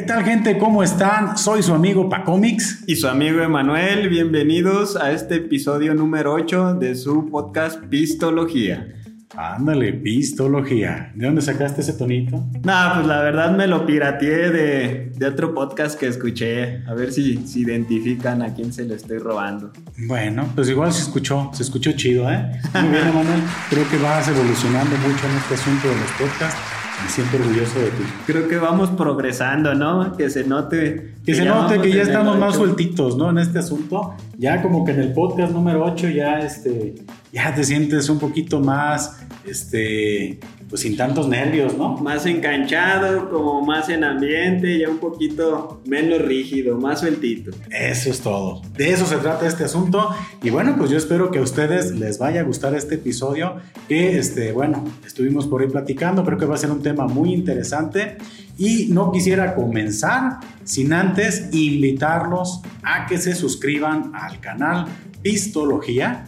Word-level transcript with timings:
¿Qué 0.00 0.06
tal 0.06 0.24
gente? 0.24 0.56
¿Cómo 0.56 0.82
están? 0.82 1.36
Soy 1.36 1.62
su 1.62 1.74
amigo 1.74 2.08
Pacomix. 2.08 2.84
Y 2.86 2.96
su 2.96 3.06
amigo 3.06 3.42
Emanuel. 3.42 4.08
Bienvenidos 4.08 4.96
a 4.96 5.12
este 5.12 5.34
episodio 5.34 5.92
número 5.92 6.32
8 6.32 6.76
de 6.76 6.94
su 6.94 7.28
podcast 7.28 7.84
Pistología. 7.84 8.94
Ándale, 9.36 9.92
pistología. 9.92 11.12
¿De 11.14 11.26
dónde 11.26 11.42
sacaste 11.42 11.82
ese 11.82 11.92
tonito? 11.92 12.38
No, 12.64 12.92
pues 12.94 13.06
la 13.06 13.20
verdad 13.20 13.54
me 13.54 13.66
lo 13.66 13.84
pirateé 13.84 14.50
de, 14.50 15.12
de 15.14 15.26
otro 15.26 15.52
podcast 15.52 16.00
que 16.00 16.06
escuché. 16.06 16.82
A 16.86 16.94
ver 16.94 17.12
si, 17.12 17.46
si 17.46 17.60
identifican 17.60 18.40
a 18.40 18.54
quién 18.54 18.72
se 18.72 18.84
le 18.84 18.94
estoy 18.94 19.18
robando. 19.18 19.70
Bueno, 19.98 20.48
pues 20.54 20.70
igual 20.70 20.94
se 20.94 21.02
escuchó, 21.02 21.50
se 21.52 21.62
escuchó 21.62 21.92
chido, 21.92 22.30
¿eh? 22.30 22.50
Muy 22.72 22.88
bien, 22.88 23.06
Emanuel. 23.06 23.42
Creo 23.68 23.86
que 23.90 23.98
vas 23.98 24.26
evolucionando 24.28 24.96
mucho 24.96 25.26
en 25.26 25.36
este 25.36 25.54
asunto 25.56 25.88
de 25.88 25.94
los 25.96 26.10
podcasts 26.12 26.79
me 27.02 27.08
siento 27.08 27.36
orgulloso 27.36 27.78
de 27.80 27.90
ti. 27.90 28.02
Creo 28.26 28.48
que 28.48 28.56
vamos 28.56 28.90
progresando, 28.90 29.74
¿no? 29.74 30.16
Que 30.16 30.30
se 30.30 30.44
note. 30.44 31.14
Que, 31.24 31.34
se 31.34 31.44
note 31.44 31.80
que 31.80 31.92
ya 31.92 32.02
estamos 32.02 32.38
más 32.38 32.56
sueltitos, 32.56 33.16
¿no? 33.16 33.30
En 33.30 33.38
este 33.38 33.58
asunto. 33.58 34.14
Ya 34.38 34.62
como 34.62 34.84
que 34.84 34.92
en 34.92 35.00
el 35.00 35.12
podcast 35.12 35.52
número 35.52 35.84
8 35.84 36.08
ya, 36.08 36.40
este, 36.40 36.94
ya 37.32 37.54
te 37.54 37.64
sientes 37.64 38.08
un 38.08 38.18
poquito 38.18 38.60
más, 38.60 39.20
este, 39.46 40.40
pues 40.68 40.82
sin 40.82 40.96
tantos 40.96 41.28
nervios, 41.28 41.76
¿no? 41.76 41.96
Más 41.96 42.26
enganchado, 42.26 43.30
como 43.30 43.62
más 43.62 43.88
en 43.88 44.02
ambiente, 44.04 44.78
ya 44.78 44.88
un 44.88 44.98
poquito 44.98 45.80
menos 45.86 46.22
rígido, 46.22 46.78
más 46.78 47.00
sueltito. 47.00 47.52
Eso 47.70 48.10
es 48.10 48.20
todo. 48.20 48.62
De 48.76 48.90
eso 48.90 49.06
se 49.06 49.16
trata 49.16 49.46
este 49.46 49.64
asunto. 49.64 50.10
Y 50.42 50.50
bueno, 50.50 50.74
pues 50.76 50.90
yo 50.90 50.96
espero 50.96 51.30
que 51.30 51.38
a 51.38 51.42
ustedes 51.42 51.92
les 51.92 52.18
vaya 52.18 52.40
a 52.40 52.44
gustar 52.44 52.74
este 52.74 52.96
episodio. 52.96 53.56
Que, 53.88 54.18
este, 54.18 54.52
bueno, 54.52 54.84
estuvimos 55.06 55.46
por 55.46 55.62
ahí 55.62 55.68
platicando. 55.68 56.24
Creo 56.24 56.38
que 56.38 56.46
va 56.46 56.54
a 56.54 56.58
ser 56.58 56.70
un 56.70 56.82
tema 56.82 57.06
muy 57.06 57.32
interesante. 57.32 58.18
Y 58.58 58.86
no 58.90 59.10
quisiera 59.12 59.54
comenzar 59.54 60.40
sin 60.64 60.92
antes 60.92 61.48
invitarlos 61.52 62.60
a 62.82 63.06
que 63.06 63.18
se 63.18 63.34
suscriban 63.34 64.12
al 64.14 64.40
canal 64.40 64.86
Pistología 65.22 66.26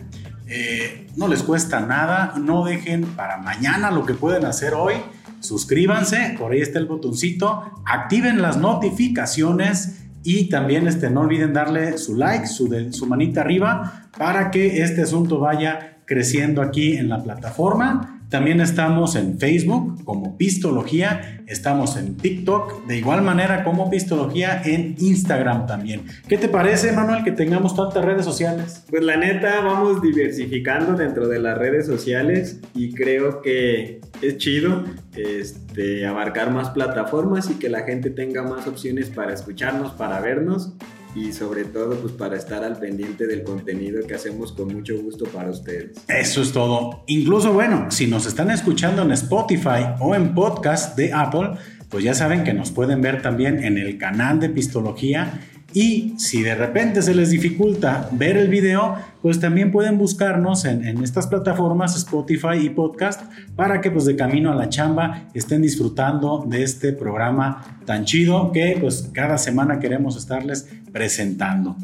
eh, 0.55 1.07
no 1.17 1.29
les 1.29 1.43
cuesta 1.43 1.81
nada, 1.81 2.35
no 2.39 2.63
dejen 2.63 3.05
para 3.05 3.39
mañana 3.39 3.91
lo 3.91 4.05
que 4.05 4.13
pueden 4.13 4.45
hacer 4.45 4.75
hoy. 4.75 4.97
Suscríbanse, 5.41 6.37
por 6.39 6.53
ahí 6.53 6.61
está 6.61 6.79
el 6.79 6.85
botoncito, 6.85 7.63
activen 7.87 8.43
las 8.43 8.59
notificaciones 8.59 10.05
y 10.23 10.51
también 10.51 10.87
este, 10.87 11.09
no 11.09 11.23
olviden 11.23 11.55
darle 11.55 11.97
su 11.97 12.17
like, 12.17 12.47
su, 12.47 12.69
su 12.91 13.07
manita 13.07 13.41
arriba 13.41 14.11
para 14.19 14.51
que 14.51 14.83
este 14.83 15.01
asunto 15.01 15.41
vaya 15.41 16.03
creciendo 16.05 16.61
aquí 16.61 16.99
en 16.99 17.09
la 17.09 17.23
plataforma. 17.23 18.12
También 18.33 18.63
estamos 18.63 19.15
en 19.15 19.39
Facebook 19.39 20.05
como 20.07 20.39
Pistología, 20.39 21.43
estamos 21.47 21.99
en 21.99 22.17
TikTok, 22.17 22.87
de 22.87 22.97
igual 22.97 23.21
manera 23.21 23.63
como 23.63 23.91
Pistología 23.91 24.63
en 24.65 24.97
Instagram 24.99 25.67
también. 25.67 26.07
¿Qué 26.29 26.39
te 26.39 26.49
parece, 26.49 26.93
Manuel, 26.93 27.25
que 27.25 27.33
tengamos 27.33 27.77
tantas 27.77 28.03
redes 28.03 28.25
sociales? 28.25 28.85
Pues 28.89 29.03
la 29.03 29.19
neta, 29.19 29.61
vamos 29.61 30.01
diversificando 30.01 30.95
dentro 30.95 31.29
de 31.29 31.41
las 31.41 31.59
redes 31.59 31.85
sociales 31.85 32.59
y 32.75 32.95
creo 32.95 33.43
que 33.43 34.01
es 34.23 34.39
chido 34.39 34.83
este, 35.15 36.07
abarcar 36.07 36.51
más 36.53 36.71
plataformas 36.71 37.51
y 37.51 37.57
que 37.57 37.69
la 37.69 37.83
gente 37.83 38.09
tenga 38.09 38.43
más 38.45 38.67
opciones 38.67 39.11
para 39.11 39.35
escucharnos, 39.35 39.93
para 39.93 40.21
vernos 40.21 40.73
y 41.15 41.33
sobre 41.33 41.65
todo 41.65 41.97
pues 41.97 42.13
para 42.13 42.37
estar 42.37 42.65
al 42.65 42.79
pendiente 42.79 43.27
del 43.27 43.43
contenido 43.43 44.07
que 44.07 44.15
hacemos 44.15 44.53
con 44.53 44.75
mucho 44.75 45.01
gusto 45.03 45.25
para 45.27 45.51
ustedes. 45.51 45.99
Eso 46.09 46.43
es 46.43 46.53
todo. 46.53 47.05
Incluso 47.07 47.53
bueno, 47.53 47.91
si 47.91 48.07
nos 48.07 48.27
están 48.27 48.51
escuchando 48.51 49.03
en 49.03 49.13
Spotify 49.13 49.95
o 50.01 50.15
en 50.15 50.35
podcast 50.35 50.97
de 50.97 51.13
Apple, 51.13 51.53
pues 51.89 52.05
ya 52.05 52.15
saben 52.15 52.43
que 52.43 52.55
nos 52.55 52.71
pueden 52.71 53.03
ver 53.03 53.21
también 53.21 53.63
en 53.63 53.77
el 53.77 53.99
canal 53.99 54.41
de 54.41 54.49
Pistología 54.49 55.41
y 55.75 56.15
si 56.19 56.43
de 56.43 56.55
repente 56.55 57.03
se 57.03 57.15
les 57.15 57.31
dificulta 57.31 58.09
ver 58.13 58.37
el 58.37 58.49
video, 58.49 58.97
pues 59.23 59.41
también 59.41 59.71
pueden 59.71 59.99
buscarnos 59.99 60.65
en, 60.65 61.03
estas 61.03 61.27
plataformas 61.27 61.97
Spotify 61.97 62.57
y 62.61 62.71
podcast 62.71 63.23
para 63.57 63.81
que 63.81 63.91
pues 63.91 64.05
de 64.05 64.17
camino 64.17 64.53
a 64.53 64.55
la 64.55 64.69
chamba 64.69 65.29
estén 65.35 65.63
disfrutando 65.63 66.45
de 66.47 66.63
este 66.63 66.93
programa 66.93 67.79
tan 67.87 68.05
chido 68.05 68.53
que 68.53 68.77
pues 68.81 69.11
cada 69.13 69.39
semana 69.39 69.79
queremos 69.79 70.17
estarles 70.17 70.69
presentando. 70.93 71.77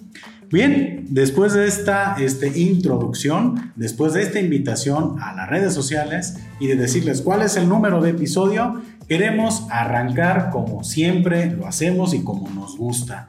Bien, 0.51 1.07
después 1.11 1.53
de 1.53 1.67
esta 1.67 2.17
este, 2.19 2.59
introducción, 2.59 3.73
después 3.77 4.15
de 4.15 4.23
esta 4.23 4.41
invitación 4.41 5.17
a 5.21 5.35
las 5.35 5.49
redes 5.49 5.75
sociales 5.75 6.39
y 6.59 6.69
de 6.69 6.77
decirles 6.77 7.21
cuál 7.21 7.43
es 7.43 7.57
el 7.57 7.69
número 7.69 8.01
de 8.01 8.11
episodio, 8.11 8.81
queremos 9.09 9.67
arrancar 9.71 10.49
como 10.51 10.85
siempre 10.85 11.51
lo 11.51 11.67
hacemos 11.67 12.15
y 12.15 12.23
como 12.25 12.49
nos 12.49 12.79
gusta. 12.79 13.27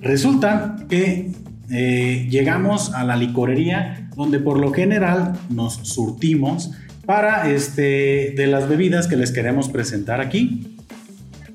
Resulta 0.00 0.76
que 0.88 1.32
eh, 1.70 2.26
llegamos 2.30 2.94
a 2.94 3.04
la 3.04 3.16
licorería 3.16 4.08
donde 4.16 4.40
por 4.40 4.58
lo 4.58 4.72
general 4.72 5.34
nos 5.50 5.74
surtimos 5.74 6.72
para 7.06 7.50
este, 7.50 8.34
de 8.36 8.46
las 8.46 8.68
bebidas 8.68 9.06
que 9.06 9.16
les 9.16 9.30
queremos 9.30 9.68
presentar 9.68 10.20
aquí. 10.20 10.76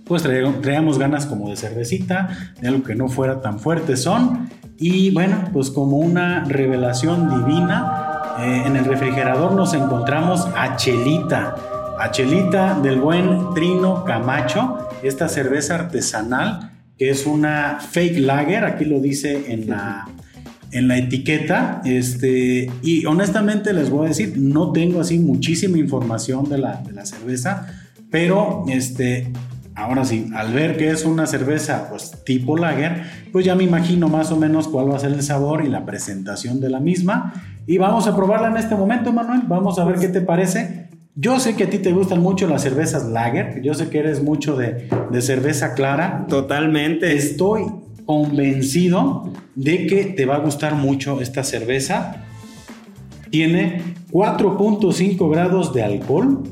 Pues 0.05 0.21
traíamos 0.23 0.99
ganas 0.99 1.25
como 1.25 1.49
de 1.49 1.55
cervecita, 1.55 2.53
de 2.61 2.67
algo 2.67 2.83
que 2.83 2.93
no 2.93 3.07
fuera 3.07 3.41
tan 3.41 3.59
fuerte 3.59 3.97
son. 3.97 4.49
Y 4.77 5.09
bueno, 5.11 5.49
pues 5.51 5.71
como 5.71 5.97
una 5.97 6.43
revelación 6.43 7.29
divina, 7.29 8.35
eh, 8.39 8.63
en 8.67 8.75
el 8.75 8.85
refrigerador 8.85 9.53
nos 9.53 9.73
encontramos 9.73 10.47
a 10.55 10.75
Chelita. 10.75 11.55
A 11.99 12.11
Chelita 12.11 12.79
del 12.79 12.99
buen 12.99 13.53
Trino 13.55 14.03
Camacho, 14.03 14.89
esta 15.01 15.27
cerveza 15.29 15.75
artesanal 15.75 16.74
que 16.97 17.09
es 17.09 17.25
una 17.25 17.79
fake 17.79 18.19
lager, 18.19 18.63
aquí 18.65 18.85
lo 18.85 18.99
dice 18.99 19.51
en 19.51 19.69
la, 19.69 20.07
en 20.71 20.87
la 20.87 20.97
etiqueta. 20.97 21.81
Este, 21.85 22.69
y 22.81 23.05
honestamente 23.05 23.73
les 23.73 23.89
voy 23.89 24.05
a 24.05 24.09
decir, 24.09 24.35
no 24.37 24.71
tengo 24.71 25.01
así 25.01 25.19
muchísima 25.19 25.77
información 25.77 26.49
de 26.49 26.57
la, 26.57 26.77
de 26.77 26.93
la 26.93 27.05
cerveza, 27.05 27.67
pero 28.09 28.63
este, 28.69 29.31
ahora 29.75 30.05
sí, 30.05 30.29
al 30.33 30.53
ver 30.53 30.77
que 30.77 30.89
es 30.89 31.03
una 31.05 31.27
cerveza 31.27 31.89
pues 31.89 32.23
tipo 32.23 32.57
lager, 32.57 33.03
pues 33.31 33.45
ya 33.45 33.55
me 33.55 33.63
imagino 33.63 34.07
más 34.07 34.31
o 34.31 34.37
menos 34.37 34.67
cuál 34.67 34.89
va 34.89 34.95
a 34.95 34.99
ser 34.99 35.11
el 35.11 35.21
sabor 35.21 35.65
y 35.65 35.69
la 35.69 35.85
presentación 35.85 36.61
de 36.61 36.69
la 36.69 36.79
misma. 36.79 37.33
Y 37.67 37.77
vamos 37.77 38.07
a 38.07 38.15
probarla 38.15 38.49
en 38.49 38.57
este 38.57 38.75
momento, 38.75 39.11
Manuel. 39.11 39.41
Vamos 39.47 39.79
a 39.79 39.85
ver 39.85 39.97
qué 39.97 40.07
te 40.07 40.21
parece. 40.21 40.84
Yo 41.17 41.39
sé 41.39 41.55
que 41.55 41.63
a 41.63 41.69
ti 41.69 41.79
te 41.79 41.93
gustan 41.93 42.19
mucho 42.19 42.45
las 42.45 42.61
cervezas 42.61 43.05
lager, 43.05 43.61
yo 43.61 43.73
sé 43.73 43.87
que 43.87 43.99
eres 43.99 44.21
mucho 44.21 44.57
de, 44.57 44.89
cerveza 45.21 45.73
clara. 45.73 46.25
Totalmente. 46.27 47.15
Estoy 47.15 47.63
convencido 48.05 49.31
de 49.55 49.87
que 49.87 50.03
te 50.03 50.25
va 50.25 50.35
a 50.35 50.39
gustar 50.39 50.75
mucho 50.75 51.21
esta 51.21 51.45
cerveza. 51.45 52.25
Tiene 53.29 53.81
4.5 54.11 55.31
grados 55.31 55.73
de 55.73 55.83
alcohol. 55.83 56.43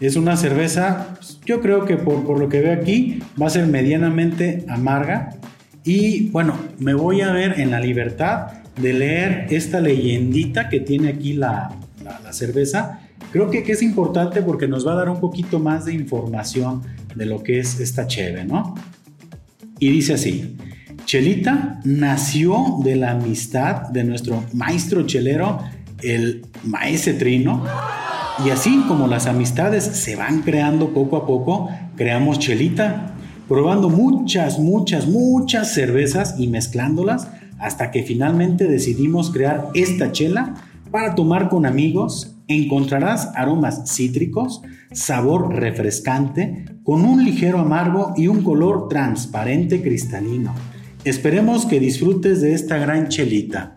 Es 0.00 0.14
una 0.14 0.36
cerveza, 0.36 1.16
pues, 1.16 1.40
yo 1.44 1.60
creo 1.60 1.84
que 1.84 1.96
por, 1.96 2.24
por, 2.24 2.38
lo 2.38 2.48
que 2.48 2.60
veo 2.60 2.72
aquí, 2.72 3.20
va 3.40 3.48
a 3.48 3.50
ser 3.50 3.66
medianamente 3.66 4.64
amarga. 4.68 5.30
Y 5.82 6.28
bueno, 6.28 6.54
me 6.78 6.94
voy 6.94 7.22
a 7.22 7.32
ver 7.32 7.58
en 7.58 7.72
la 7.72 7.80
libertad 7.80 8.52
de 8.80 8.92
leer 8.92 9.46
esta 9.50 9.80
leyendita 9.80 10.68
que 10.68 10.78
tiene 10.78 11.08
aquí 11.08 11.32
la, 11.32 11.74
la 12.04 12.32
cerveza 12.32 13.00
Creo 13.32 13.48
que, 13.48 13.60
es 13.60 13.82
importante 13.82 14.42
porque 14.42 14.66
nos 14.66 14.86
va 14.86 14.92
a 14.92 14.96
dar 14.96 15.08
un 15.08 15.20
poquito 15.20 15.60
más 15.60 15.84
de 15.84 15.94
información 15.94 16.82
de 17.14 17.26
lo 17.26 17.42
que 17.42 17.60
es 17.60 17.78
esta 17.78 18.06
cheve, 18.06 18.44
¿no? 18.44 18.74
Y 19.78 19.90
dice 19.90 20.14
así, 20.14 20.56
Chelita 21.04 21.80
nació 21.84 22.78
de 22.82 22.96
la 22.96 23.12
amistad 23.12 23.88
de 23.90 24.04
nuestro 24.04 24.44
maestro 24.52 25.06
chelero, 25.06 25.60
el 26.02 26.44
maese 26.64 27.14
Trino, 27.14 27.64
y 28.44 28.50
así 28.50 28.84
como 28.88 29.06
las 29.06 29.26
amistades 29.26 29.84
se 29.84 30.16
van 30.16 30.42
creando 30.42 30.92
poco 30.92 31.16
a 31.16 31.26
poco, 31.26 31.68
creamos 31.96 32.40
Chelita, 32.40 33.14
probando 33.48 33.90
muchas, 33.90 34.58
muchas, 34.58 35.06
muchas 35.06 35.72
cervezas 35.72 36.34
y 36.38 36.48
mezclándolas 36.48 37.28
hasta 37.58 37.90
que 37.90 38.02
finalmente 38.02 38.66
decidimos 38.66 39.30
crear 39.30 39.68
esta 39.74 40.10
chela 40.10 40.54
para 40.90 41.14
tomar 41.14 41.48
con 41.48 41.66
amigos 41.66 42.36
encontrarás 42.50 43.30
aromas 43.34 43.82
cítricos, 43.86 44.62
sabor 44.92 45.54
refrescante, 45.54 46.64
con 46.82 47.04
un 47.04 47.24
ligero 47.24 47.58
amargo 47.58 48.12
y 48.16 48.26
un 48.26 48.42
color 48.42 48.88
transparente 48.88 49.82
cristalino. 49.82 50.54
Esperemos 51.04 51.64
que 51.64 51.80
disfrutes 51.80 52.40
de 52.40 52.54
esta 52.54 52.76
gran 52.78 53.08
chelita. 53.08 53.74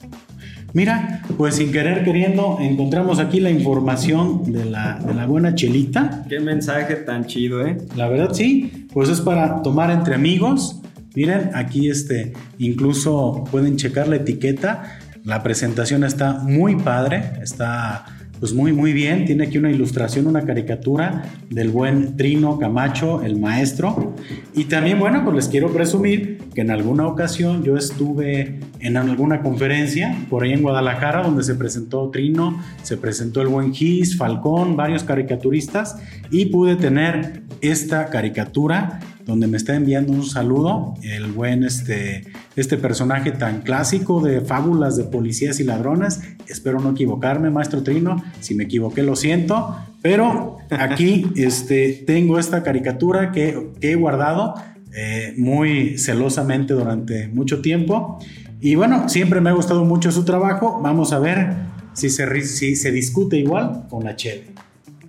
Mira, 0.74 1.22
pues 1.38 1.56
sin 1.56 1.72
querer 1.72 2.04
queriendo 2.04 2.58
encontramos 2.60 3.20
aquí 3.20 3.40
la 3.40 3.52
información 3.52 4.52
de 4.52 4.66
la, 4.66 5.00
de 5.00 5.14
la, 5.14 5.28
buena 5.28 5.54
chelita. 5.54 6.26
Qué 6.28 6.40
mensaje 6.40 6.96
tan 6.96 7.26
chido, 7.26 7.66
¿eh? 7.66 7.78
La 7.96 8.10
verdad 8.10 8.34
sí, 8.34 8.88
pues 8.92 9.08
es 9.10 9.22
para 9.22 9.62
tomar 9.62 9.92
entre 9.92 10.16
amigos. 10.16 10.82
Miren, 11.16 11.52
aquí 11.54 11.90
este, 11.90 12.34
incluso 12.58 13.44
pueden 13.52 13.76
checar 13.76 14.08
la 14.08 14.16
etiqueta. 14.16 14.98
La 15.24 15.44
presentación 15.44 16.04
está 16.04 16.34
muy 16.34 16.76
padre, 16.76 17.34
está 17.42 18.06
pues 18.44 18.54
muy, 18.54 18.74
muy 18.74 18.92
bien. 18.92 19.24
Tiene 19.24 19.46
aquí 19.46 19.58
una 19.58 19.72
ilustración, 19.72 20.28
una 20.28 20.42
caricatura 20.42 21.32
del 21.50 21.70
buen 21.70 22.18
Trino 22.18 22.60
Camacho, 22.60 23.22
el 23.24 23.40
maestro. 23.40 24.16
Y 24.54 24.66
también, 24.66 25.00
bueno, 25.00 25.24
pues 25.24 25.34
les 25.34 25.48
quiero 25.48 25.72
presumir 25.72 26.40
que 26.54 26.60
en 26.60 26.70
alguna 26.70 27.08
ocasión 27.08 27.64
yo 27.64 27.78
estuve 27.78 28.60
en 28.82 28.98
alguna 28.98 29.42
conferencia 29.42 30.18
por 30.30 30.44
ahí 30.44 30.52
en 30.52 30.62
Guadalajara 30.62 31.24
donde 31.24 31.42
se 31.42 31.56
presentó 31.56 32.10
Trino, 32.10 32.62
se 32.82 32.98
presentó 32.98 33.42
el 33.42 33.48
buen 33.48 33.74
Gis, 33.74 34.18
Falcón, 34.18 34.76
varios 34.76 35.06
caricaturistas 35.06 35.96
y 36.30 36.48
pude 36.48 36.76
tener 36.76 37.44
esta 37.62 38.10
caricatura 38.10 39.00
donde 39.26 39.48
me 39.48 39.56
está 39.56 39.74
enviando 39.74 40.12
un 40.12 40.26
saludo 40.26 40.96
el 41.02 41.32
buen 41.32 41.64
este, 41.64 42.26
este 42.56 42.78
personaje 42.78 43.32
tan 43.32 43.62
clásico 43.62 44.22
de 44.22 44.42
fábulas 44.42 44.96
de 44.96 45.06
policías 45.06 45.60
y 45.60 45.64
ladrones. 45.64 46.22
Espero 46.48 46.80
no 46.80 46.92
equivocarme, 46.92 47.50
maestro 47.50 47.84
Trino. 47.84 48.24
Si 48.40 48.56
me 48.56 48.66
equivoqué, 48.66 49.04
lo 49.04 49.16
siento. 49.16 49.76
Pero 50.02 50.58
aquí 50.70 51.32
este, 51.36 52.04
tengo 52.06 52.38
esta 52.38 52.64
caricatura 52.64 53.32
que, 53.32 53.72
he 53.82 53.96
guardado 53.96 54.56
eh, 54.96 55.34
muy 55.38 55.98
celosamente 55.98 56.74
durante 56.74 57.28
mucho 57.28 57.62
tiempo. 57.62 58.20
Y 58.62 58.76
bueno, 58.76 59.10
siempre 59.10 59.42
me 59.42 59.50
ha 59.50 59.54
gustado 59.54 59.84
mucho 59.84 60.12
su 60.12 60.24
trabajo. 60.24 60.80
Vamos 60.82 61.12
a 61.12 61.20
ver 61.20 61.54
si 61.94 62.10
se, 62.10 62.42
si 62.42 62.76
se 62.76 62.92
discute 62.92 63.38
igual 63.38 63.88
con 63.90 64.04
la 64.04 64.16
Cheve. 64.16 64.46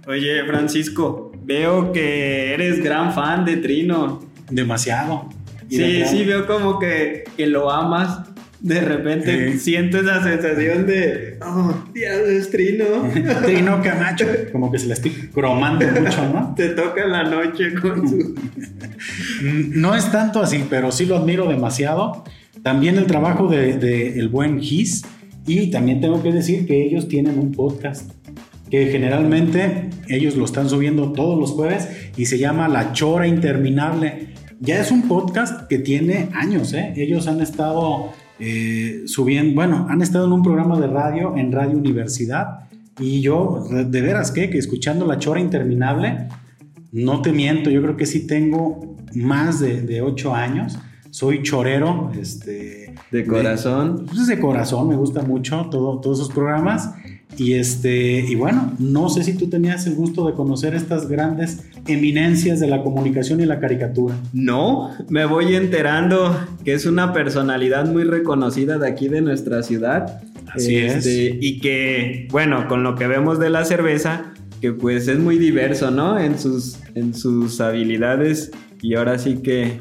Oye, 0.06 0.44
Francisco, 0.46 1.32
veo 1.44 1.92
que 1.92 2.52
eres 2.52 2.82
gran 2.82 3.12
fan 3.12 3.44
de 3.44 3.56
Trino. 3.56 4.20
Demasiado. 4.50 5.28
Sí, 5.68 6.04
sí, 6.06 6.24
veo 6.24 6.46
como 6.46 6.78
que, 6.78 7.24
que 7.36 7.46
lo 7.46 7.70
amas. 7.70 8.30
De 8.60 8.80
repente 8.80 9.58
siento 9.58 9.98
esa 9.98 10.22
sensación 10.22 10.86
de, 10.86 11.38
oh, 11.42 11.74
Dios, 11.92 12.20
es 12.28 12.50
Trino. 12.50 12.84
Trino 13.44 13.82
Camacho. 13.84 14.24
Como 14.52 14.72
que 14.72 14.78
se 14.78 14.86
le 14.86 14.94
estoy 14.94 15.10
cromando 15.34 15.86
mucho, 15.86 16.32
¿no? 16.32 16.54
Te 16.56 16.70
toca 16.70 17.06
la 17.06 17.24
noche 17.24 17.74
con 17.74 18.08
su... 18.08 18.34
no 19.42 19.94
es 19.94 20.10
tanto 20.10 20.40
así, 20.40 20.64
pero 20.70 20.92
sí 20.92 21.04
lo 21.04 21.16
admiro 21.16 21.46
demasiado. 21.46 22.24
También 22.62 22.96
el 22.96 23.06
trabajo 23.06 23.48
de, 23.48 23.76
de 23.76 24.18
el 24.18 24.28
buen 24.28 24.60
Gis. 24.60 25.02
Y 25.46 25.70
también 25.70 26.00
tengo 26.00 26.22
que 26.22 26.32
decir 26.32 26.66
que 26.66 26.86
ellos 26.86 27.06
tienen 27.06 27.38
un 27.38 27.52
podcast 27.52 28.10
que 28.70 28.86
generalmente 28.86 29.90
ellos 30.08 30.34
lo 30.34 30.44
están 30.44 30.68
subiendo 30.68 31.12
todos 31.12 31.38
los 31.38 31.52
jueves 31.52 31.88
y 32.16 32.26
se 32.26 32.38
llama 32.38 32.68
La 32.68 32.92
Chora 32.92 33.26
Interminable. 33.26 34.33
Ya 34.60 34.80
es 34.80 34.90
un 34.90 35.08
podcast 35.08 35.68
que 35.68 35.78
tiene 35.78 36.28
años, 36.34 36.72
¿eh? 36.72 36.92
Ellos 36.96 37.26
han 37.26 37.40
estado 37.40 38.10
eh, 38.38 39.02
subiendo, 39.06 39.54
bueno, 39.54 39.86
han 39.88 40.02
estado 40.02 40.26
en 40.26 40.32
un 40.32 40.42
programa 40.42 40.78
de 40.78 40.86
radio, 40.86 41.36
en 41.36 41.52
Radio 41.52 41.76
Universidad, 41.76 42.60
y 42.98 43.20
yo, 43.20 43.64
de 43.70 44.00
veras 44.00 44.30
que, 44.30 44.50
que 44.50 44.58
escuchando 44.58 45.06
La 45.06 45.18
Chora 45.18 45.40
Interminable, 45.40 46.28
no 46.92 47.22
te 47.22 47.32
miento, 47.32 47.70
yo 47.70 47.82
creo 47.82 47.96
que 47.96 48.06
sí 48.06 48.26
tengo 48.26 48.96
más 49.14 49.60
de, 49.60 50.00
ocho 50.02 50.34
años. 50.34 50.78
Soy 51.10 51.42
chorero, 51.42 52.10
este... 52.20 52.94
De 53.10 53.24
corazón. 53.24 54.06
pues 54.06 54.26
de 54.26 54.40
corazón, 54.40 54.88
me 54.88 54.96
gusta 54.96 55.22
mucho 55.22 55.68
todo, 55.70 56.00
todos 56.00 56.20
esos 56.20 56.32
programas. 56.32 56.90
Y, 57.36 57.54
este, 57.54 58.20
y 58.20 58.34
bueno, 58.34 58.72
no 58.78 59.08
sé 59.08 59.24
si 59.24 59.34
tú 59.34 59.48
tenías 59.48 59.86
el 59.86 59.94
gusto 59.94 60.26
de 60.26 60.34
conocer 60.34 60.74
estas 60.74 61.08
grandes 61.08 61.64
eminencias 61.86 62.60
de 62.60 62.66
la 62.66 62.82
comunicación 62.82 63.40
y 63.40 63.46
la 63.46 63.60
caricatura. 63.60 64.14
No, 64.32 64.90
me 65.08 65.24
voy 65.24 65.54
enterando 65.54 66.36
que 66.64 66.74
es 66.74 66.86
una 66.86 67.12
personalidad 67.12 67.86
muy 67.86 68.04
reconocida 68.04 68.78
de 68.78 68.88
aquí 68.88 69.08
de 69.08 69.20
nuestra 69.20 69.62
ciudad. 69.62 70.20
Así 70.52 70.76
es. 70.76 71.06
Este, 71.06 71.38
y 71.40 71.58
que, 71.58 72.28
bueno, 72.30 72.68
con 72.68 72.82
lo 72.82 72.94
que 72.94 73.06
vemos 73.06 73.38
de 73.38 73.50
la 73.50 73.64
cerveza, 73.64 74.32
que 74.60 74.72
pues 74.72 75.08
es 75.08 75.18
muy 75.18 75.38
diverso, 75.38 75.90
¿no? 75.90 76.18
En 76.18 76.38
sus, 76.38 76.78
en 76.94 77.14
sus 77.14 77.60
habilidades 77.60 78.50
y 78.80 78.94
ahora 78.94 79.18
sí 79.18 79.38
que 79.42 79.78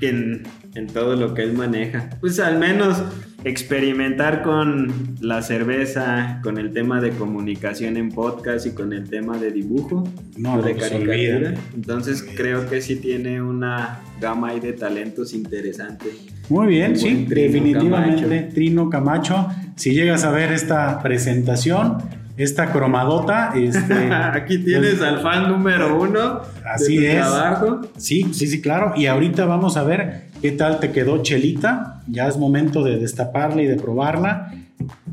en, 0.00 0.42
en 0.74 0.86
todo 0.86 1.16
lo 1.16 1.34
que 1.34 1.42
él 1.42 1.52
maneja. 1.52 2.10
Pues 2.20 2.40
al 2.40 2.58
menos 2.58 3.02
experimentar 3.44 4.42
con 4.42 5.16
la 5.20 5.42
cerveza, 5.42 6.40
con 6.42 6.58
el 6.58 6.72
tema 6.72 7.00
de 7.00 7.10
comunicación 7.10 7.96
en 7.96 8.10
podcast 8.10 8.66
y 8.66 8.70
con 8.70 8.92
el 8.92 9.08
tema 9.08 9.38
de 9.38 9.50
dibujo, 9.50 10.08
no, 10.36 10.62
de 10.62 10.74
pues 10.74 10.90
caricatura. 10.90 11.54
Entonces 11.74 12.26
creo 12.34 12.68
que 12.68 12.80
sí 12.80 12.96
tiene 12.96 13.42
una 13.42 14.00
gama 14.20 14.48
ahí 14.48 14.60
de 14.60 14.72
talentos 14.72 15.34
interesante. 15.34 16.06
Muy 16.48 16.68
bien, 16.68 16.96
sí, 16.96 17.26
definitivamente 17.28 18.50
Trino 18.54 18.88
Camacho. 18.88 19.48
Si 19.76 19.92
llegas 19.92 20.24
a 20.24 20.30
ver 20.30 20.52
esta 20.52 21.02
presentación, 21.02 21.98
esta 22.36 22.72
cromadota. 22.72 23.52
Este, 23.54 24.12
Aquí 24.12 24.58
tienes 24.58 25.00
al 25.00 25.20
fan 25.20 25.48
número 25.48 26.00
uno. 26.00 26.40
Así 26.64 26.98
de 26.98 27.18
es. 27.18 27.26
Trabajo. 27.26 27.80
Sí, 27.96 28.28
sí, 28.32 28.46
sí, 28.46 28.60
claro. 28.60 28.94
Y 28.96 29.06
ahorita 29.06 29.44
vamos 29.44 29.76
a 29.76 29.84
ver 29.84 30.23
qué 30.44 30.52
tal 30.52 30.78
te 30.78 30.92
quedó 30.92 31.22
Chelita. 31.22 32.02
Ya 32.06 32.28
es 32.28 32.36
momento 32.36 32.84
de 32.84 32.98
destaparla 32.98 33.62
y 33.62 33.66
de 33.66 33.76
probarla. 33.76 34.52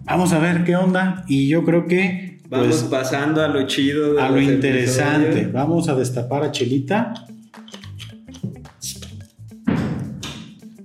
Vamos 0.04 0.34
a 0.34 0.40
ver 0.40 0.66
qué 0.66 0.76
onda. 0.76 1.24
Y 1.26 1.48
yo 1.48 1.64
creo 1.64 1.88
que. 1.88 2.42
Vamos 2.50 2.68
pues, 2.68 2.84
pasando 2.84 3.42
a 3.42 3.48
lo 3.48 3.66
chido. 3.66 4.22
a 4.22 4.30
lo 4.30 4.42
interesante. 4.42 5.46
Vamos 5.46 5.88
a 5.88 5.96
destapar 5.96 6.44
a 6.44 6.52
Chelita. 6.52 7.14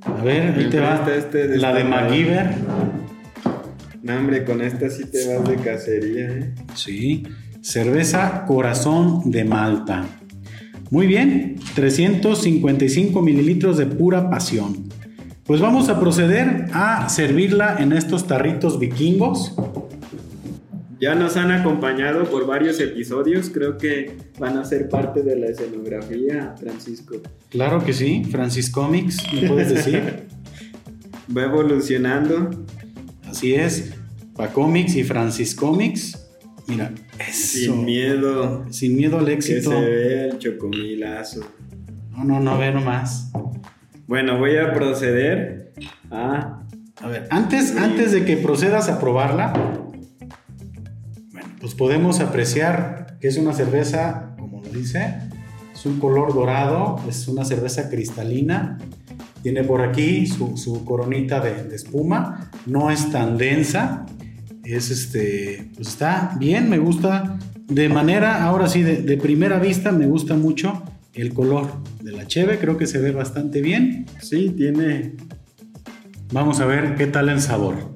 A 0.03 0.23
ver, 0.23 0.55
ahí 0.57 0.71
te 0.71 0.79
va. 0.79 1.05
Este 1.13 1.59
la 1.59 1.75
de 1.75 1.83
MacGyver. 1.83 2.55
No, 4.05 4.17
hombre, 4.17 4.45
con 4.45 4.63
esta 4.63 4.89
sí 4.91 5.11
te 5.11 5.27
vas 5.35 5.49
de 5.49 5.57
cacería, 5.57 6.29
¿eh? 6.29 6.55
Sí. 6.77 7.25
Cerveza 7.63 8.45
Corazón 8.47 9.29
de 9.29 9.45
Malta. 9.45 10.05
Muy 10.91 11.07
bien, 11.07 11.57
355 11.75 13.21
mililitros 13.23 13.77
de 13.77 13.87
pura 13.87 14.31
pasión. 14.31 14.89
Pues 15.45 15.61
vamos 15.61 15.89
a 15.89 16.01
proceder 16.01 16.67
a 16.73 17.09
servirla 17.09 17.77
en 17.79 17.93
estos 17.93 18.27
tarritos 18.27 18.79
vikingos. 18.79 19.55
Ya 21.01 21.15
nos 21.15 21.37
han 21.37 21.51
acompañado 21.51 22.25
por 22.25 22.47
varios 22.47 22.81
episodios, 22.81 23.51
creo 23.51 23.77
que 23.77 24.17
van 24.39 24.57
a 24.57 24.65
ser 24.65 24.89
parte 24.89 25.23
de 25.23 25.37
la 25.37 25.47
escenografía, 25.47 26.55
Francisco. 26.59 27.17
Claro 27.51 27.85
que 27.85 27.93
sí, 27.93 28.25
Francisco 28.31 28.81
Comics, 28.81 29.19
¿me 29.33 29.49
puedes 29.49 29.69
decir? 29.69 30.25
Va 31.37 31.45
evolucionando. 31.45 32.51
Así 33.29 33.55
es, 33.55 33.93
Comics 34.55 34.97
y 34.97 35.05
Francis 35.05 35.55
Comics. 35.55 36.27
Mira, 36.67 36.93
eso. 37.19 37.59
Sin 37.59 37.85
miedo. 37.85 38.67
Sin 38.71 38.97
miedo 38.97 39.19
al 39.19 39.29
éxito. 39.29 39.71
Que 39.71 39.77
se 39.77 39.83
ve 39.83 40.29
el 40.29 40.39
chocomilazo. 40.39 41.41
No, 42.11 42.25
no, 42.25 42.41
no, 42.41 42.59
ve 42.59 42.73
nomás. 42.73 43.31
Bueno, 44.07 44.39
voy 44.39 44.57
a 44.57 44.73
proceder 44.73 45.73
a. 46.11 46.63
A 47.03 47.09
ver, 47.09 47.29
antes, 47.31 47.77
antes 47.77 48.13
de 48.13 48.25
que 48.25 48.39
procedas 48.39 48.89
a 48.89 48.99
probarla, 48.99 49.53
bueno, 51.31 51.49
pues 51.61 51.75
podemos 51.75 52.21
apreciar 52.21 53.19
que 53.21 53.29
es 53.29 53.37
una 53.37 53.53
cerveza, 53.53 54.35
como 54.39 54.63
lo 54.63 54.71
dice, 54.71 55.15
es 55.75 55.85
un 55.85 56.01
color 56.01 56.33
dorado, 56.33 56.99
es 57.07 57.29
una 57.29 57.45
cerveza 57.45 57.91
cristalina 57.91 58.79
tiene 59.47 59.63
por 59.63 59.81
aquí 59.81 60.27
su, 60.27 60.85
coronita 60.85 61.39
de, 61.39 61.73
espuma, 61.73 62.51
no 62.67 62.91
es 62.91 63.13
tan 63.13 63.39
densa, 63.39 64.05
es 64.75 64.91
este, 64.91 65.69
pues 65.75 65.89
está 65.89 66.37
bien, 66.39 66.69
me 66.69 66.79
gusta. 66.79 67.39
De 67.69 67.89
manera, 67.89 68.45
ahora 68.45 68.69
sí, 68.69 68.83
de, 68.83 69.17
primera 69.17 69.59
vista 69.59 69.93
me 69.93 70.07
gusta 70.07 70.35
mucho 70.35 70.83
el 71.15 71.33
color 71.33 71.73
de 72.03 72.13
la 72.13 72.27
cheve, 72.27 72.59
creo 72.59 72.77
que 72.77 72.87
se 72.87 72.99
ve 72.99 73.11
bastante 73.13 73.61
bien. 73.61 74.07
Sí, 74.21 74.51
tiene. 74.51 75.15
Vamos 76.33 76.61
a 76.61 76.67
ver 76.67 76.97
qué 76.97 77.07
tal 77.07 77.29
el 77.29 77.41
sabor. 77.41 77.95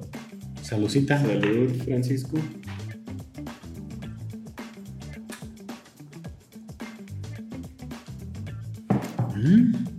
Saludcita. 0.61 1.21
Salud, 1.21 1.71
Francisco. 1.83 2.37
Mm. 9.35 9.90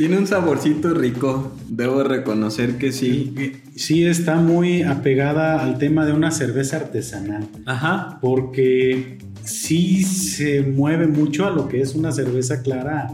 Tiene 0.00 0.16
un 0.16 0.26
saborcito 0.26 0.94
rico, 0.94 1.52
debo 1.68 2.02
reconocer 2.02 2.78
que 2.78 2.90
sí. 2.90 3.34
Sí, 3.76 4.06
está 4.06 4.36
muy 4.36 4.80
apegada 4.80 5.62
al 5.62 5.76
tema 5.76 6.06
de 6.06 6.14
una 6.14 6.30
cerveza 6.30 6.76
artesanal. 6.76 7.46
Ajá. 7.66 8.18
Porque 8.22 9.18
sí 9.44 10.04
se 10.04 10.62
mueve 10.62 11.06
mucho 11.06 11.46
a 11.46 11.50
lo 11.50 11.68
que 11.68 11.82
es 11.82 11.94
una 11.94 12.12
cerveza 12.12 12.62
clara, 12.62 13.08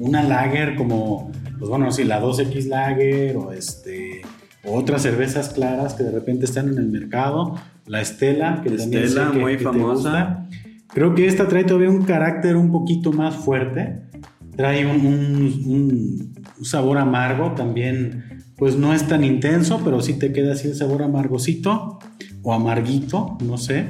una 0.00 0.24
lager 0.24 0.74
como, 0.74 1.30
pues 1.60 1.70
bueno, 1.70 1.92
si 1.92 2.02
la 2.02 2.20
2X 2.20 2.66
Lager 2.66 3.36
o 3.36 3.52
este 3.52 4.22
otras 4.64 5.02
cervezas 5.02 5.50
claras 5.50 5.94
que 5.94 6.02
de 6.02 6.10
repente 6.10 6.46
están 6.46 6.68
en 6.70 6.78
el 6.78 6.88
mercado, 6.88 7.54
la 7.86 8.00
Estela, 8.00 8.62
que 8.64 8.70
también 8.70 9.04
Estela, 9.04 9.30
muy 9.30 9.58
famosa. 9.58 10.48
Creo 10.88 11.14
que 11.14 11.28
esta 11.28 11.46
trae 11.46 11.62
todavía 11.62 11.90
un 11.90 12.02
carácter 12.02 12.56
un 12.56 12.72
poquito 12.72 13.12
más 13.12 13.36
fuerte 13.36 14.10
trae 14.56 14.86
un, 14.86 16.32
sabor 16.62 16.98
amargo 16.98 17.52
también, 17.52 18.44
pues 18.56 18.76
no 18.76 18.94
es 18.94 19.08
tan 19.08 19.24
intenso, 19.24 19.80
pero 19.84 20.00
sí 20.00 20.14
te 20.14 20.32
queda 20.32 20.52
así 20.52 20.68
el 20.68 20.76
sabor 20.76 21.02
amargosito 21.02 21.98
o 22.42 22.52
amarguito, 22.52 23.36
no 23.44 23.58
sé. 23.58 23.86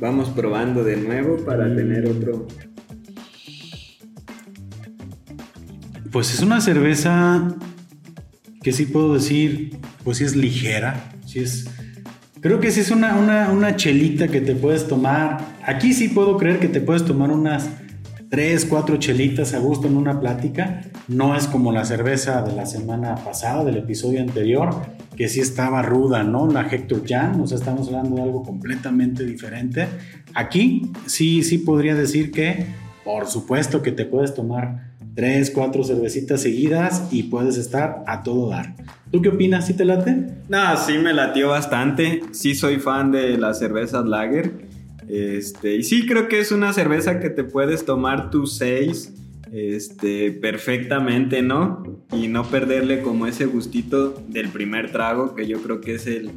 vamos 0.00 0.30
probando 0.30 0.82
de 0.82 0.96
nuevo 0.96 1.36
para 1.44 1.66
Mm. 1.66 1.76
tener 1.76 2.06
otro. 2.06 2.46
Pues 6.10 6.32
es 6.32 6.40
una 6.40 6.60
cerveza 6.60 7.54
que 8.62 8.72
sí 8.72 8.86
puedo 8.86 9.14
decir, 9.14 9.76
pues 10.02 10.18
sí 10.18 10.24
es 10.24 10.34
ligera, 10.34 11.12
sí 11.26 11.40
es... 11.40 11.68
Creo 12.40 12.58
que 12.58 12.70
sí 12.70 12.80
es 12.80 12.90
una, 12.90 13.16
una, 13.16 13.50
una 13.50 13.76
chelita 13.76 14.28
que 14.28 14.40
te 14.40 14.54
puedes 14.54 14.88
tomar. 14.88 15.44
Aquí 15.62 15.92
sí 15.92 16.08
puedo 16.08 16.38
creer 16.38 16.58
que 16.58 16.68
te 16.68 16.80
puedes 16.80 17.04
tomar 17.04 17.30
unas 17.30 17.68
3, 18.30 18.64
4 18.66 18.96
chelitas 18.98 19.54
a 19.54 19.58
gusto 19.58 19.88
en 19.88 19.96
una 19.96 20.20
plática. 20.20 20.82
No 21.08 21.36
es 21.36 21.48
como 21.48 21.72
la 21.72 21.84
cerveza 21.84 22.42
de 22.42 22.54
la 22.54 22.64
semana 22.64 23.16
pasada, 23.16 23.64
del 23.64 23.78
episodio 23.78 24.20
anterior, 24.20 24.70
que 25.16 25.28
sí 25.28 25.40
estaba 25.40 25.82
ruda, 25.82 26.22
¿no? 26.22 26.46
La 26.46 26.62
Hector 26.62 27.02
Jan, 27.04 27.40
o 27.40 27.46
sea, 27.48 27.58
estamos 27.58 27.88
hablando 27.88 28.16
de 28.16 28.22
algo 28.22 28.44
completamente 28.44 29.24
diferente. 29.24 29.88
Aquí 30.32 30.92
sí, 31.06 31.42
sí 31.42 31.58
podría 31.58 31.96
decir 31.96 32.30
que, 32.30 32.66
por 33.04 33.26
supuesto 33.26 33.82
que 33.82 33.90
te 33.90 34.04
puedes 34.04 34.32
tomar 34.32 34.92
tres, 35.16 35.50
cuatro 35.50 35.82
cervecitas 35.82 36.40
seguidas 36.40 37.08
y 37.10 37.24
puedes 37.24 37.56
estar 37.56 38.04
a 38.06 38.22
todo 38.22 38.48
dar. 38.48 38.76
¿Tú 39.10 39.20
qué 39.22 39.30
opinas? 39.30 39.66
¿Sí 39.66 39.74
te 39.74 39.84
late? 39.84 40.28
No, 40.48 40.76
sí 40.76 40.98
me 40.98 41.12
latió 41.12 41.48
bastante. 41.48 42.20
Sí 42.30 42.54
soy 42.54 42.76
fan 42.76 43.10
de 43.10 43.36
las 43.36 43.58
cervezas 43.58 44.06
lager. 44.06 44.69
Este, 45.10 45.76
y 45.76 45.82
sí 45.82 46.06
creo 46.06 46.28
que 46.28 46.38
es 46.38 46.52
una 46.52 46.72
cerveza 46.72 47.18
que 47.18 47.30
te 47.30 47.42
puedes 47.42 47.84
tomar 47.84 48.30
tus 48.30 48.56
seis 48.56 49.12
este, 49.52 50.30
perfectamente, 50.30 51.42
¿no? 51.42 51.82
Y 52.12 52.28
no 52.28 52.44
perderle 52.44 53.02
como 53.02 53.26
ese 53.26 53.46
gustito 53.46 54.22
del 54.28 54.48
primer 54.48 54.92
trago, 54.92 55.34
que 55.34 55.46
yo 55.48 55.60
creo 55.62 55.80
que 55.80 55.94
es 55.94 56.06
el, 56.06 56.30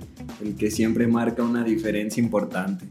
el 0.44 0.56
que 0.56 0.72
siempre 0.72 1.06
marca 1.08 1.44
una 1.44 1.64
diferencia 1.64 2.22
importante. 2.22 2.86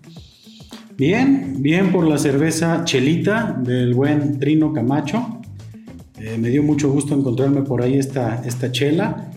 Bien, 0.97 1.57
bien 1.59 1.91
por 1.91 2.07
la 2.07 2.19
cerveza 2.19 2.85
Chelita 2.85 3.59
del 3.61 3.95
buen 3.95 4.39
Trino 4.39 4.73
Camacho. 4.73 5.41
Eh, 6.19 6.39
me 6.39 6.51
dio 6.51 6.63
mucho 6.63 6.91
gusto 6.91 7.15
encontrarme 7.15 7.63
por 7.63 7.83
ahí 7.83 7.99
esta, 7.99 8.43
esta 8.47 8.71
chela. 8.71 9.31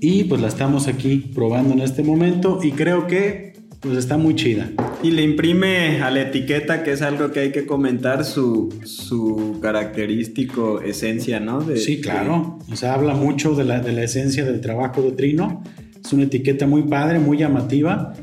Y 0.00 0.24
pues 0.24 0.40
la 0.40 0.48
estamos 0.48 0.88
aquí 0.88 1.30
probando 1.34 1.74
en 1.74 1.80
este 1.80 2.02
momento 2.02 2.60
y 2.62 2.72
creo 2.72 3.06
que 3.06 3.49
pues 3.80 3.96
está 3.96 4.16
muy 4.18 4.34
chida. 4.34 4.70
Y 5.02 5.10
le 5.12 5.22
imprime 5.22 6.02
a 6.02 6.10
la 6.10 6.20
etiqueta, 6.22 6.82
que 6.82 6.92
es 6.92 7.00
algo 7.02 7.30
que 7.32 7.40
hay 7.40 7.52
que 7.52 7.64
comentar, 7.66 8.24
su, 8.24 8.68
su 8.84 9.58
característico 9.62 10.80
esencia, 10.82 11.40
¿no? 11.40 11.60
De- 11.62 11.78
Sí, 11.78 12.00
claro. 12.00 12.58
O 12.70 12.76
sea, 12.76 12.94
habla 12.94 13.14
mucho 13.14 13.54
de 13.54 13.64
la, 13.64 13.80
de 13.80 13.92
la 13.92 14.02
esencia 14.02 14.44
del 14.44 14.60
trabajo 14.60 15.02
de 15.02 15.12
Trino. 15.12 15.62
Es 16.04 16.12
una 16.12 16.24
etiqueta 16.24 16.66
muy 16.66 16.82
padre, 16.82 17.18
muy 17.18 17.38
llamativa. 17.38 18.14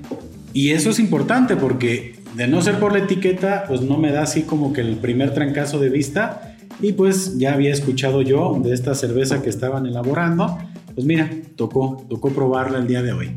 Y 0.54 0.72
eso 0.72 0.90
es 0.92 1.00
importante 1.00 1.56
porque 1.56 2.16
de 2.36 2.48
no 2.48 2.62
ser 2.62 2.80
por 2.80 2.92
la 2.94 3.00
etiqueta, 3.00 3.66
pues 3.68 3.82
no 3.82 3.98
me 3.98 4.12
da 4.12 4.24
así 4.24 4.44
como 4.44 4.74
que 4.74 4.82
el 4.82 4.96
primer 4.98 5.34
trancazo 5.34 5.80
de 5.80 5.90
vista. 5.90 6.56
Y 6.82 6.94
pues 6.94 7.38
ya 7.40 7.54
había 7.54 7.72
escuchado 7.74 8.22
yo 8.22 8.60
de 8.64 8.74
esta 8.74 8.94
cerveza 8.94 9.42
que 9.42 9.50
estaban 9.50 9.86
elaborando. 9.88 10.58
Pues 10.94 11.06
mira, 11.08 11.30
tocó, 11.56 12.06
tocó 12.10 12.30
probarla 12.30 12.78
el 12.80 12.88
día 12.88 13.02
de 13.02 13.12
hoy. 13.14 13.30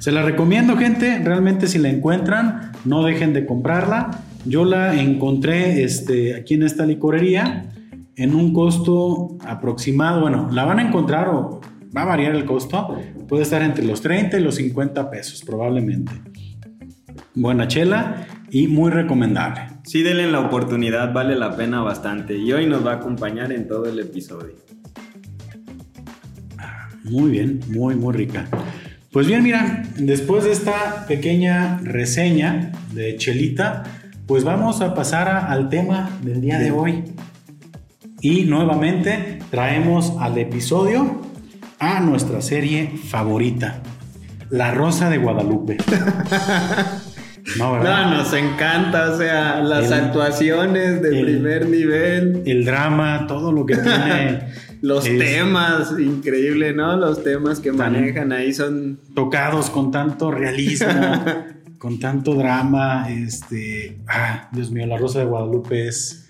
Se 0.00 0.12
la 0.12 0.22
recomiendo, 0.22 0.78
gente. 0.78 1.20
Realmente, 1.22 1.66
si 1.66 1.78
la 1.78 1.90
encuentran, 1.90 2.72
no 2.86 3.04
dejen 3.04 3.34
de 3.34 3.44
comprarla. 3.44 4.22
Yo 4.46 4.64
la 4.64 4.98
encontré 4.98 5.84
este, 5.84 6.34
aquí 6.34 6.54
en 6.54 6.62
esta 6.62 6.86
licorería 6.86 7.66
en 8.16 8.34
un 8.34 8.54
costo 8.54 9.36
aproximado. 9.44 10.22
Bueno, 10.22 10.48
la 10.52 10.64
van 10.64 10.78
a 10.78 10.88
encontrar 10.88 11.28
o 11.28 11.60
va 11.94 12.02
a 12.02 12.06
variar 12.06 12.34
el 12.34 12.46
costo. 12.46 12.98
Puede 13.28 13.42
estar 13.42 13.60
entre 13.60 13.84
los 13.84 14.00
30 14.00 14.38
y 14.38 14.42
los 14.42 14.54
50 14.54 15.10
pesos, 15.10 15.42
probablemente. 15.44 16.12
Buena 17.34 17.68
chela 17.68 18.26
y 18.50 18.68
muy 18.68 18.90
recomendable. 18.90 19.60
Sí, 19.84 20.02
denle 20.02 20.32
la 20.32 20.40
oportunidad, 20.40 21.12
vale 21.12 21.36
la 21.36 21.54
pena 21.56 21.82
bastante. 21.82 22.38
Y 22.38 22.50
hoy 22.54 22.66
nos 22.66 22.86
va 22.86 22.92
a 22.92 22.96
acompañar 22.96 23.52
en 23.52 23.68
todo 23.68 23.84
el 23.84 23.98
episodio. 23.98 24.54
Muy 27.04 27.30
bien, 27.30 27.60
muy, 27.68 27.96
muy 27.96 28.14
rica. 28.14 28.46
Pues 29.12 29.26
bien, 29.26 29.42
mira, 29.42 29.82
después 29.96 30.44
de 30.44 30.52
esta 30.52 31.04
pequeña 31.08 31.80
reseña 31.82 32.70
de 32.92 33.16
Chelita, 33.16 33.82
pues 34.26 34.44
vamos 34.44 34.80
a 34.82 34.94
pasar 34.94 35.28
a- 35.28 35.50
al 35.50 35.68
tema 35.68 36.10
del 36.22 36.40
día 36.40 36.58
de 36.60 36.70
hoy. 36.70 37.04
Y 38.20 38.42
nuevamente 38.44 39.40
traemos 39.50 40.12
al 40.20 40.38
episodio 40.38 41.22
a 41.80 41.98
nuestra 42.00 42.40
serie 42.40 42.92
favorita, 43.08 43.80
La 44.50 44.70
Rosa 44.72 45.10
de 45.10 45.18
Guadalupe. 45.18 45.76
No, 47.58 47.82
nos 47.82 48.32
encanta, 48.34 49.10
o 49.10 49.18
sea, 49.18 49.60
las 49.60 49.86
El- 49.86 49.94
actuaciones 49.94 51.02
de 51.02 51.08
el- 51.18 51.24
primer 51.24 51.68
nivel, 51.68 52.42
El 52.46 52.64
drama, 52.64 53.24
todo 53.26 53.50
lo 53.50 53.64
que 53.66 53.76
tiene 53.76 54.40
los 54.82 55.06
es- 55.06 55.18
temas, 55.18 55.94
increíble, 55.98 56.72
¿no? 56.72 56.96
Los 56.96 57.22
temas 57.22 57.60
que 57.60 57.72
manejan 57.72 58.32
ahí 58.32 58.52
son... 58.52 59.00
tocados 59.14 59.70
con 59.70 59.90
tanto 59.90 60.30
realismo, 60.30 60.88
con 61.78 61.98
tanto 61.98 62.34
drama, 62.34 63.10
este, 63.10 63.98
ah, 64.08 64.48
Dios 64.52 64.70
mío, 64.70 64.86
La 64.86 64.96
Rosa 64.98 65.20
de 65.20 65.24
Guadalupe 65.26 65.86
es 65.88 66.28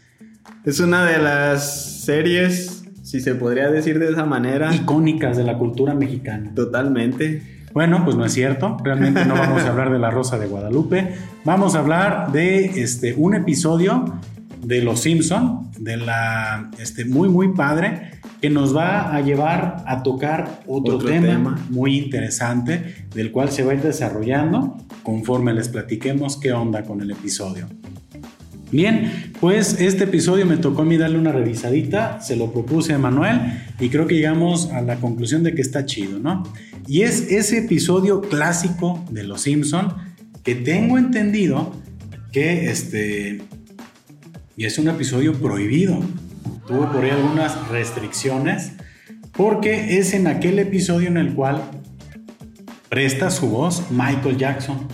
Es 0.65 0.81
una 0.81 1.05
de 1.05 1.19
las 1.19 2.03
series, 2.05 2.85
si 3.03 3.21
se 3.21 3.35
podría 3.35 3.71
decir 3.71 3.99
de 3.99 4.11
esa 4.11 4.25
manera, 4.25 4.75
icónicas 4.75 5.37
de 5.37 5.45
la 5.45 5.57
cultura 5.59 5.95
mexicana. 5.95 6.53
totalmente. 6.55 7.59
Bueno, 7.73 8.05
pues 8.05 8.17
no 8.17 8.25
es 8.25 8.33
cierto, 8.33 8.77
realmente 8.83 9.25
no 9.25 9.35
vamos 9.35 9.63
a 9.63 9.69
hablar 9.71 9.93
de 9.93 9.99
La 10.01 10.11
Rosa 10.11 10.39
de 10.39 10.47
Guadalupe, 10.49 11.15
vamos 11.45 11.77
a 11.77 11.79
hablar 11.79 12.33
de 12.33 12.65
este, 12.83 13.15
un 13.15 13.35
episodio 13.37 14.19
de 14.61 14.83
Los 14.83 15.01
Simpson, 15.03 15.71
de 15.79 15.97
la, 15.97 16.69
este, 16.81 17.05
muy, 17.05 17.29
muy 17.29 17.55
padre, 17.55 18.20
que 18.41 18.51
nos 18.51 18.75
va 18.75 19.15
a 19.15 19.21
llevar 19.21 19.85
a 19.87 20.03
tocar 20.03 20.63
otro, 20.67 20.97
Otro 20.97 21.09
tema, 21.09 21.27
tema. 21.27 21.67
muy 21.71 21.99
interesante, 21.99 23.07
del 23.15 23.31
cual 23.33 23.51
se 23.51 23.63
va 23.63 23.73
a 23.73 23.75
ir 23.75 23.83
desarrollando 23.83 24.77
conforme 25.03 25.53
les 25.53 25.69
platiquemos 25.69 26.37
qué 26.39 26.53
onda 26.53 26.85
con 26.85 27.01
el 27.01 27.11
episodio. 27.11 27.67
Bien, 28.73 29.33
pues 29.41 29.81
este 29.81 30.05
episodio 30.05 30.47
me 30.47 30.57
tocó 30.57 30.83
a 30.83 30.85
mí 30.85 30.97
darle 30.97 31.19
una 31.19 31.33
revisadita, 31.33 32.21
se 32.21 32.37
lo 32.37 32.53
propuse 32.53 32.93
a 32.93 32.99
Manuel 32.99 33.41
y 33.81 33.89
creo 33.89 34.07
que 34.07 34.15
llegamos 34.15 34.71
a 34.71 34.81
la 34.81 34.97
conclusión 34.97 35.43
de 35.43 35.55
que 35.55 35.61
está 35.61 35.85
chido, 35.85 36.21
¿no? 36.21 36.45
Y 36.87 37.03
es 37.03 37.33
ese 37.33 37.59
episodio 37.59 38.21
clásico 38.21 39.05
de 39.11 39.25
Los 39.25 39.43
Simpson 39.43 39.93
que 40.45 40.55
tengo 40.55 40.99
entendido 40.99 41.73
que 42.31 42.71
este 42.71 43.41
y 44.57 44.67
es 44.67 44.79
un 44.79 44.89
episodio 44.89 45.33
prohibido. 45.33 45.99
Tuvo 46.71 46.89
por 46.93 47.03
ahí 47.03 47.11
algunas 47.11 47.69
restricciones 47.69 48.75
porque 49.33 49.99
es 49.99 50.15
en 50.15 50.29
aquel 50.29 50.57
episodio 50.61 51.09
en 51.09 51.17
el 51.17 51.35
cual 51.35 51.63
presta 52.89 53.33
su 53.33 53.51
voz 53.51 53.91
Michael 53.91 54.37
Jackson 54.37 54.87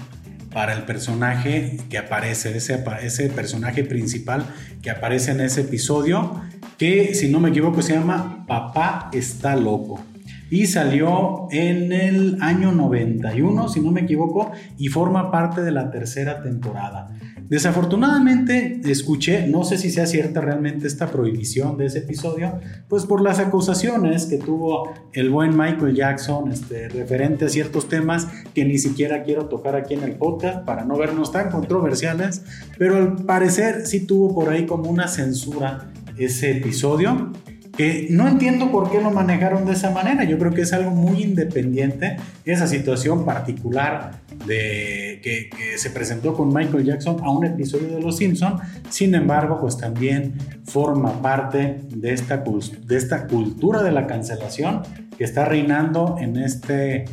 para 0.54 0.72
el 0.72 0.84
personaje 0.84 1.76
que 1.90 1.98
aparece, 1.98 2.56
ese, 2.56 2.82
ese 3.02 3.28
personaje 3.28 3.84
principal 3.84 4.46
que 4.80 4.88
aparece 4.88 5.32
en 5.32 5.42
ese 5.42 5.60
episodio, 5.60 6.40
que 6.78 7.14
si 7.14 7.28
no 7.28 7.40
me 7.40 7.50
equivoco 7.50 7.82
se 7.82 7.92
llama 7.92 8.46
Papá 8.48 9.10
está 9.12 9.54
loco. 9.54 10.02
Y 10.48 10.68
salió 10.68 11.46
en 11.50 11.92
el 11.92 12.38
año 12.40 12.72
91, 12.72 13.68
si 13.68 13.80
no 13.80 13.90
me 13.90 14.00
equivoco, 14.00 14.50
y 14.78 14.88
forma 14.88 15.30
parte 15.30 15.60
de 15.60 15.72
la 15.72 15.90
tercera 15.90 16.42
temporada. 16.42 17.08
Desafortunadamente 17.48 18.80
escuché, 18.84 19.46
no 19.46 19.62
sé 19.62 19.78
si 19.78 19.90
sea 19.90 20.06
cierta 20.06 20.40
realmente 20.40 20.86
esta 20.86 21.10
prohibición 21.10 21.76
de 21.76 21.86
ese 21.86 21.98
episodio, 21.98 22.58
pues 22.88 23.06
por 23.06 23.20
las 23.20 23.38
acusaciones 23.38 24.26
que 24.26 24.38
tuvo 24.38 24.92
el 25.12 25.30
buen 25.30 25.56
Michael 25.56 25.94
Jackson 25.94 26.50
este, 26.50 26.88
referente 26.88 27.44
a 27.44 27.48
ciertos 27.48 27.88
temas 27.88 28.26
que 28.52 28.64
ni 28.64 28.78
siquiera 28.78 29.22
quiero 29.22 29.46
tocar 29.46 29.76
aquí 29.76 29.94
en 29.94 30.02
el 30.02 30.16
podcast 30.16 30.64
para 30.64 30.84
no 30.84 30.96
vernos 30.96 31.30
tan 31.30 31.50
controversiales, 31.50 32.42
pero 32.78 32.96
al 32.96 33.16
parecer 33.24 33.86
sí 33.86 34.06
tuvo 34.06 34.34
por 34.34 34.48
ahí 34.48 34.66
como 34.66 34.90
una 34.90 35.06
censura 35.06 35.92
ese 36.18 36.50
episodio 36.52 37.32
que 37.76 38.06
no 38.10 38.26
entiendo 38.26 38.70
por 38.72 38.90
qué 38.90 39.00
lo 39.00 39.10
manejaron 39.10 39.66
de 39.66 39.72
esa 39.72 39.90
manera. 39.90 40.24
Yo 40.24 40.38
creo 40.38 40.52
que 40.52 40.62
es 40.62 40.72
algo 40.72 40.90
muy 40.90 41.22
independiente, 41.22 42.16
esa 42.44 42.66
situación 42.66 43.24
particular 43.24 44.22
que, 44.46 45.50
se 45.76 45.90
presentó 45.90 46.34
con 46.34 46.52
Michael 46.52 46.84
Jackson 46.84 47.18
a 47.22 47.30
un 47.30 47.44
episodio 47.44 47.96
de 47.96 48.00
Los 48.00 48.16
Simpson. 48.16 48.58
Sin 48.88 49.14
embargo, 49.14 49.58
pues 49.60 49.76
también 49.76 50.34
forma 50.64 51.20
parte 51.20 51.80
de 51.88 52.12
esta, 52.12 52.42
de 52.86 52.96
esta 52.96 53.26
cultura 53.26 53.82
de 53.82 53.92
la 53.92 54.06
cancelación 54.06 54.82
que 55.18 55.24
está 55.24 55.44
reinando 55.44 56.16
en, 56.18 56.36
este, 56.36 57.04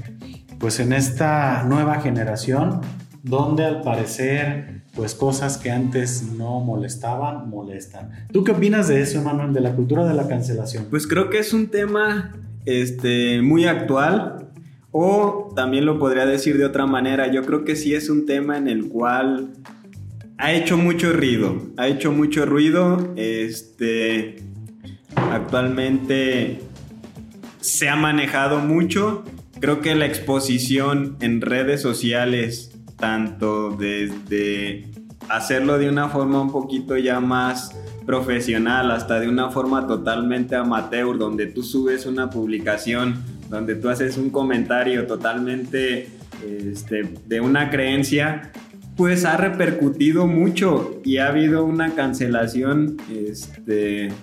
pues 0.59 0.79
en 0.79 0.93
esta 0.93 1.63
nueva 1.63 2.01
generación, 2.01 2.81
donde 3.23 3.65
al 3.65 3.81
parecer 3.81 4.82
pues 4.95 5.15
cosas 5.15 5.57
que 5.57 5.71
antes 5.71 6.23
no 6.37 6.59
molestaban, 6.59 7.49
molestan. 7.49 8.11
¿Tú 8.31 8.43
qué 8.43 8.51
opinas 8.51 8.87
de 8.87 9.01
eso, 9.01 9.21
Manuel, 9.21 9.53
de 9.53 9.61
la 9.61 9.75
cultura 9.75 10.05
de 10.05 10.13
la 10.13 10.27
cancelación? 10.27 10.85
Pues 10.89 11.07
creo 11.07 11.29
que 11.29 11.39
es 11.39 11.53
un 11.53 11.67
tema 11.67 12.33
este, 12.65 13.41
muy 13.41 13.65
actual 13.65 14.49
o 14.91 15.51
también 15.55 15.85
lo 15.85 15.97
podría 15.97 16.27
decir 16.27 16.57
de 16.59 16.65
otra 16.65 16.85
manera. 16.85 17.31
Yo 17.31 17.43
creo 17.43 17.65
que 17.65 17.75
sí 17.75 17.95
es 17.95 18.09
un 18.09 18.27
tema 18.27 18.57
en 18.57 18.67
el 18.67 18.87
cual 18.87 19.53
ha 20.37 20.51
hecho 20.53 20.77
mucho 20.77 21.11
ruido, 21.11 21.57
ha 21.77 21.87
hecho 21.87 22.11
mucho 22.11 22.45
ruido, 22.45 23.13
este, 23.15 24.35
actualmente 25.15 26.59
se 27.61 27.89
ha 27.89 27.95
manejado 27.95 28.59
mucho, 28.59 29.23
creo 29.59 29.81
que 29.81 29.95
la 29.95 30.05
exposición 30.05 31.17
en 31.21 31.41
redes 31.41 31.81
sociales, 31.81 32.72
tanto 33.03 33.71
desde 33.71 34.85
hacerlo 35.27 35.77
de 35.77 35.89
una 35.89 36.07
forma 36.07 36.41
un 36.41 36.53
poquito 36.53 36.95
ya 36.95 37.19
más 37.19 37.75
profesional 38.05 38.91
hasta 38.91 39.19
de 39.19 39.27
una 39.27 39.49
forma 39.49 39.85
totalmente 39.87 40.55
amateur, 40.55 41.17
donde 41.17 41.47
tú 41.47 41.63
subes 41.63 42.05
una 42.05 42.29
publicación, 42.29 43.21
donde 43.49 43.75
tú 43.75 43.89
haces 43.89 44.15
un 44.15 44.29
comentario 44.29 45.05
totalmente 45.05 46.07
este, 46.47 47.03
de 47.27 47.41
una 47.41 47.69
creencia, 47.69 48.53
pues 48.95 49.25
ha 49.25 49.35
repercutido 49.35 50.25
mucho 50.25 51.01
y 51.03 51.17
ha 51.17 51.27
habido 51.27 51.65
una 51.65 51.95
cancelación 51.95 52.95
este, 53.09 54.13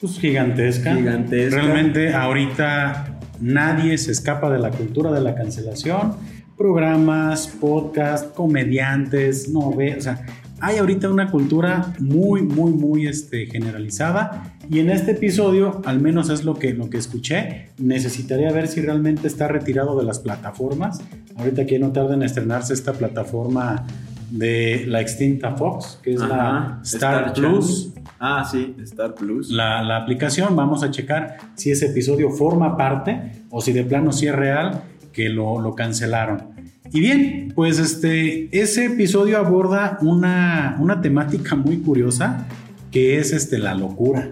pues 0.00 0.18
gigantesca. 0.18 0.96
gigantesca. 0.96 1.60
Realmente 1.60 2.12
ahorita 2.12 3.20
nadie 3.40 3.96
se 3.98 4.10
escapa 4.10 4.50
de 4.50 4.58
la 4.58 4.72
cultura 4.72 5.12
de 5.12 5.20
la 5.20 5.36
cancelación. 5.36 6.16
Programas, 6.60 7.48
podcast, 7.48 8.34
comediantes, 8.34 9.48
novelas, 9.48 9.96
o 9.96 10.00
sea, 10.02 10.26
hay 10.60 10.76
ahorita 10.76 11.08
una 11.08 11.30
cultura 11.30 11.94
muy, 12.00 12.42
muy, 12.42 12.70
muy 12.72 13.06
este, 13.06 13.46
generalizada 13.46 14.52
y 14.68 14.80
en 14.80 14.90
este 14.90 15.12
episodio, 15.12 15.80
al 15.86 16.00
menos 16.02 16.28
es 16.28 16.44
lo 16.44 16.56
que, 16.56 16.74
lo 16.74 16.90
que 16.90 16.98
escuché, 16.98 17.70
necesitaría 17.78 18.52
ver 18.52 18.68
si 18.68 18.82
realmente 18.82 19.26
está 19.26 19.48
retirado 19.48 19.98
de 19.98 20.04
las 20.04 20.18
plataformas. 20.18 21.00
Ahorita 21.36 21.64
que 21.64 21.78
no 21.78 21.92
tarda 21.92 22.12
en 22.12 22.24
estrenarse 22.24 22.74
esta 22.74 22.92
plataforma 22.92 23.86
de 24.30 24.84
la 24.86 25.00
extinta 25.00 25.52
Fox, 25.52 25.98
que 26.02 26.12
es 26.12 26.20
la 26.20 26.78
Star, 26.84 27.32
Plus. 27.32 27.94
Ah, 28.18 28.46
sí, 28.48 28.76
Star 28.82 29.14
Plus. 29.14 29.50
La, 29.50 29.82
la, 29.82 29.96
aplicación, 29.96 30.54
vamos 30.54 30.82
a 30.82 30.90
checar 30.90 31.38
si 31.54 31.70
ese 31.70 31.86
episodio 31.86 32.28
forma 32.28 32.76
parte 32.76 33.44
o 33.48 33.62
si 33.62 33.72
de 33.72 33.82
plano 33.82 34.12
sí 34.12 34.26
es 34.26 34.34
real 34.36 34.82
que 35.12 35.28
lo, 35.28 35.60
lo 35.60 35.74
cancelaron. 35.74 36.49
Y 36.92 37.00
bien, 37.00 37.52
pues 37.54 37.78
este, 37.78 38.48
ese 38.58 38.86
episodio 38.86 39.38
aborda 39.38 39.98
una, 40.00 40.76
una 40.80 41.00
temática 41.00 41.54
muy 41.54 41.78
curiosa 41.78 42.46
que 42.90 43.18
es 43.18 43.32
este, 43.32 43.58
la 43.58 43.74
locura. 43.74 44.30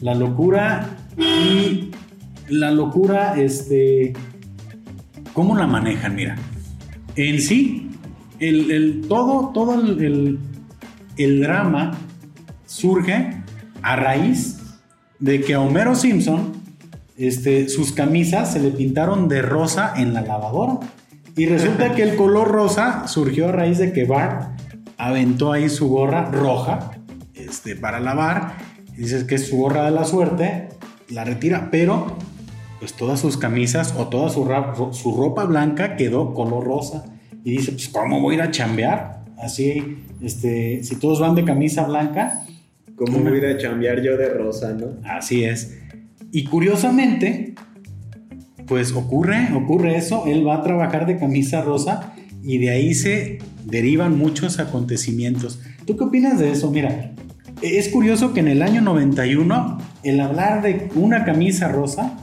La 0.00 0.14
locura 0.14 0.96
y 1.16 1.90
la 2.48 2.70
locura, 2.70 3.40
este, 3.40 4.12
¿cómo 5.32 5.56
la 5.56 5.66
manejan? 5.66 6.14
Mira, 6.14 6.36
en 7.16 7.40
sí, 7.40 7.90
el, 8.38 8.70
el 8.70 9.00
todo, 9.08 9.50
todo 9.52 9.80
el, 9.80 10.38
el, 11.16 11.40
drama 11.40 11.96
surge 12.66 13.42
a 13.82 13.96
raíz 13.96 14.58
de 15.18 15.40
que 15.40 15.54
a 15.54 15.60
Homero 15.60 15.94
Simpson 15.94 16.52
este, 17.16 17.68
sus 17.68 17.92
camisas 17.92 18.52
se 18.52 18.60
le 18.60 18.70
pintaron 18.70 19.28
de 19.28 19.42
rosa 19.42 19.94
en 19.96 20.14
la 20.14 20.20
lavadora. 20.20 20.78
Y 21.38 21.46
resulta 21.46 21.94
que 21.94 22.02
el 22.02 22.16
color 22.16 22.48
rosa 22.48 23.06
surgió 23.06 23.48
a 23.48 23.52
raíz 23.52 23.78
de 23.78 23.92
que 23.92 24.04
Bart 24.04 24.58
aventó 24.96 25.52
ahí 25.52 25.68
su 25.68 25.88
gorra 25.88 26.32
roja 26.32 26.90
este, 27.32 27.76
para 27.76 28.00
lavar. 28.00 28.54
Dices 28.96 29.22
que 29.22 29.36
es 29.36 29.46
su 29.46 29.56
gorra 29.56 29.84
de 29.84 29.92
la 29.92 30.04
suerte, 30.04 30.68
la 31.08 31.22
retira, 31.22 31.68
pero 31.70 32.16
pues 32.80 32.94
todas 32.94 33.20
sus 33.20 33.36
camisas 33.36 33.94
o 33.96 34.08
toda 34.08 34.30
su, 34.30 34.48
su 34.92 35.16
ropa 35.16 35.44
blanca 35.44 35.94
quedó 35.94 36.34
color 36.34 36.64
rosa. 36.64 37.04
Y 37.44 37.52
dice, 37.52 37.70
pues 37.70 37.88
¿cómo 37.88 38.20
voy 38.20 38.34
a 38.34 38.38
ir 38.38 38.42
a 38.42 38.50
chambear? 38.50 39.20
Así, 39.40 39.98
este, 40.20 40.82
si 40.82 40.96
todos 40.96 41.20
van 41.20 41.36
de 41.36 41.44
camisa 41.44 41.84
blanca. 41.86 42.42
¿Cómo 42.96 43.20
voy 43.20 43.34
a 43.34 43.36
ir 43.36 43.46
a 43.46 43.58
chambear 43.58 44.02
yo 44.02 44.16
de 44.16 44.28
rosa, 44.28 44.72
no? 44.72 44.96
Así 45.04 45.44
es. 45.44 45.78
Y 46.32 46.46
curiosamente, 46.46 47.54
pues 48.68 48.92
ocurre, 48.92 49.48
ocurre 49.54 49.96
eso, 49.96 50.24
él 50.26 50.46
va 50.46 50.56
a 50.56 50.62
trabajar 50.62 51.06
de 51.06 51.18
camisa 51.18 51.62
rosa 51.62 52.12
y 52.42 52.58
de 52.58 52.70
ahí 52.70 52.94
se 52.94 53.38
derivan 53.64 54.18
muchos 54.18 54.58
acontecimientos. 54.58 55.60
¿Tú 55.86 55.96
qué 55.96 56.04
opinas 56.04 56.38
de 56.38 56.52
eso? 56.52 56.70
Mira, 56.70 57.12
es 57.62 57.88
curioso 57.88 58.32
que 58.32 58.40
en 58.40 58.48
el 58.48 58.62
año 58.62 58.82
91 58.82 59.78
el 60.02 60.20
hablar 60.20 60.62
de 60.62 60.88
una 60.94 61.24
camisa 61.24 61.68
rosa 61.68 62.18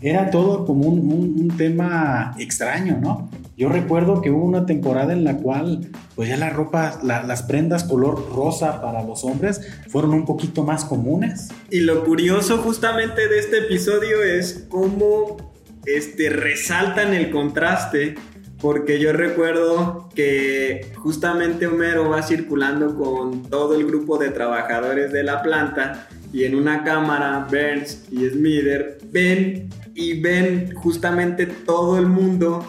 era 0.00 0.30
todo 0.30 0.66
como 0.66 0.86
un, 0.88 1.48
tema 1.56 2.34
extraño, 2.38 2.98
¿no? 3.00 3.30
Yo 3.56 3.68
recuerdo 3.68 4.20
que 4.20 4.30
hubo 4.30 4.44
una 4.44 4.66
temporada 4.66 5.12
en 5.12 5.24
la 5.24 5.36
cual, 5.38 5.88
pues 6.16 6.28
ya 6.28 6.36
la 6.36 6.50
ropa, 6.50 6.98
las 7.02 7.42
prendas 7.44 7.84
color 7.84 8.30
rosa 8.34 8.82
para 8.82 9.02
los 9.02 9.24
hombres 9.24 9.60
fueron 9.88 10.12
un 10.12 10.24
poquito 10.24 10.64
más 10.64 10.84
comunes. 10.84 11.48
Y 11.70 11.80
lo 11.80 12.04
curioso 12.04 12.58
justamente 12.58 13.28
de 13.28 13.38
este 13.38 13.58
episodio 13.58 14.22
es 14.22 14.66
cómo 14.68 15.53
este, 15.86 16.30
resaltan 16.30 17.14
el 17.14 17.30
contraste 17.30 18.14
porque 18.60 18.98
yo 18.98 19.12
recuerdo 19.12 20.08
que 20.14 20.92
justamente 20.96 21.66
Homero 21.66 22.08
va 22.08 22.22
circulando 22.22 22.96
con 22.96 23.42
todo 23.50 23.74
el 23.74 23.84
grupo 23.86 24.16
de 24.16 24.30
trabajadores 24.30 25.12
de 25.12 25.22
la 25.22 25.42
planta 25.42 26.08
y 26.32 26.44
en 26.44 26.54
una 26.54 26.82
cámara 26.82 27.46
Burns 27.50 28.06
y 28.10 28.26
Smither 28.28 28.98
ven 29.10 29.68
y 29.94 30.20
ven 30.20 30.74
justamente 30.74 31.46
todo 31.46 31.98
el 31.98 32.06
mundo 32.06 32.64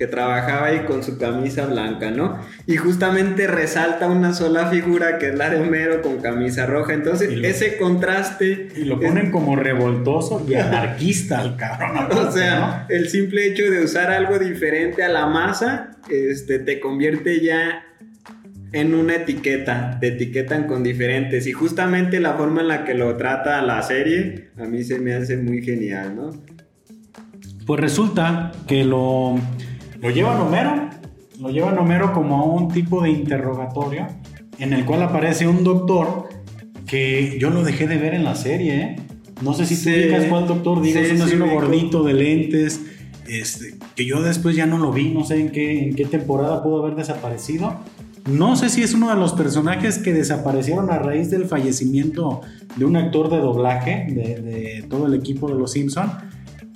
que 0.00 0.06
trabajaba 0.06 0.68
ahí 0.68 0.86
con 0.86 1.04
su 1.04 1.18
camisa 1.18 1.66
blanca, 1.66 2.10
¿no? 2.10 2.40
Y 2.66 2.78
justamente 2.78 3.46
resalta 3.46 4.08
una 4.08 4.32
sola 4.32 4.70
figura 4.70 5.18
que 5.18 5.28
es 5.28 5.34
la 5.34 5.50
de 5.50 5.60
Homero 5.60 6.00
con 6.00 6.22
camisa 6.22 6.64
roja. 6.64 6.94
Entonces, 6.94 7.28
ese 7.42 7.76
contraste. 7.76 8.68
Y 8.76 8.84
lo 8.84 8.98
ponen 8.98 9.30
como 9.30 9.56
revoltoso 9.56 10.42
y 10.48 10.54
anarquista 10.54 11.40
al 11.40 11.58
cabrón. 11.58 12.08
o 12.16 12.32
sea, 12.32 12.86
el 12.88 13.10
simple 13.10 13.46
hecho 13.48 13.70
de 13.70 13.84
usar 13.84 14.10
algo 14.10 14.38
diferente 14.38 15.02
a 15.02 15.10
la 15.10 15.26
masa, 15.26 15.98
este, 16.08 16.60
te 16.60 16.80
convierte 16.80 17.44
ya 17.44 17.84
en 18.72 18.94
una 18.94 19.16
etiqueta, 19.16 19.98
te 20.00 20.08
etiquetan 20.08 20.66
con 20.66 20.82
diferentes 20.82 21.46
y 21.46 21.52
justamente 21.52 22.20
la 22.20 22.32
forma 22.38 22.62
en 22.62 22.68
la 22.68 22.84
que 22.84 22.94
lo 22.94 23.14
trata 23.18 23.60
la 23.60 23.82
serie 23.82 24.48
a 24.56 24.64
mí 24.64 24.82
se 24.82 24.98
me 24.98 25.12
hace 25.12 25.36
muy 25.36 25.62
genial, 25.62 26.16
¿no? 26.16 26.30
Pues 27.66 27.80
resulta 27.80 28.52
que 28.66 28.84
lo 28.84 29.36
lo 30.00 30.10
llevan 30.10 30.40
Homero, 30.40 30.90
lo 31.38 31.50
llevan 31.50 31.78
Homero 31.78 32.12
como 32.12 32.40
a 32.40 32.44
un 32.44 32.68
tipo 32.68 33.02
de 33.02 33.10
interrogatorio 33.10 34.06
en 34.58 34.72
el 34.72 34.84
cual 34.84 35.02
aparece 35.02 35.46
un 35.46 35.64
doctor 35.64 36.28
que 36.86 37.38
yo 37.38 37.50
lo 37.50 37.62
dejé 37.62 37.86
de 37.86 37.98
ver 37.98 38.14
en 38.14 38.24
la 38.24 38.34
serie, 38.34 38.80
¿eh? 38.80 38.96
No 39.42 39.54
sé 39.54 39.64
si 39.64 39.76
sí, 39.76 39.84
tú 39.84 39.90
digas 39.96 40.26
cuál 40.26 40.46
doctor, 40.46 40.82
digo, 40.82 40.98
es 40.98 41.32
uno 41.32 41.46
gordito 41.50 42.02
de 42.02 42.12
lentes, 42.12 42.82
este, 43.26 43.76
que 43.94 44.04
yo 44.04 44.20
después 44.22 44.54
ya 44.54 44.66
no 44.66 44.76
lo 44.76 44.92
vi, 44.92 45.10
no 45.10 45.24
sé 45.24 45.40
en 45.40 45.50
qué, 45.50 45.84
en 45.84 45.94
qué 45.94 46.04
temporada 46.04 46.62
pudo 46.62 46.82
haber 46.84 46.96
desaparecido. 46.96 47.74
No 48.28 48.54
sé 48.56 48.68
si 48.68 48.82
es 48.82 48.92
uno 48.92 49.08
de 49.08 49.16
los 49.16 49.32
personajes 49.32 49.96
que 49.96 50.12
desaparecieron 50.12 50.90
a 50.90 50.98
raíz 50.98 51.30
del 51.30 51.46
fallecimiento 51.46 52.42
de 52.76 52.84
un 52.84 52.96
actor 52.96 53.30
de 53.30 53.38
doblaje 53.38 54.06
de, 54.10 54.40
de 54.42 54.84
todo 54.90 55.06
el 55.06 55.14
equipo 55.14 55.48
de 55.48 55.54
Los 55.54 55.72
Simpson 55.72 56.10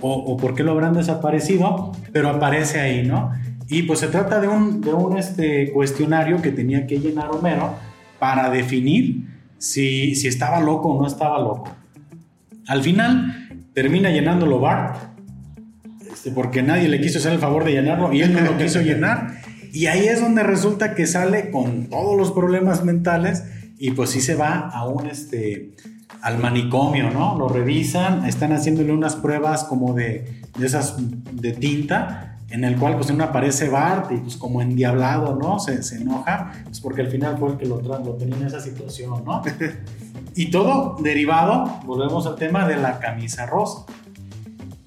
o, 0.07 0.37
por 0.37 0.55
qué 0.55 0.62
lo 0.62 0.73
habrán 0.73 0.93
desaparecido, 0.93 1.93
pero 2.12 2.29
aparece 2.29 2.79
ahí, 2.79 3.07
¿no? 3.07 3.33
Y 3.69 3.85
pues 3.85 4.01
se 4.01 4.09
trata 4.09 4.38
de 4.38 4.49
un, 4.49 4.83
de 4.83 4.93
un 4.93 5.17
este, 5.17 5.73
cuestionario 5.73 6.43
que 6.43 6.51
tenía 6.51 6.87
que 6.87 6.99
llenar 6.99 7.31
Homero 7.31 7.75
para 8.19 8.51
definir 8.51 9.27
si, 9.57 10.14
si 10.14 10.29
estaba 10.29 10.61
loco 10.61 10.90
o 10.90 11.01
no 11.01 11.07
estaba 11.07 11.38
loco. 11.38 11.75
Al 12.67 12.83
final 12.83 13.49
termina 13.73 14.11
llenándolo 14.11 14.61
Bart, 14.61 14.97
este, 16.12 16.31
porque 16.31 16.62
nadie 16.62 16.88
le 16.88 17.01
quiso 17.01 17.19
hacer 17.19 17.33
el 17.33 17.38
favor 17.38 17.64
de 17.64 17.73
llenarlo 17.73 18.12
y 18.12 18.21
él 18.21 18.35
no 18.35 18.40
lo 18.40 18.59
quiso 18.59 18.83
llenar. 18.83 19.40
Y 19.73 19.87
ahí 19.87 20.07
es 20.07 20.21
donde 20.21 20.43
resulta 20.43 20.95
que 20.95 21.07
sale 21.07 21.51
con 21.51 21.87
todos 21.87 22.14
los 22.17 22.31
problemas 22.33 22.85
mentales 22.85 23.43
y 23.79 23.93
pues 23.93 24.11
sí 24.11 24.21
se 24.21 24.35
va 24.35 24.69
a 24.69 24.87
un, 24.87 25.07
este, 25.07 25.73
al 26.22 26.38
manicomio, 26.38 27.11
¿no? 27.11 27.37
Lo 27.38 27.48
revisan, 27.48 28.24
están 28.27 28.53
haciéndole 28.53 28.92
unas 28.92 29.16
pruebas 29.16 29.64
como 29.64 29.94
de, 29.94 30.42
de 30.59 30.66
esas 30.66 30.96
de 30.98 31.53
tinta, 31.53 32.38
en 32.50 32.64
el 32.64 32.77
cual 32.77 32.96
pues 32.96 33.11
una 33.11 33.24
aparece 33.24 33.68
Bart 33.68 34.12
y 34.12 34.18
pues 34.18 34.37
como 34.37 34.62
endiablado, 34.62 35.37
¿no? 35.37 35.59
Se, 35.59 35.83
se 35.83 36.00
enoja, 36.00 36.53
pues 36.64 36.81
porque 36.81 37.03
al 37.03 37.09
final 37.09 37.37
fue 37.38 37.50
el 37.50 37.57
que 37.57 37.66
lo, 37.66 37.81
lo 37.81 38.14
tenía 38.14 38.37
en 38.37 38.46
esa 38.46 38.61
situación, 38.61 39.24
¿no? 39.24 39.42
y 40.35 40.50
todo 40.50 40.96
derivado, 41.03 41.81
volvemos 41.85 42.27
al 42.27 42.37
tema 42.37 42.66
de 42.66 42.77
la 42.77 42.98
camisa 43.00 43.46
rosa. 43.46 43.85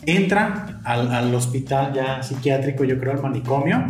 Entra 0.06 0.80
al, 0.86 1.12
al 1.12 1.36
hospital 1.36 1.94
ya 1.94 2.24
psiquiátrico, 2.24 2.86
yo 2.86 2.98
creo, 2.98 3.12
al 3.13 3.22
manicomio, 3.22 3.86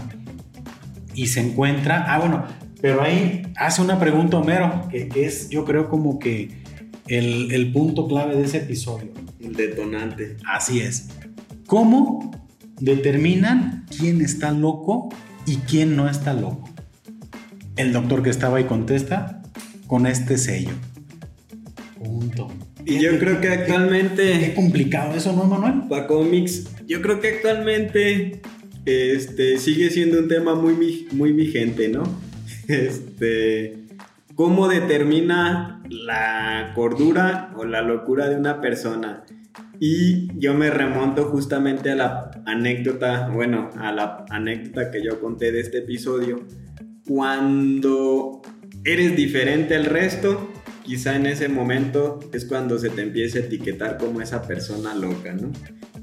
y 1.13 1.27
se 1.27 1.41
encuentra, 1.41 2.05
ah, 2.07 2.19
bueno, 2.19 2.43
pero 2.81 3.01
ahí 3.01 3.51
hace 3.55 3.81
una 3.81 3.99
pregunta 3.99 4.37
Homero, 4.37 4.87
que, 4.89 5.07
que 5.07 5.25
es 5.25 5.49
yo 5.49 5.65
creo 5.65 5.89
como 5.89 6.19
que 6.19 6.63
el, 7.07 7.71
punto 7.71 8.07
clave 8.07 8.35
de 8.35 8.45
ese 8.45 8.57
episodio. 8.57 9.11
El 9.39 9.53
detonante. 9.53 10.37
Así 10.45 10.79
es. 10.79 11.09
¿Cómo 11.65 12.31
determinan 12.79 13.85
quién 13.97 14.21
está 14.21 14.51
loco 14.51 15.09
y 15.45 15.57
quién 15.57 15.95
no 15.95 16.09
está 16.09 16.33
loco? 16.33 16.67
el 17.77 17.93
doctor 17.93 18.23
que 18.23 18.29
estaba 18.29 18.57
ahí 18.57 18.65
contesta 18.65 19.41
con 19.85 20.05
este 20.05 20.37
sello. 20.37 20.71
Punto. 21.97 22.51
Y 22.85 22.99
yo 22.99 23.17
creo 23.19 23.39
que 23.39 23.49
actualmente... 23.49 24.39
Qué 24.39 24.53
complicado 24.53 25.15
eso, 25.15 25.33
¿no, 25.33 25.45
Manuel? 25.45 25.87
Para 25.87 26.07
cómics, 26.07 26.65
yo 26.87 27.01
creo 27.01 27.21
que 27.21 27.29
actualmente 27.29 28.41
este, 28.85 29.57
sigue 29.59 29.89
siendo 29.89 30.19
un 30.19 30.27
tema 30.27 30.55
muy, 30.55 31.07
muy 31.11 31.31
vigente, 31.31 31.87
¿no? 31.87 32.03
Este, 32.67 33.77
¿Cómo 34.37 34.67
determina 34.67 35.81
la 35.89 36.71
cordura 36.75 37.51
o 37.57 37.65
la 37.65 37.81
locura 37.81 38.29
de 38.29 38.35
una 38.35 38.61
persona? 38.61 39.23
Y 39.79 40.27
yo 40.39 40.53
me 40.53 40.69
remonto 40.69 41.25
justamente 41.25 41.89
a 41.89 41.95
la 41.95 42.31
anécdota, 42.45 43.29
bueno, 43.29 43.71
a 43.77 43.91
la 43.91 44.25
anécdota 44.29 44.91
que 44.91 45.03
yo 45.03 45.19
conté 45.19 45.51
de 45.51 45.61
este 45.61 45.79
episodio. 45.79 46.45
Cuando 47.07 48.43
eres 48.85 49.15
diferente 49.15 49.75
al 49.75 49.85
resto, 49.85 50.53
quizá 50.83 51.15
en 51.15 51.25
ese 51.25 51.49
momento 51.49 52.19
es 52.31 52.45
cuando 52.45 52.77
se 52.77 52.91
te 52.91 53.01
empieza 53.01 53.39
a 53.39 53.41
etiquetar 53.41 53.97
como 53.97 54.21
esa 54.21 54.43
persona 54.43 54.93
loca, 54.93 55.33
¿no? 55.33 55.51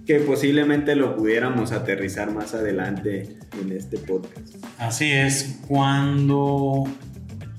Que 0.04 0.16
posiblemente 0.16 0.96
lo 0.96 1.14
pudiéramos 1.14 1.70
aterrizar 1.70 2.32
más 2.32 2.52
adelante 2.52 3.38
en 3.62 3.70
este 3.70 3.96
podcast. 3.96 4.56
Así 4.78 5.12
es, 5.12 5.60
cuando 5.68 6.84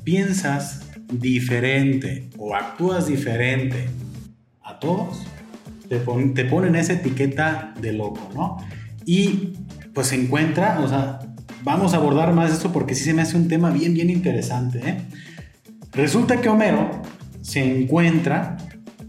piensas 0.06 0.82
diferente 1.12 2.30
o 2.38 2.56
actúas 2.56 3.08
diferente 3.08 3.88
a 4.64 4.80
todos, 4.80 5.24
te, 5.90 6.00
te 6.00 6.46
ponen 6.46 6.76
esa 6.76 6.94
etiqueta 6.94 7.74
de 7.82 7.94
loco, 7.94 8.30
¿no? 8.34 8.58
Y 9.06 9.54
pues 9.94 10.08
se 10.08 10.16
encuentra, 10.16 10.80
o 10.80 10.88
sea, 10.88 11.20
vamos 11.64 11.94
a 11.94 11.98
abordar 11.98 12.34
más 12.34 12.52
esto 12.52 12.72
porque 12.72 12.96
sí 12.96 13.04
se 13.04 13.14
me 13.14 13.24
hace 13.24 13.36
un 13.36 13.48
tema 13.48 13.72
bien, 13.72 13.94
bien 13.94 14.10
interesante. 14.10 14.80
¿eh? 14.86 14.98
Resulta 15.94 16.40
que 16.40 16.50
Homero 16.50 17.02
se 17.42 17.82
encuentra 17.82 18.58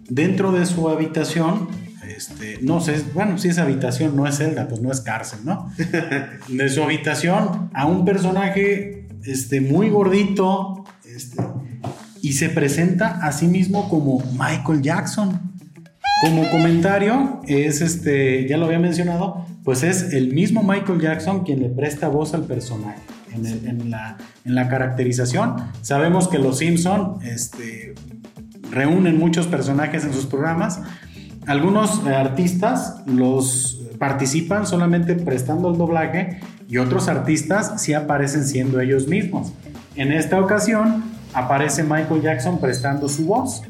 dentro 0.09 0.53
de 0.53 0.67
su 0.67 0.89
habitación, 0.89 1.69
este, 2.09 2.59
no 2.63 2.81
sé, 2.81 3.03
bueno, 3.15 3.39
si 3.39 3.49
es 3.49 3.59
habitación, 3.59 4.17
no 4.17 4.27
es 4.27 4.39
celda, 4.39 4.69
pues 4.69 4.81
no 4.81 4.91
es 4.91 5.01
cárcel, 5.01 5.41
¿no? 5.45 5.71
de 6.49 6.69
su 6.69 6.83
habitación 6.83 7.71
a 7.75 7.87
un 7.87 8.05
personaje 8.05 9.09
este, 9.25 9.61
muy 9.61 9.91
gordito 9.91 10.86
este, 11.17 11.43
y 12.21 12.35
se 12.35 12.49
presenta 12.51 13.19
a 13.23 13.33
sí 13.33 13.47
mismo 13.47 13.89
como 13.89 14.23
Michael 14.33 14.83
Jackson. 14.83 15.41
Como 16.23 16.49
comentario, 16.51 17.41
es 17.47 17.81
este, 17.81 18.49
ya 18.49 18.57
lo 18.57 18.67
había 18.67 18.79
mencionado, 18.79 19.47
pues 19.65 19.83
es 19.83 20.15
el 20.15 20.33
mismo 20.33 20.63
Michael 20.63 21.01
Jackson 21.01 21.45
quien 21.45 21.61
le 21.61 21.69
presta 21.69 22.09
voz 22.09 22.35
al 22.35 22.45
personaje. 22.45 23.01
En, 23.35 23.91
la, 23.91 24.69
caracterización, 24.69 25.57
sabemos 25.83 26.29
que 26.29 26.39
los 26.39 26.59
Simpson 26.59 27.19
este, 27.23 27.95
reúnen 28.71 29.19
muchos 29.19 29.47
personajes 29.47 30.05
en 30.05 30.15
sus 30.15 30.25
programas. 30.25 30.81
Algunos 31.47 32.07
artistas 32.07 33.03
los 33.05 33.83
participan 33.99 34.67
solamente 34.67 35.17
prestando 35.17 35.71
el 35.71 35.77
doblaje 35.77 36.41
y 36.67 36.79
otros 36.79 37.09
artistas 37.09 37.81
sí 37.83 37.93
aparecen 37.93 38.45
siendo 38.45 38.81
ellos 38.81 39.07
mismos. 39.07 39.53
En 39.97 40.13
esta 40.13 40.41
ocasión 40.41 41.05
aparece 41.33 41.83
Michael 41.83 42.21
Jackson 42.23 42.61
prestando 42.61 43.09
su 43.09 43.25
voz. 43.25 43.63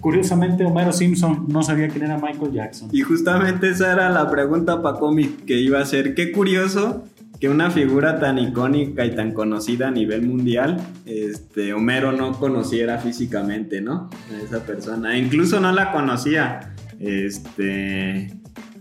Curiosamente, 0.00 0.64
Homero 0.64 0.92
Simpson 0.92 1.46
no 1.48 1.62
sabía 1.62 1.88
quién 1.88 2.04
era 2.04 2.18
Michael 2.18 2.52
Jackson. 2.52 2.88
Y 2.92 3.00
justamente 3.02 3.70
esa 3.70 3.92
era 3.92 4.10
la 4.10 4.30
pregunta 4.30 4.82
para 4.82 4.98
cómic 4.98 5.44
que 5.44 5.54
iba 5.54 5.80
a 5.80 5.84
ser. 5.86 6.14
Qué 6.14 6.32
curioso 6.32 7.04
que 7.40 7.48
una 7.48 7.70
figura 7.70 8.20
tan 8.20 8.38
icónica 8.38 9.04
y 9.04 9.14
tan 9.14 9.32
conocida 9.32 9.88
a 9.88 9.90
nivel 9.90 10.22
mundial, 10.22 10.78
este, 11.04 11.74
Homero 11.74 12.12
no 12.12 12.38
conociera 12.38 12.98
físicamente, 12.98 13.80
¿no? 13.80 14.10
A 14.32 14.42
esa 14.44 14.64
persona. 14.64 15.14
E 15.14 15.18
incluso 15.18 15.60
no 15.60 15.72
la 15.72 15.92
conocía. 15.92 16.74
Este, 17.00 18.30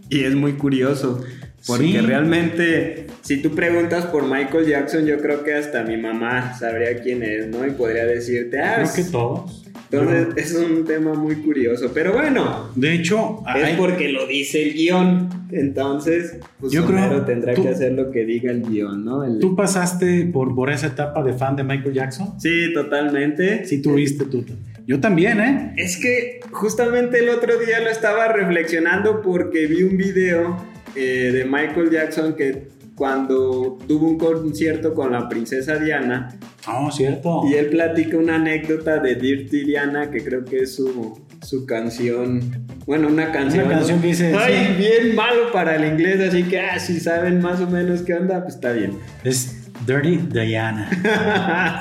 y 0.09 0.23
es 0.23 0.35
muy 0.35 0.53
curioso. 0.53 1.21
Porque 1.65 2.01
realmente, 2.01 3.07
si 3.23 3.41
tú 3.41 3.55
preguntas 3.55 4.05
por 4.07 4.27
Michael 4.27 4.67
Jackson, 4.67 5.05
yo 5.05 5.17
creo 5.19 5.45
que 5.45 5.53
hasta 5.53 5.83
mi 5.83 5.95
mamá 5.95 6.57
sabría 6.59 7.01
quién 7.01 7.23
es, 7.23 7.47
¿no? 7.47 7.65
Y 7.65 7.71
podría 7.71 8.05
decirte, 8.05 8.59
ah, 8.59 8.75
creo 8.75 8.93
que 8.93 9.11
todos. 9.11 9.63
Entonces 9.89 10.27
es 10.35 10.53
un 10.55 10.85
tema 10.85 11.13
muy 11.13 11.35
curioso, 11.37 11.91
pero 11.93 12.13
bueno. 12.13 12.69
De 12.75 12.93
hecho, 12.93 13.41
es 13.55 13.77
porque 13.77 14.09
lo 14.09 14.27
dice 14.27 14.63
el 14.63 14.73
guion. 14.73 15.29
Entonces, 15.51 16.37
pues 16.59 16.73
yo 16.73 16.85
creo 16.85 17.23
tendrá 17.23 17.53
que 17.53 17.69
hacer 17.69 17.93
lo 17.93 18.11
que 18.11 18.25
diga 18.25 18.51
el 18.51 18.63
guion, 18.63 19.05
¿no? 19.05 19.23
¿Tú 19.39 19.55
pasaste 19.55 20.25
por, 20.33 20.53
por 20.53 20.69
esa 20.69 20.87
etapa 20.87 21.23
de 21.23 21.31
fan 21.33 21.55
de 21.55 21.63
Michael 21.63 21.93
Jackson? 21.93 22.33
Sí, 22.39 22.73
totalmente. 22.73 23.65
Sí, 23.65 23.81
tuviste 23.81 24.25
tú. 24.25 24.43
Yo 24.85 24.99
también, 24.99 25.39
¿eh? 25.39 25.73
Es 25.77 25.95
que 25.95 26.41
justamente 26.51 27.19
el 27.19 27.29
otro 27.29 27.57
día 27.57 27.79
lo 27.79 27.89
estaba 27.89 28.27
reflexionando 28.27 29.21
porque 29.21 29.67
vi 29.67 29.83
un 29.83 29.95
video 29.95 30.57
eh, 30.95 31.31
de 31.33 31.45
Michael 31.45 31.89
Jackson 31.89 32.35
que 32.35 32.73
cuando 32.95 33.77
tuvo 33.87 34.07
un 34.07 34.17
concierto 34.17 34.93
con 34.93 35.11
la 35.11 35.27
princesa 35.27 35.77
Diana. 35.77 36.29
Oh, 36.67 36.91
cierto. 36.91 37.41
Y 37.49 37.55
él 37.55 37.67
platica 37.67 38.17
una 38.17 38.35
anécdota 38.35 38.99
de 38.99 39.15
Dirty 39.15 39.65
Diana, 39.65 40.11
que 40.11 40.23
creo 40.23 40.45
que 40.45 40.59
es 40.59 40.75
su, 40.75 41.19
su 41.41 41.65
canción. 41.65 42.67
Bueno, 42.85 43.07
una 43.07 43.31
canción. 43.31 43.65
Una 43.65 43.77
canción 43.77 44.01
que 44.01 44.07
dice. 44.07 44.33
Ay, 44.35 44.75
bien 44.77 45.15
malo 45.15 45.51
para 45.51 45.75
el 45.75 45.85
inglés, 45.91 46.19
así 46.21 46.43
que 46.43 46.59
ah, 46.59 46.79
si 46.79 46.99
saben 46.99 47.41
más 47.41 47.59
o 47.59 47.67
menos 47.67 48.01
qué 48.03 48.13
onda, 48.13 48.41
pues 48.43 48.55
está 48.55 48.71
bien. 48.71 48.97
Es 49.23 49.69
Dirty 49.85 50.17
Diana. 50.31 50.89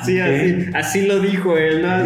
sí, 0.05 0.19
así, 0.19 0.67
así, 0.75 1.07
lo 1.07 1.21
dijo 1.21 1.57
él, 1.57 1.83
¿no? 1.83 2.05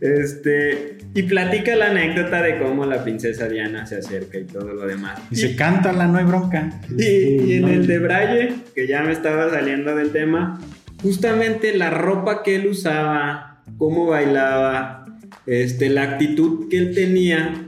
este. 0.00 0.93
Y 1.14 1.22
platica 1.22 1.76
la 1.76 1.90
anécdota 1.90 2.42
de 2.42 2.58
cómo 2.58 2.84
la 2.84 3.04
princesa 3.04 3.48
Diana 3.48 3.86
se 3.86 3.98
acerca 3.98 4.36
y 4.36 4.44
todo 4.44 4.72
lo 4.72 4.84
demás. 4.84 5.20
Y, 5.30 5.36
se 5.36 5.54
canta 5.54 5.92
la 5.92 6.08
no 6.08 6.18
hay 6.18 6.24
bronca. 6.24 6.80
Y, 6.98 7.54
en 7.54 7.68
el 7.68 7.86
de 7.86 7.98
Braille, 8.00 8.54
que 8.74 8.88
ya 8.88 9.02
me 9.02 9.12
estaba 9.12 9.48
saliendo 9.48 9.94
del 9.94 10.10
tema, 10.10 10.60
justamente 11.02 11.76
la 11.76 11.90
ropa 11.90 12.42
que 12.42 12.56
él 12.56 12.66
usaba, 12.66 13.62
cómo 13.78 14.06
bailaba, 14.06 15.04
este, 15.46 15.88
la 15.88 16.02
actitud 16.02 16.68
que 16.68 16.78
él 16.78 16.94
tenía, 16.96 17.64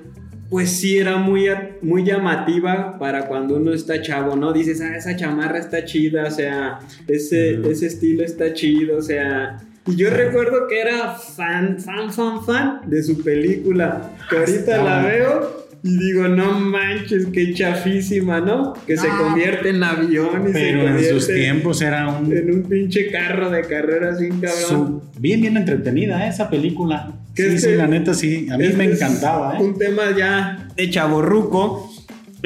pues 0.51 0.71
sí 0.71 0.99
era 0.99 1.17
muy, 1.17 1.47
muy 1.83 2.05
llamativa 2.05 2.99
para 2.99 3.27
cuando 3.29 3.57
uno 3.57 3.73
está 3.73 4.03
chavo, 4.03 4.35
¿no? 4.35 4.53
Dices, 4.53 4.81
ah, 4.81 4.97
esa 4.97 5.15
chamarra 5.15 5.59
está 5.59 5.85
chida, 5.85 6.25
o 6.25 6.31
sea, 6.31 6.81
ese, 7.07 7.61
ese 7.71 7.87
estilo 7.87 8.25
está 8.25 8.53
chido, 8.53 8.99
o 8.99 9.03
sea, 9.03 9.59
y 9.87 9.97
yo 9.97 10.11
recuerdo 10.11 10.67
que 10.69 10.81
era 10.81 11.15
fan, 11.15 11.79
fan, 11.79 12.13
fan, 12.13 12.45
fan 12.45 12.81
de 12.87 13.03
su 13.03 13.23
película. 13.23 14.11
Que 14.29 14.39
ahorita 14.39 14.83
la 14.83 15.03
veo 15.03 15.67
y 15.83 15.99
digo, 15.99 16.27
no 16.27 16.59
manches, 16.59 17.27
qué 17.33 17.55
chafísima, 17.55 18.41
¿no? 18.41 18.75
Que 18.87 18.97
se 18.97 19.09
convierte 19.09 19.71
en 19.71 19.85
avión 19.85 20.49
y 20.49 20.53
pero 20.53 20.99
se 20.99 21.09
en 21.09 21.15
sus 21.15 21.27
tiempos 21.29 21.81
era 21.81 22.09
un... 22.09 22.33
En 22.37 22.51
un 22.51 22.63
pinche 22.65 23.11
carro 23.11 23.51
de 23.51 23.63
carrera 23.63 24.17
sin 24.17 24.41
cabrón. 24.41 25.03
bien, 25.19 25.41
bien 25.41 25.57
entretenida 25.57 26.27
¿eh? 26.27 26.31
esa 26.31 26.51
película. 26.51 27.13
Sí, 27.35 27.59
sí, 27.59 27.75
la 27.77 27.87
neta 27.87 28.15
sí. 28.15 28.49
A 28.51 28.57
mí 28.57 28.69
me 28.71 28.85
encantaba, 28.85 29.57
¿eh? 29.57 29.63
Un 29.63 29.79
tema 29.79 30.03
ya 30.17 30.69
de 30.75 30.91
chaborruco 30.91 31.86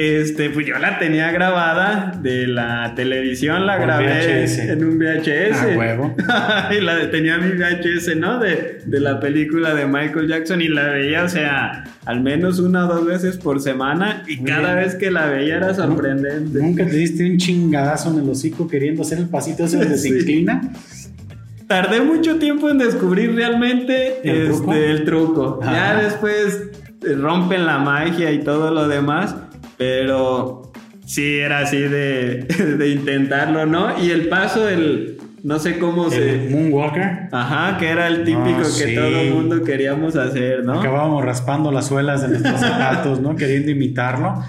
este, 0.01 0.49
pues 0.49 0.65
yo 0.65 0.79
la 0.79 0.97
tenía 0.97 1.31
grabada 1.31 2.19
de 2.23 2.47
la 2.47 2.95
televisión, 2.95 3.67
la 3.67 3.77
grabé 3.77 4.45
en 4.45 4.83
un 4.83 4.97
VHS. 4.97 5.57
Ah, 5.57 5.67
huevo. 5.77 6.15
y 6.71 6.81
la 6.81 7.11
tenía 7.11 7.37
mi 7.37 7.51
VHS, 7.51 8.15
¿no? 8.17 8.39
De, 8.39 8.81
de, 8.83 8.99
la 8.99 9.19
película 9.19 9.75
de 9.75 9.85
Michael 9.85 10.27
Jackson 10.27 10.59
y 10.59 10.69
la 10.69 10.87
veía, 10.87 11.23
o 11.23 11.29
sea, 11.29 11.83
al 12.05 12.21
menos 12.21 12.57
una 12.57 12.85
o 12.87 12.95
dos 12.95 13.05
veces 13.05 13.37
por 13.37 13.61
semana 13.61 14.23
y 14.27 14.43
cada 14.43 14.73
vez 14.73 14.95
que 14.95 15.11
la 15.11 15.27
veía 15.27 15.57
era 15.57 15.73
sorprendente. 15.75 16.57
¿Nunca 16.57 16.83
te 16.83 16.95
diste 16.95 17.29
un 17.29 17.37
chingadazo 17.37 18.11
en 18.11 18.23
el 18.23 18.29
hocico 18.29 18.67
queriendo 18.67 19.03
hacer 19.03 19.19
el 19.19 19.29
pasito 19.29 19.65
ese 19.65 19.77
donde 19.77 19.99
se 19.99 20.09
inclina? 20.17 20.61
Tardé 21.67 22.01
mucho 22.01 22.39
tiempo 22.39 22.71
en 22.71 22.79
descubrir 22.79 23.35
realmente 23.35 24.19
el 24.23 24.47
truco. 24.47 24.73
Este, 24.73 24.91
el 24.91 25.05
truco. 25.05 25.59
Ya 25.63 25.95
después 25.95 26.69
rompen 27.01 27.67
la 27.67 27.77
magia 27.77 28.31
y 28.31 28.39
todo 28.39 28.71
lo 28.71 28.87
demás 28.87 29.35
pero 29.81 30.71
sí 31.07 31.39
era 31.39 31.59
así 31.59 31.79
de, 31.79 32.45
de 32.77 32.89
intentarlo, 32.89 33.65
¿no? 33.65 33.99
Y 33.99 34.11
el 34.11 34.29
paso, 34.29 34.69
el, 34.69 35.17
no 35.43 35.57
sé 35.57 35.79
cómo 35.79 36.05
¿El 36.05 36.11
se. 36.11 36.49
Moonwalker. 36.51 37.29
Ajá, 37.31 37.79
que 37.79 37.89
era 37.89 38.07
el 38.07 38.23
típico 38.23 38.61
que 38.77 38.93
todo 38.93 39.07
el 39.07 39.33
mundo 39.33 39.63
queríamos 39.63 40.15
hacer, 40.15 40.63
¿no? 40.63 40.79
Acabábamos 40.79 41.25
raspando 41.25 41.71
las 41.71 41.87
suelas 41.87 42.21
de 42.21 42.27
nuestros 42.27 42.59
zapatos, 42.59 43.21
¿no? 43.21 43.35
Queriendo 43.35 43.71
imitarlo. 43.71 44.43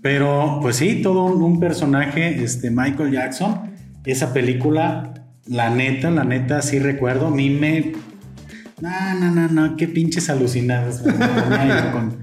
Pero, 0.00 0.60
pues 0.62 0.76
sí, 0.76 1.02
todo 1.02 1.24
un, 1.24 1.58
personaje, 1.58 2.40
este 2.44 2.70
Michael 2.70 3.10
Jackson. 3.10 3.72
Esa 4.04 4.32
película, 4.32 5.12
la 5.48 5.70
neta, 5.70 6.08
la 6.10 6.22
neta, 6.22 6.62
sí 6.62 6.78
recuerdo. 6.78 7.26
A 7.26 7.30
mí 7.30 7.50
me. 7.50 7.94
No, 8.80 9.14
no, 9.18 9.30
no, 9.32 9.48
no, 9.48 9.76
qué 9.76 9.88
pinches 9.88 10.30
alucinadas. 10.30 11.02
con 11.92 12.16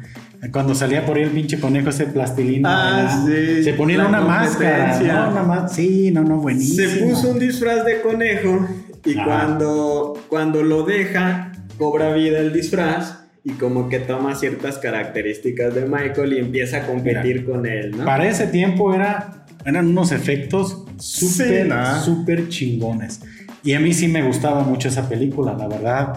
Cuando 0.51 0.75
salía 0.75 1.05
por 1.05 1.17
ahí 1.17 1.23
el 1.23 1.29
pinche 1.31 1.59
conejo 1.59 1.89
ese 1.89 2.05
plastilina. 2.07 3.07
Ah, 3.07 3.25
sí. 3.25 3.63
Se 3.63 3.73
ponía 3.73 4.05
una 4.05 4.21
máscara. 4.21 4.99
¿no? 4.99 5.31
Una 5.31 5.43
ma- 5.43 5.67
sí, 5.67 6.11
no, 6.11 6.23
no, 6.23 6.37
buenísimo. 6.37 6.89
Se 6.89 6.97
puso 7.03 7.29
un 7.31 7.39
disfraz 7.39 7.85
de 7.85 8.01
conejo 8.01 8.67
y 9.05 9.13
Ajá. 9.17 9.25
cuando, 9.25 10.13
cuando 10.29 10.63
lo 10.63 10.83
deja, 10.83 11.51
cobra 11.77 12.13
vida 12.13 12.39
el 12.39 12.51
disfraz 12.53 13.19
y 13.43 13.51
como 13.51 13.89
que 13.89 13.99
toma 13.99 14.35
ciertas 14.35 14.77
características 14.79 15.73
de 15.75 15.85
Michael 15.85 16.33
y 16.33 16.39
empieza 16.39 16.77
a 16.77 16.87
competir 16.87 17.45
con 17.45 17.65
él, 17.65 17.91
¿no? 17.97 18.05
Para 18.05 18.27
ese 18.27 18.47
tiempo 18.47 18.93
era, 18.93 19.45
eran 19.65 19.87
unos 19.87 20.11
efectos 20.11 20.85
súper, 20.97 21.63
Sí, 21.63 21.69
¿no? 21.69 22.01
súper 22.03 22.49
chingones. 22.49 23.21
Y 23.63 23.73
a 23.73 23.79
mí 23.79 23.93
sí 23.93 24.07
me 24.07 24.23
gustaba 24.23 24.63
mucho 24.63 24.87
esa 24.89 25.07
película, 25.07 25.55
la 25.57 25.67
verdad. 25.67 26.13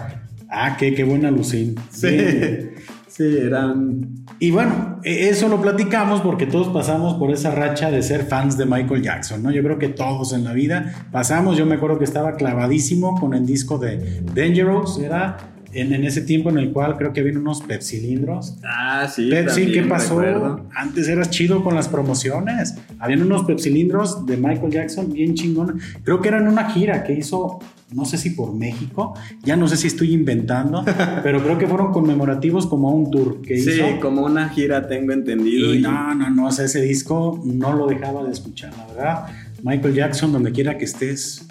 Ah, 0.49 0.75
qué, 0.79 0.95
qué 0.95 1.03
buena 1.03 1.29
Lucín. 1.29 1.75
Sí, 1.91 2.07
Bien. 2.07 2.71
Eran... 3.19 4.15
Y 4.39 4.51
bueno, 4.51 4.99
e- 5.03 5.29
eso 5.29 5.49
lo 5.49 5.61
platicamos 5.61 6.21
porque 6.21 6.45
todos 6.45 6.69
pasamos 6.69 7.15
por 7.15 7.31
esa 7.31 7.51
racha 7.51 7.91
de 7.91 8.01
ser 8.01 8.25
fans 8.25 8.57
de 8.57 8.65
Michael 8.65 9.01
Jackson, 9.01 9.43
¿no? 9.43 9.51
Yo 9.51 9.61
creo 9.63 9.77
que 9.77 9.89
todos 9.89 10.33
en 10.33 10.43
la 10.43 10.53
vida 10.53 11.07
pasamos. 11.11 11.57
Yo 11.57 11.65
me 11.65 11.75
acuerdo 11.75 11.97
que 11.97 12.05
estaba 12.05 12.33
clavadísimo 12.33 13.19
con 13.19 13.33
el 13.33 13.45
disco 13.45 13.77
de 13.77 14.21
Dangerous, 14.33 14.99
era 14.99 15.37
en, 15.73 15.93
en 15.93 16.03
ese 16.03 16.21
tiempo 16.21 16.49
en 16.49 16.57
el 16.57 16.71
cual 16.71 16.97
creo 16.97 17.13
que 17.13 17.19
había 17.21 17.37
unos 17.37 17.61
pepsilindros. 17.61 18.55
Ah, 18.63 19.07
sí. 19.13 19.29
Pepsi, 19.29 19.71
¿qué 19.71 19.83
pasó? 19.83 20.19
recuerdo. 20.21 20.65
Antes 20.75 21.07
eras 21.07 21.29
chido 21.29 21.63
con 21.63 21.75
las 21.75 21.87
promociones. 21.87 22.75
Habían 22.99 23.21
unos 23.21 23.43
pepsilindros 23.45 24.25
de 24.25 24.37
Michael 24.37 24.71
Jackson 24.71 25.11
bien 25.11 25.33
chingones. 25.35 25.83
Creo 26.03 26.21
que 26.21 26.27
eran 26.29 26.47
una 26.47 26.69
gira 26.71 27.03
que 27.03 27.13
hizo, 27.13 27.59
no 27.93 28.05
sé 28.05 28.17
si 28.17 28.31
por 28.31 28.53
México, 28.53 29.13
ya 29.43 29.55
no 29.55 29.67
sé 29.67 29.77
si 29.77 29.87
estoy 29.87 30.13
inventando, 30.13 30.83
pero 31.23 31.41
creo 31.43 31.57
que 31.57 31.67
fueron 31.67 31.91
conmemorativos 31.91 32.67
como 32.67 32.89
a 32.89 32.93
un 32.93 33.09
tour 33.11 33.41
que 33.41 33.57
Sí, 33.59 33.71
hizo. 33.71 33.99
como 34.01 34.23
una 34.25 34.49
gira 34.49 34.87
tengo 34.87 35.13
entendido. 35.13 35.73
Y 35.73 35.77
y- 35.77 35.81
no, 35.81 36.13
no, 36.15 36.29
no, 36.29 36.47
o 36.47 36.51
sea, 36.51 36.65
ese 36.65 36.81
disco 36.81 37.41
no 37.45 37.73
lo 37.73 37.87
dejaba 37.87 38.23
de 38.23 38.31
escuchar, 38.31 38.71
la 38.77 38.87
verdad. 38.87 39.25
Michael 39.63 39.93
Jackson, 39.93 40.31
donde 40.31 40.51
quiera 40.51 40.77
que 40.77 40.85
estés, 40.85 41.45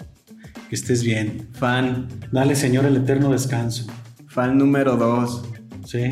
que 0.69 0.75
estés 0.75 1.03
bien. 1.03 1.47
Fan, 1.53 2.07
Dale, 2.31 2.55
Señor, 2.55 2.85
el 2.85 2.95
eterno 2.97 3.31
descanso. 3.31 3.85
Fan 4.29 4.57
número 4.57 4.95
dos. 4.95 5.43
Sí, 5.85 6.09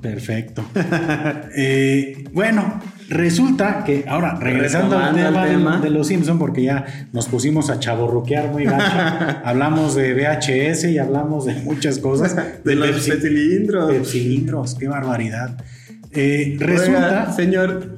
perfecto. 0.00 0.64
Eh, 1.58 2.24
bueno, 2.32 2.80
resulta 3.08 3.82
que 3.84 4.04
ahora, 4.06 4.34
regresando 4.38 4.98
al 4.98 5.14
tema, 5.14 5.28
al 5.42 5.48
de- 5.48 5.54
tema. 5.56 5.78
De, 5.80 5.88
los 5.90 6.06
Simpson, 6.08 6.38
porque 6.38 6.62
ya 6.64 6.84
nos 7.12 7.26
pusimos 7.28 7.70
a 7.70 7.78
chaborruquear 7.80 8.50
muy 8.50 8.64
gacho, 8.64 9.38
hablamos 9.44 9.94
de 9.94 10.12
VHS 10.12 10.84
y 10.84 10.98
hablamos 10.98 11.46
de 11.46 11.54
muchas 11.62 11.98
cosas. 11.98 12.36
De 12.62 12.74
los 12.74 12.88
Pepsi- 12.90 13.20
cilindros. 13.22 13.90
Pepsilindros, 13.90 14.74
qué 14.74 14.88
barbaridad. 14.88 15.56
Eh, 16.12 16.56
resulta... 16.60 17.32
señor, 17.32 17.96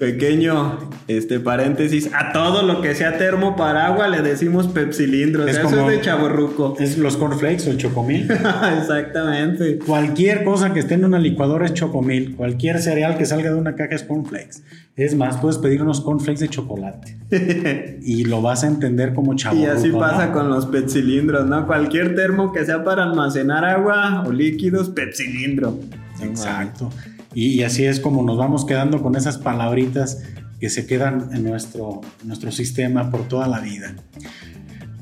pequeño 0.00 0.78
este 1.08 1.38
paréntesis, 1.40 2.10
a 2.14 2.32
todo 2.32 2.62
lo 2.62 2.80
que 2.80 2.94
sea 2.94 3.18
termo 3.18 3.54
paraguas 3.54 4.10
le 4.10 4.22
decimos 4.22 4.66
pepsilindros. 4.66 5.48
Es 5.48 5.58
Eso 5.58 5.68
como- 5.68 5.90
es 5.90 5.98
de 5.98 6.02
chaborruco. 6.02 6.74
Es 6.80 6.96
los 6.96 7.18
cornflakes 7.18 7.68
o 7.68 7.70
el 7.70 7.76
chocomil. 7.76 8.28
Exactamente. 8.80 9.78
Cualquier 9.78 10.42
cosa 10.42 10.72
que 10.72 10.80
esté 10.80 10.94
en 10.94 11.04
una 11.04 11.18
licuadora 11.18 11.66
es 11.66 11.74
chocomil. 11.74 12.34
Cualquier 12.34 12.80
cereal 12.80 13.18
que 13.18 13.26
salga 13.26 13.50
de 13.52 13.56
una 13.56 13.76
caja 13.76 13.94
es 13.94 14.02
cornflakes. 14.02 14.62
Es 14.96 15.14
más, 15.14 15.36
puedes 15.36 15.58
pedir 15.58 15.82
unos 15.82 16.00
cornflakes 16.00 16.40
de 16.40 16.48
chocolate. 16.48 17.18
y 18.02 18.24
lo 18.24 18.40
vas 18.40 18.64
a 18.64 18.68
entender 18.68 19.12
como 19.12 19.36
chavo. 19.36 19.56
Y 19.60 19.66
así 19.66 19.90
pasa 19.90 20.32
con 20.32 20.48
los 20.48 20.66
pepsilindros, 20.66 21.46
¿no? 21.46 21.66
Cualquier 21.66 22.14
termo 22.16 22.52
que 22.52 22.64
sea 22.64 22.82
para 22.82 23.04
almacenar 23.04 23.66
agua 23.66 24.24
o 24.26 24.32
líquidos, 24.32 24.88
pepsilindro. 24.88 25.78
Exacto. 26.22 26.90
Y, 27.34 27.48
y 27.48 27.62
así 27.62 27.84
es 27.84 28.00
como 28.00 28.22
nos 28.22 28.36
vamos 28.36 28.64
quedando 28.64 29.02
con 29.02 29.16
esas 29.16 29.38
palabritas 29.38 30.22
que 30.60 30.68
se 30.68 30.86
quedan 30.86 31.30
en 31.32 31.44
nuestro, 31.44 32.02
nuestro 32.24 32.52
sistema 32.52 33.10
por 33.10 33.26
toda 33.26 33.48
la 33.48 33.60
vida. 33.60 33.94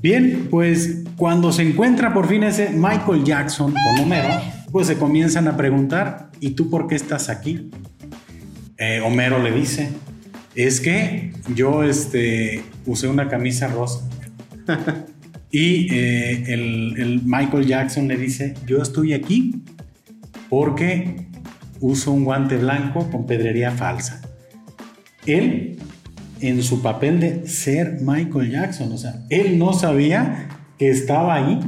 Bien, 0.01 0.47
pues 0.49 1.03
cuando 1.17 1.51
se 1.51 1.63
encuentra 1.63 2.15
por 2.15 2.29
fin 2.29 2.45
ese 2.45 2.71
Michael 2.71 3.25
Jackson 3.25 3.73
con 3.73 4.05
Homero, 4.05 4.29
pues 4.71 4.87
se 4.87 4.97
comienzan 4.97 5.49
a 5.49 5.57
preguntar, 5.57 6.31
¿y 6.39 6.51
tú 6.51 6.71
por 6.71 6.87
qué 6.87 6.95
estás 6.95 7.29
aquí? 7.29 7.71
Eh, 8.77 9.01
Homero 9.05 9.43
le 9.43 9.51
dice, 9.51 9.89
es 10.55 10.81
que 10.81 11.33
yo 11.55 11.83
este, 11.83 12.63
usé 12.87 13.09
una 13.09 13.29
camisa 13.29 13.67
rosa. 13.67 14.09
y 15.51 15.93
eh, 15.93 16.45
el, 16.47 16.95
el 16.97 17.23
Michael 17.25 17.67
Jackson 17.67 18.07
le 18.07 18.17
dice, 18.17 18.55
yo 18.67 18.81
estoy 18.81 19.15
aquí 19.15 19.65
porque 20.49 21.28
uso 21.81 22.13
un 22.13 22.25
guante 22.25 22.57
blanco 22.57 23.09
con 23.11 23.27
pedrería 23.27 23.71
falsa. 23.71 24.21
Él, 25.27 25.79
en 26.41 26.63
su 26.63 26.83
papel 26.83 27.21
de 27.21 27.47
ser 27.47 27.99
Michael 28.01 28.51
Jackson, 28.51 28.93
o 28.93 28.99
sea, 28.99 29.25
él 29.31 29.59
no 29.59 29.73
sabía 29.73 30.49
que 30.79 30.91
estaba 30.91 31.35
ahí 31.35 31.61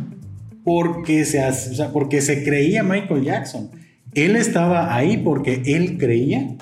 porque 0.65 1.25
se, 1.25 1.45
o 1.45 1.53
sea, 1.53 1.93
porque 1.93 2.21
se 2.21 2.45
creía 2.45 2.83
Michael 2.83 3.25
Jackson. 3.25 3.71
Él 4.15 4.37
estaba 4.37 4.95
ahí 4.95 5.19
porque 5.19 5.63
él 5.67 5.99
creía 5.99 6.57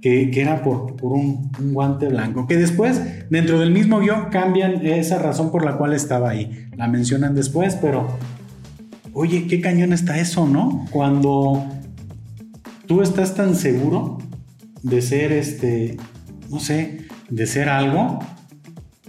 que, 0.00 0.30
que 0.30 0.40
era 0.40 0.62
por, 0.62 0.96
por 0.96 1.12
un, 1.12 1.50
un 1.58 1.74
guante 1.74 2.08
blanco. 2.08 2.46
Que 2.46 2.56
después, 2.56 3.00
dentro 3.30 3.58
del 3.60 3.70
mismo 3.70 4.00
guion, 4.00 4.30
cambian 4.30 4.84
esa 4.84 5.18
razón 5.18 5.50
por 5.50 5.64
la 5.64 5.76
cual 5.76 5.92
estaba 5.92 6.30
ahí. 6.30 6.68
La 6.76 6.88
mencionan 6.88 7.34
después, 7.34 7.76
pero 7.76 8.08
oye, 9.12 9.46
qué 9.46 9.60
cañón 9.60 9.92
está 9.92 10.18
eso, 10.18 10.46
¿no? 10.46 10.86
Cuando 10.90 11.64
tú 12.86 13.02
estás 13.02 13.34
tan 13.34 13.54
seguro 13.56 14.18
de 14.82 15.02
ser 15.02 15.32
este, 15.32 15.96
no 16.50 16.60
sé, 16.60 17.06
de 17.28 17.46
ser 17.46 17.68
algo, 17.68 18.18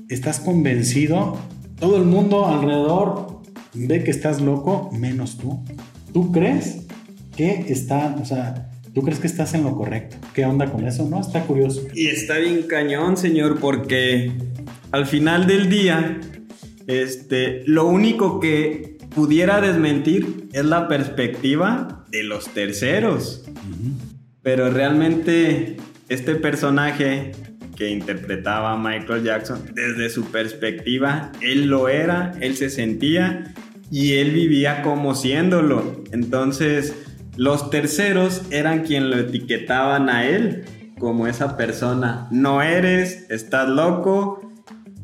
estás 0.09 0.39
convencido, 0.39 1.37
todo 1.79 1.97
el 1.97 2.03
mundo 2.03 2.45
alrededor 2.45 3.41
ve 3.73 4.03
que 4.03 4.11
estás 4.11 4.41
loco, 4.41 4.89
menos 4.93 5.37
tú. 5.37 5.63
¿Tú 6.13 6.31
crees 6.31 6.85
que 7.35 7.65
está, 7.69 8.15
o 8.21 8.25
sea, 8.25 8.69
tú 8.93 9.01
crees 9.01 9.19
que 9.19 9.27
estás 9.27 9.53
en 9.53 9.63
lo 9.63 9.75
correcto? 9.75 10.17
¿Qué 10.33 10.45
onda 10.45 10.71
con 10.71 10.87
eso? 10.87 11.07
No, 11.09 11.19
está 11.19 11.43
curioso. 11.43 11.81
Y 11.93 12.07
está 12.07 12.37
bien 12.37 12.63
cañón, 12.63 13.17
señor, 13.17 13.59
porque 13.59 14.31
al 14.91 15.07
final 15.07 15.47
del 15.47 15.69
día, 15.69 16.19
este, 16.87 17.63
lo 17.65 17.87
único 17.87 18.39
que 18.39 18.97
pudiera 19.15 19.59
desmentir 19.59 20.49
es 20.53 20.65
la 20.65 20.87
perspectiva 20.87 22.05
de 22.11 22.23
los 22.23 22.47
terceros. 22.49 23.42
Pero 24.41 24.69
realmente 24.69 25.77
este 26.09 26.35
personaje 26.35 27.31
que 27.75 27.89
interpretaba 27.89 28.73
a 28.73 28.77
Michael 28.77 29.23
Jackson, 29.23 29.63
desde 29.73 30.09
su 30.09 30.25
perspectiva, 30.25 31.31
él 31.41 31.67
lo 31.67 31.89
era, 31.89 32.33
él 32.39 32.55
se 32.55 32.69
sentía 32.69 33.53
y 33.89 34.13
él 34.13 34.31
vivía 34.31 34.81
como 34.81 35.15
siéndolo. 35.15 36.03
Entonces, 36.11 36.93
los 37.35 37.69
terceros 37.69 38.43
eran 38.51 38.83
quien 38.83 39.09
lo 39.09 39.17
etiquetaban 39.17 40.09
a 40.09 40.25
él 40.25 40.65
como 40.99 41.27
esa 41.27 41.57
persona. 41.57 42.27
No 42.31 42.61
eres, 42.61 43.25
estás 43.29 43.67
loco, 43.69 44.53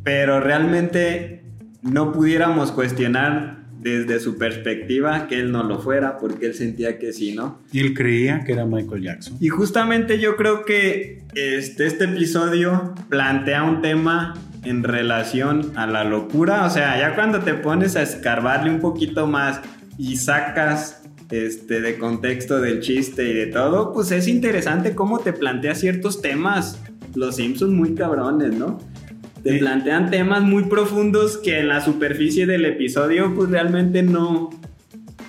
pero 0.04 0.40
realmente 0.40 1.44
no 1.82 2.12
pudiéramos 2.12 2.72
cuestionar 2.72 3.59
desde 3.80 4.20
su 4.20 4.38
perspectiva 4.38 5.28
que 5.28 5.40
él 5.40 5.52
no 5.52 5.64
lo 5.64 5.80
fuera 5.80 6.18
porque 6.18 6.48
él 6.48 6.54
sentía 6.54 7.00
que 7.00 7.14
sí, 7.14 7.34
¿no? 7.34 7.62
Y 7.72 7.80
él 7.80 7.94
creía 7.94 8.44
que 8.44 8.54
era 8.54 8.66
Michael 8.66 9.02
Jackson. 9.02 9.38
Y 9.40 9.50
justamente 9.50 10.20
yo 10.20 10.36
creo 10.36 10.66
que 10.66 11.24
este, 11.34 11.86
este 11.86 12.04
episodio 12.06 12.94
plantea 13.10 13.64
un 13.64 13.82
tema 13.82 14.34
en 14.64 14.84
relación 14.84 15.72
a 15.76 15.88
la 15.88 16.04
locura. 16.04 16.66
O 16.66 16.70
sea, 16.70 17.00
ya 17.00 17.16
cuando 17.16 17.40
te 17.40 17.54
pones 17.54 17.96
a 17.96 18.02
escarbarle 18.02 18.70
un 18.70 18.80
poquito 18.80 19.28
más 19.28 19.62
y 19.98 20.18
sacas 20.18 21.02
este, 21.32 21.80
de 21.80 21.98
contexto 21.98 22.60
del 22.60 22.82
chiste 22.82 23.30
y 23.30 23.34
de 23.34 23.48
todo, 23.48 23.94
pues 23.94 24.12
es 24.12 24.28
interesante 24.28 24.96
cómo 24.96 25.20
te 25.20 25.32
plantea 25.32 25.76
ciertos 25.76 26.22
temas. 26.22 26.82
Los 27.16 27.38
Simpsons 27.38 27.72
muy 27.72 27.96
cabrones, 27.96 28.54
¿no? 28.54 28.80
Te 29.44 29.54
Sí. 29.54 29.60
plantean 29.60 30.10
temas 30.10 30.42
muy 30.44 30.64
profundos 30.64 31.38
que 31.38 31.60
en 31.60 31.68
la 31.70 31.82
superficie 31.82 32.46
del 32.46 32.66
episodio 32.66 33.34
pues 33.36 33.50
realmente 33.50 34.04
no, 34.04 34.50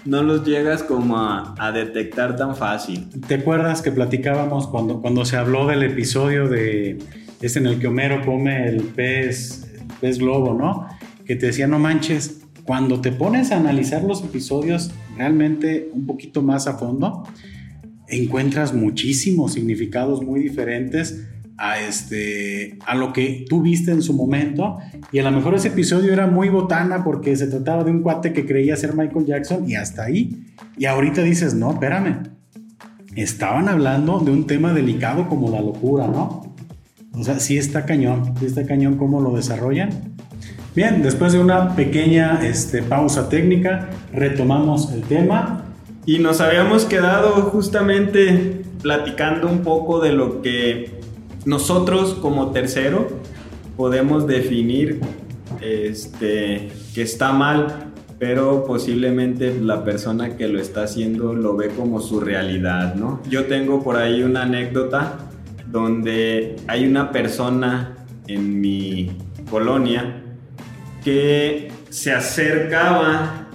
no 0.05 0.23
los 0.23 0.45
llegas 0.47 0.83
como 0.83 1.17
a, 1.19 1.55
a 1.59 1.73
detectar 1.73 2.37
tan 2.37 2.57
fácil. 2.57 3.07
¿Te 3.29 3.35
acuerdas 3.37 3.83
que 3.83 3.93
platicábamos 3.93 4.67
cuando, 4.67 5.01
cuando 5.01 5.25
se 5.25 5.37
habló 5.37 5.67
del 5.67 5.83
episodio 5.85 6.49
de 6.49 6.99
es 7.41 7.57
en 7.57 7.67
el 7.67 7.79
que 7.79 7.87
Homero 7.87 8.21
come 8.25 8.69
el 8.69 8.83
pez, 8.83 9.71
el 9.75 9.87
pez 10.01 10.19
globo, 10.19 10.55
¿no? 10.55 10.87
Que 11.25 11.37
te 11.37 11.47
decía, 11.47 11.67
no 11.67 11.79
manches, 11.79 12.43
cuando 12.65 13.01
te 13.01 13.13
pones 13.13 13.51
a 13.53 13.57
analizar 13.57 14.03
los 14.05 14.23
episodios 14.23 14.91
realmente 15.17 15.89
un 15.95 16.05
poquito 16.07 16.43
más 16.43 16.67
a 16.67 16.77
fondo, 16.77 17.23
encuentras 18.09 18.75
muchísimos 18.75 19.53
significados 19.55 20.23
muy 20.23 20.41
diferentes 20.41 21.27
a, 21.61 21.79
este, 21.79 22.79
a 22.87 22.95
lo 22.95 23.13
que 23.13 23.45
tú 23.49 23.61
viste 23.61 23.91
en 23.93 24.01
su 24.01 24.15
momento. 24.15 24.79
Y 25.13 25.19
a 25.19 25.23
lo 25.23 25.31
mejor 25.31 25.55
ese 25.55 25.69
episodio 25.69 26.13
era 26.13 26.27
muy 26.27 26.49
botana 26.49 27.05
porque 27.05 27.37
se 27.37 27.47
trataba 27.47 27.85
de 27.85 27.91
un 27.91 28.01
cuate 28.01 28.33
que 28.33 28.47
creía 28.47 28.77
ser 28.77 28.97
Michael 28.97 29.27
Jackson 29.27 29.69
y 29.69 29.75
hasta 29.75 30.05
ahí. 30.05 30.47
Y 30.79 30.87
ahorita 30.87 31.23
dices, 31.23 31.55
no, 31.55 31.73
espérame. 31.73 32.23
estaban 33.15 33.69
hablando 33.69 34.21
de 34.21 34.31
un 34.31 34.47
tema 34.47 34.73
delicado 34.73 35.29
como 35.29 35.51
la 35.51 35.61
locura, 35.61 36.09
¿no? 36.09 36.55
O 37.13 37.23
sea, 37.23 37.39
sí 37.39 37.59
está 37.59 37.85
cañón, 37.85 38.35
sí 38.39 38.47
está 38.47 38.65
cañón 38.65 38.97
cómo 38.97 39.21
lo 39.21 39.37
desarrollan. 39.37 39.91
Bien, 40.75 41.03
después 41.03 41.33
de 41.35 41.41
una 41.41 41.77
pequeña 41.77 42.41
este, 42.43 42.83
pausa 42.83 43.29
técnica, 43.29 43.91
retomamos 44.15 44.93
el 44.93 45.03
tema. 45.03 45.67
Y 46.07 46.21
nos 46.21 46.41
habíamos 46.41 46.87
quedado 46.87 47.33
justamente 47.51 48.63
platicando 48.81 49.49
un 49.49 49.59
poco 49.59 50.01
de 50.01 50.13
lo 50.13 50.41
que 50.41 51.00
nosotros 51.45 52.15
como 52.15 52.51
tercero 52.51 53.09
podemos 53.77 54.27
definir 54.27 55.01
este, 55.61 56.71
que 56.95 57.03
está 57.03 57.33
mal, 57.33 57.93
pero 58.19 58.65
posiblemente 58.65 59.59
la 59.61 59.85
persona 59.85 60.37
que 60.37 60.49
lo 60.49 60.61
está 60.61 60.83
haciendo 60.83 61.33
lo 61.33 61.57
ve 61.57 61.69
como 61.69 62.01
su 62.01 62.21
realidad, 62.21 62.95
¿no? 62.95 63.23
Yo 63.29 63.47
tengo 63.47 63.83
por 63.83 63.97
ahí 63.97 64.23
una 64.23 64.43
anécdota 64.43 65.19
donde 65.71 66.57
hay 66.67 66.87
una 66.87 67.11
persona 67.11 67.97
en 68.27 68.61
mi 68.61 69.11
colonia 69.51 70.23
que 71.03 71.73
se 71.89 72.13
acercaba 72.13 73.49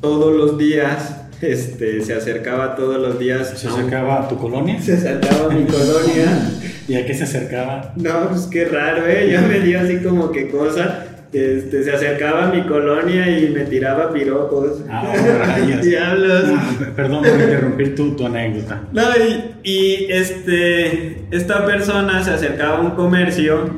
todos 0.00 0.34
los 0.34 0.58
días 0.58 1.26
este, 1.40 2.00
se 2.00 2.14
acercaba 2.14 2.74
todos 2.76 3.00
los 3.00 3.18
días. 3.18 3.58
¿Se 3.58 3.68
acercaba 3.68 4.22
a 4.22 4.28
tu 4.28 4.38
colonia? 4.38 4.80
Se 4.80 4.94
acercaba 4.94 5.52
a 5.52 5.54
mi 5.54 5.64
colonia. 5.64 6.55
¿Y 6.88 6.94
a 6.94 7.04
qué 7.04 7.14
se 7.14 7.24
acercaba? 7.24 7.92
No, 7.96 8.28
pues 8.28 8.46
qué 8.46 8.64
raro, 8.64 9.06
¿eh? 9.06 9.28
Ya 9.30 9.40
me 9.42 9.60
dio 9.60 9.80
así 9.80 9.98
como 9.98 10.30
que 10.30 10.48
cosa. 10.48 11.04
Este, 11.32 11.82
se 11.82 11.92
acercaba 11.92 12.48
a 12.48 12.52
mi 12.52 12.62
colonia 12.62 13.28
y 13.38 13.50
me 13.50 13.64
tiraba 13.64 14.12
piropos. 14.12 14.82
Ah, 14.88 15.12
Diablos. 15.82 16.44
Ah, 16.56 16.76
perdón 16.94 17.24
por 17.24 17.40
interrumpir 17.40 17.94
tu, 17.94 18.14
tu 18.14 18.26
anécdota. 18.26 18.82
No, 18.92 19.02
y, 19.16 19.68
y, 19.68 20.06
este, 20.10 21.26
esta 21.32 21.66
persona 21.66 22.22
se 22.22 22.30
acercaba 22.30 22.78
a 22.78 22.80
un 22.80 22.92
comercio 22.92 23.68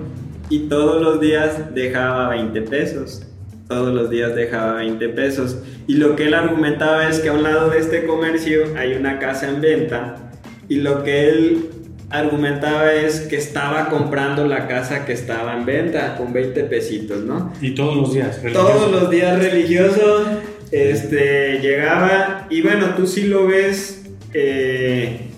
y 0.50 0.68
todos 0.68 1.02
los 1.02 1.20
días 1.20 1.74
dejaba 1.74 2.28
20 2.28 2.60
pesos. 2.62 3.26
Todos 3.66 3.94
los 3.94 4.10
días 4.10 4.34
dejaba 4.34 4.74
20 4.74 5.08
pesos. 5.10 5.58
Y 5.86 5.94
lo 5.94 6.16
que 6.16 6.26
él 6.26 6.34
argumentaba 6.34 7.08
es 7.08 7.20
que 7.20 7.30
a 7.30 7.32
un 7.32 7.42
lado 7.42 7.70
de 7.70 7.78
este 7.78 8.04
comercio 8.04 8.64
hay 8.76 8.92
una 8.94 9.18
casa 9.18 9.48
en 9.48 9.60
venta. 9.60 10.16
Y 10.68 10.76
lo 10.76 11.02
que 11.02 11.28
él 11.28 11.70
argumentaba 12.10 12.92
es 12.92 13.20
que 13.20 13.36
estaba 13.36 13.88
comprando 13.88 14.46
la 14.46 14.66
casa 14.66 15.04
que 15.04 15.12
estaba 15.12 15.56
en 15.56 15.66
venta 15.66 16.16
con 16.16 16.32
20 16.32 16.64
pesitos, 16.64 17.24
¿no? 17.24 17.52
Y 17.60 17.74
todos 17.74 17.96
los 17.96 18.14
días. 18.14 18.42
Religioso. 18.42 18.66
Todos 18.66 18.90
los 18.90 19.10
días 19.10 19.38
religioso, 19.38 20.26
este, 20.70 21.60
llegaba 21.60 22.46
y 22.50 22.62
bueno, 22.62 22.94
tú 22.96 23.06
sí 23.06 23.24
lo 23.24 23.46
ves 23.46 24.06
eh, 24.32 25.28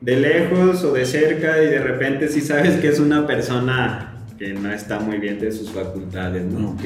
de 0.00 0.16
lejos 0.16 0.84
o 0.84 0.92
de 0.92 1.06
cerca 1.06 1.62
y 1.62 1.66
de 1.66 1.78
repente 1.78 2.28
sí 2.28 2.40
sabes 2.40 2.76
que 2.76 2.88
es 2.88 2.98
una 2.98 3.26
persona 3.26 4.24
que 4.38 4.52
no 4.54 4.72
está 4.72 4.98
muy 4.98 5.18
bien 5.18 5.38
de 5.38 5.52
sus 5.52 5.70
facultades, 5.70 6.44
¿no? 6.44 6.70
Ok. 6.70 6.84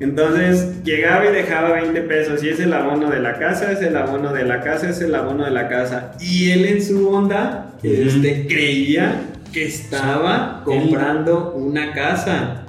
Entonces 0.00 0.82
llegaba 0.82 1.26
y 1.26 1.32
dejaba 1.32 1.74
20 1.74 2.00
pesos 2.02 2.42
y 2.42 2.48
es 2.48 2.58
el 2.58 2.72
abono 2.72 3.10
de 3.10 3.20
la 3.20 3.38
casa, 3.38 3.70
es 3.70 3.82
el 3.82 3.94
abono 3.94 4.32
de 4.32 4.44
la 4.44 4.62
casa, 4.62 4.88
es 4.88 5.00
el 5.02 5.14
abono 5.14 5.44
de 5.44 5.50
la 5.50 5.68
casa. 5.68 6.12
Y 6.18 6.50
él 6.50 6.64
en 6.64 6.82
su 6.82 7.08
onda 7.08 7.74
este, 7.82 8.46
creía 8.46 9.20
que 9.52 9.66
estaba 9.66 10.62
comprando 10.64 11.52
una 11.52 11.92
casa. 11.92 12.64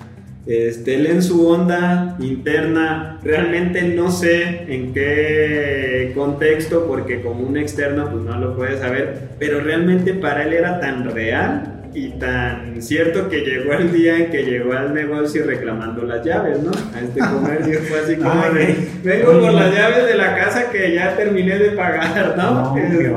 Este, 0.46 0.96
él 0.96 1.06
en 1.06 1.22
su 1.22 1.48
onda 1.48 2.18
interna, 2.20 3.20
realmente 3.24 3.84
no 3.84 4.12
sé 4.12 4.66
en 4.68 4.92
qué 4.92 6.12
contexto, 6.16 6.86
porque 6.86 7.22
como 7.22 7.48
un 7.48 7.56
externo 7.56 8.10
pues 8.12 8.24
no 8.24 8.38
lo 8.38 8.58
puede 8.58 8.78
saber, 8.78 9.30
pero 9.40 9.62
realmente 9.62 10.14
para 10.16 10.44
él 10.44 10.54
era 10.54 10.80
tan 10.82 11.10
real 11.12 11.71
y 11.94 12.10
tan 12.12 12.82
cierto 12.82 13.28
que 13.28 13.42
llegó 13.42 13.74
el 13.74 13.92
día 13.92 14.18
en 14.18 14.32
que 14.32 14.44
llegó 14.44 14.74
al 14.74 14.94
negocio 14.94 15.46
reclamando 15.46 16.04
las 16.04 16.26
llaves, 16.26 16.62
¿no? 16.64 16.72
A 16.72 17.02
este 17.02 17.20
comercio 17.34 17.80
fue 17.82 18.00
así 18.00 18.16
como 18.16 18.42
de, 18.54 18.88
vengo 19.04 19.42
por 19.42 19.54
las 19.54 19.74
llaves 19.74 20.08
de 20.08 20.16
la 20.16 20.36
casa 20.36 20.70
que 20.72 20.94
ya 20.96 21.16
terminé 21.16 21.58
de 21.58 21.72
pagar, 21.72 22.36
¿no? 22.38 22.78
Este, 22.78 23.14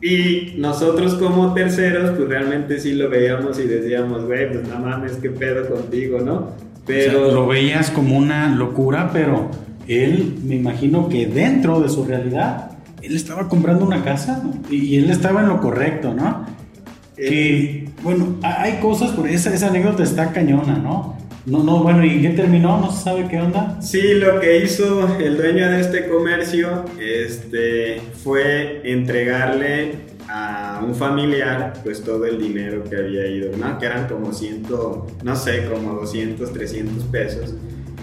y 0.00 0.54
nosotros 0.58 1.14
como 1.14 1.54
terceros, 1.54 2.10
pues 2.16 2.28
realmente 2.28 2.78
sí 2.78 2.92
lo 2.92 3.10
veíamos 3.10 3.58
y 3.58 3.64
decíamos, 3.64 4.24
güey, 4.24 4.50
pues 4.52 4.66
no 4.68 4.78
mames, 4.78 5.12
qué 5.16 5.30
pedo 5.30 5.68
contigo, 5.68 6.20
¿no? 6.20 6.52
Pero... 6.86 7.32
lo 7.32 7.46
veías 7.46 7.90
como 7.90 8.16
una 8.16 8.54
locura, 8.54 9.10
pero 9.12 9.50
él, 9.88 10.38
me 10.44 10.54
imagino 10.54 11.08
que 11.08 11.26
dentro 11.26 11.80
de 11.80 11.88
su 11.88 12.04
realidad, 12.04 12.70
él 13.02 13.16
estaba 13.16 13.48
comprando 13.48 13.84
una 13.84 14.04
casa 14.04 14.42
y 14.70 14.96
él 14.96 15.10
estaba 15.10 15.42
en 15.42 15.48
lo 15.48 15.60
correcto, 15.60 16.14
¿no? 16.14 16.46
Que, 17.18 17.88
bueno, 18.02 18.36
hay 18.42 18.74
cosas, 18.80 19.10
por 19.10 19.28
esa, 19.28 19.52
esa 19.52 19.68
anécdota 19.68 20.02
está 20.02 20.32
cañona, 20.32 20.78
¿no? 20.78 21.18
No, 21.46 21.64
no, 21.64 21.82
bueno, 21.82 22.04
¿y 22.04 22.20
qué 22.20 22.30
terminó? 22.30 22.78
¿No 22.78 22.92
se 22.92 23.04
sabe 23.04 23.26
qué 23.28 23.40
onda? 23.40 23.80
Sí, 23.80 24.14
lo 24.14 24.38
que 24.38 24.58
hizo 24.58 25.16
el 25.18 25.38
dueño 25.38 25.70
de 25.70 25.80
este 25.80 26.06
comercio 26.06 26.84
este, 27.00 28.02
fue 28.22 28.82
entregarle 28.84 30.08
a 30.28 30.82
un 30.86 30.94
familiar 30.94 31.72
pues 31.82 32.04
todo 32.04 32.26
el 32.26 32.38
dinero 32.38 32.84
que 32.84 32.96
había 32.96 33.26
ido, 33.26 33.56
¿no? 33.56 33.78
Que 33.78 33.86
eran 33.86 34.08
como 34.08 34.32
ciento, 34.34 35.06
no 35.22 35.34
sé, 35.34 35.64
como 35.64 35.94
200, 35.94 36.52
300 36.52 37.04
pesos. 37.04 37.54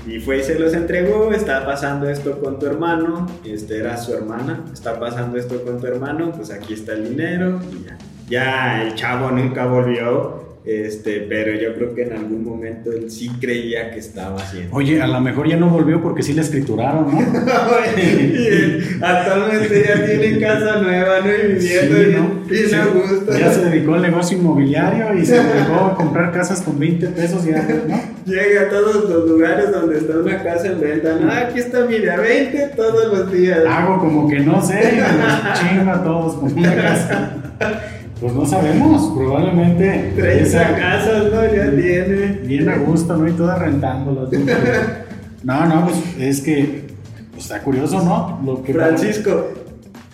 Y 0.08 0.20
fue 0.20 0.40
y 0.40 0.44
se 0.44 0.58
los 0.58 0.74
entregó, 0.74 1.32
está 1.32 1.66
pasando 1.66 2.10
esto 2.10 2.40
con 2.40 2.58
tu 2.58 2.66
hermano, 2.66 3.28
este 3.44 3.78
era 3.78 3.98
su 3.98 4.14
hermana, 4.14 4.66
está 4.74 5.00
pasando 5.00 5.38
esto 5.38 5.64
con 5.64 5.80
tu 5.80 5.86
hermano, 5.86 6.32
pues 6.32 6.50
aquí 6.50 6.74
está 6.74 6.94
el 6.94 7.10
dinero 7.10 7.60
y 7.72 7.86
ya 7.86 7.98
ya 8.28 8.84
el 8.84 8.96
chavo 8.96 9.32
nunca 9.32 9.66
volvió. 9.66 10.46
Este, 10.66 11.28
pero 11.30 11.54
yo 11.54 11.76
creo 11.76 11.94
que 11.94 12.02
en 12.02 12.14
algún 12.14 12.44
momento 12.44 12.92
él 12.92 13.12
sí 13.12 13.30
creía 13.40 13.92
que 13.92 14.00
estaba 14.00 14.38
haciendo. 14.38 14.76
Oye, 14.76 15.00
a 15.00 15.06
lo 15.06 15.22
mejor 15.22 15.48
ya 15.48 15.58
no 15.58 15.70
volvió 15.70 16.02
porque 16.02 16.24
sí 16.24 16.34
le 16.34 16.42
escrituraron, 16.42 17.06
¿no? 17.12 17.20
actualmente 19.06 19.86
ya 19.88 20.04
tiene 20.04 20.40
casa 20.40 20.82
nueva, 20.82 21.20
¿no? 21.20 21.28
Y 21.28 21.54
viviendo 21.54 22.42
sí, 22.50 22.76
¿no? 22.76 23.00
gusto. 23.00 23.38
Ya 23.38 23.54
se 23.54 23.66
dedicó 23.66 23.94
al 23.94 24.02
negocio 24.02 24.40
inmobiliario 24.40 25.14
y 25.14 25.24
se 25.24 25.36
dedicó 25.36 25.76
a 25.76 25.96
comprar 25.96 26.32
casas 26.32 26.64
con 26.64 26.80
20 26.80 27.10
pesos 27.10 27.46
ya, 27.46 27.62
¿no? 27.62 28.02
Llega 28.26 28.62
a 28.62 28.70
todos 28.70 29.08
los 29.08 29.30
lugares 29.30 29.72
donde 29.72 30.00
está 30.00 30.18
una 30.18 30.42
casa 30.42 30.66
en 30.66 30.82
venta. 30.82 31.16
No, 31.22 31.32
aquí 31.32 31.60
está, 31.60 31.86
mira, 31.86 32.18
20 32.18 32.72
todos 32.76 33.16
los 33.16 33.32
días. 33.32 33.60
Hago 33.68 34.00
como 34.00 34.28
que 34.28 34.40
no 34.40 34.60
sé, 34.66 34.96
y 34.96 34.98
los 34.98 35.60
chingo 35.60 35.92
a 35.92 36.04
todos 36.04 36.34
con 36.38 36.58
una 36.58 36.76
casa. 36.76 37.32
Pues 38.26 38.34
no 38.34 38.44
sabemos, 38.44 39.12
probablemente. 39.16 40.14
30 40.16 40.76
casas, 40.78 41.26
¿no? 41.32 41.44
Ya 41.46 41.70
tiene. 41.70 42.40
Bien 42.44 42.68
a 42.70 42.78
gusto, 42.78 43.16
¿no? 43.16 43.28
Y 43.28 43.34
todas 43.34 43.60
rentándolas. 43.60 44.30
No, 45.44 45.64
no, 45.68 45.86
pues 45.86 45.98
es 46.18 46.42
que 46.42 46.88
pues, 47.30 47.44
está 47.44 47.62
curioso, 47.62 48.04
¿no? 48.04 48.42
Lo 48.44 48.64
que 48.64 48.74
Francisco, 48.74 49.50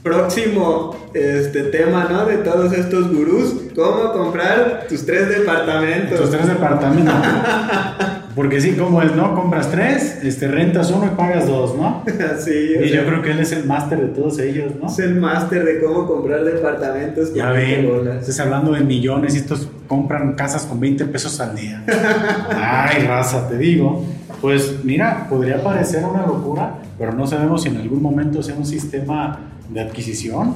próximo 0.03 0.93
este 1.13 1.63
tema, 1.63 2.09
¿no? 2.11 2.25
De 2.25 2.39
todos 2.39 2.73
estos 2.73 3.09
gurús, 3.15 3.55
¿cómo 3.73 4.11
comprar 4.11 4.87
tus 4.89 5.05
tres 5.05 5.29
departamentos? 5.29 6.19
Tus 6.19 6.31
tres 6.31 6.47
departamentos. 6.47 7.15
Porque 8.35 8.61
sí, 8.61 8.73
como 8.73 9.01
es, 9.01 9.15
¿no? 9.15 9.35
Compras 9.35 9.69
tres, 9.71 10.19
este, 10.23 10.47
rentas 10.47 10.89
uno 10.91 11.05
y 11.05 11.15
pagas 11.15 11.47
dos, 11.47 11.75
¿no? 11.75 12.03
sí. 12.39 12.75
Y 12.81 12.89
yo 12.89 13.05
creo 13.05 13.21
que 13.21 13.31
él 13.31 13.39
es 13.39 13.51
el 13.51 13.65
máster 13.65 13.99
de 13.99 14.07
todos 14.07 14.39
ellos, 14.39 14.73
¿no? 14.81 14.87
Es 14.87 14.99
el 14.99 15.15
máster 15.15 15.65
de 15.65 15.81
cómo 15.81 16.07
comprar 16.07 16.43
departamentos. 16.43 17.33
Ya 17.33 17.51
ven, 17.51 17.89
estás 18.19 18.39
hablando 18.39 18.71
de 18.71 18.81
millones 18.81 19.35
y 19.35 19.39
estos 19.39 19.67
compran 19.87 20.33
casas 20.33 20.65
con 20.65 20.79
20 20.79 21.05
pesos 21.05 21.39
al 21.41 21.55
día. 21.55 21.83
Ay, 22.55 23.03
raza, 23.05 23.49
te 23.49 23.57
digo. 23.57 24.05
Pues 24.39 24.83
mira, 24.83 25.27
podría 25.29 25.61
parecer 25.61 26.03
una 26.03 26.25
locura, 26.25 26.75
pero 26.97 27.13
no 27.13 27.27
sabemos 27.27 27.61
si 27.61 27.69
en 27.69 27.77
algún 27.77 28.01
momento 28.01 28.41
sea 28.41 28.55
un 28.55 28.65
sistema 28.65 29.39
de 29.69 29.81
adquisición. 29.81 30.55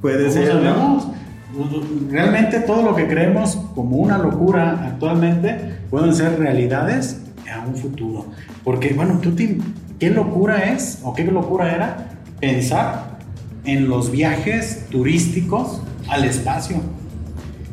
Puede 0.00 0.30
ser. 0.30 0.54
¿no? 0.56 1.19
Realmente 2.10 2.60
todo 2.60 2.82
lo 2.82 2.94
que 2.94 3.08
creemos 3.08 3.56
como 3.74 3.96
una 3.96 4.18
locura 4.18 4.84
actualmente 4.84 5.78
pueden 5.90 6.14
ser 6.14 6.38
realidades 6.38 7.20
a 7.52 7.66
un 7.66 7.74
futuro. 7.74 8.26
Porque, 8.62 8.92
bueno, 8.92 9.18
tú 9.20 9.34
¿qué 9.98 10.10
locura 10.10 10.72
es 10.72 11.00
o 11.02 11.14
qué 11.14 11.24
locura 11.24 11.74
era 11.74 12.08
pensar 12.38 13.18
en 13.64 13.88
los 13.88 14.10
viajes 14.10 14.86
turísticos 14.90 15.82
al 16.08 16.24
espacio? 16.24 16.76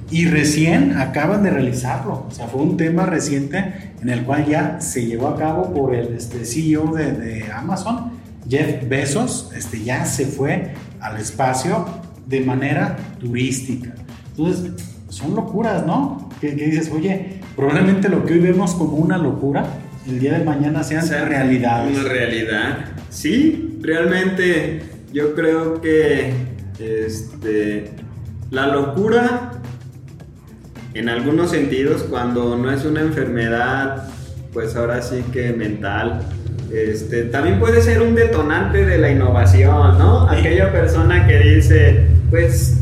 Y 0.10 0.26
recién 0.26 0.98
acaban 0.98 1.44
de 1.44 1.52
realizarlo. 1.52 2.26
O 2.30 2.32
sea, 2.32 2.48
fue 2.48 2.62
un 2.62 2.78
tema 2.78 3.06
reciente 3.06 3.94
en 4.02 4.10
el 4.10 4.24
cual 4.24 4.46
ya 4.46 4.80
se 4.80 5.06
llevó 5.06 5.28
a 5.28 5.38
cabo 5.38 5.74
por 5.74 5.94
el 5.94 6.16
este, 6.16 6.46
CEO 6.46 6.94
de, 6.94 7.12
de 7.12 7.52
Amazon, 7.52 8.12
Jeff 8.50 8.88
Bezos, 8.88 9.52
este, 9.56 9.84
ya 9.84 10.06
se 10.06 10.26
fue 10.26 10.74
al 11.02 11.18
espacio 11.18 11.86
de 12.28 12.42
manera 12.42 12.98
turística. 13.20 13.94
Entonces, 14.30 14.74
son 15.10 15.36
locuras, 15.36 15.86
¿no? 15.86 16.30
Que, 16.42 16.52
dices, 16.52 16.92
oye, 16.94 17.40
probablemente 17.56 18.10
lo 18.10 18.26
que 18.26 18.34
hoy 18.34 18.40
vemos 18.40 18.76
como 18.76 18.98
una 18.98 19.18
locura, 19.18 19.66
el 20.08 20.20
día 20.20 20.38
de 20.38 20.46
mañana 20.46 20.84
sean 20.84 21.08
realidades. 21.28 21.98
Una 21.98 22.08
realidad. 22.08 22.78
Sí, 23.10 23.80
realmente 23.82 24.82
yo 25.12 25.34
creo 25.34 25.82
que 25.82 26.34
Este, 26.80 27.90
la 28.52 28.68
locura, 28.68 29.52
en 30.94 31.10
algunos 31.10 31.50
sentidos, 31.50 32.04
cuando 32.04 32.56
no 32.56 32.72
es 32.72 32.86
una 32.86 33.02
enfermedad, 33.02 34.08
pues 34.54 34.76
ahora 34.76 35.02
sí 35.02 35.24
que 35.34 35.54
mental, 35.54 36.22
este, 36.72 37.24
también 37.24 37.60
puede 37.60 37.82
ser 37.82 38.02
un 38.04 38.14
detonante 38.14 38.86
de 38.86 38.98
la 39.00 39.10
innovación, 39.10 39.98
¿no? 39.98 40.30
Aquella 40.30 40.72
persona 40.72 41.26
que 41.26 41.40
dice, 41.40 42.06
pues 42.30 42.78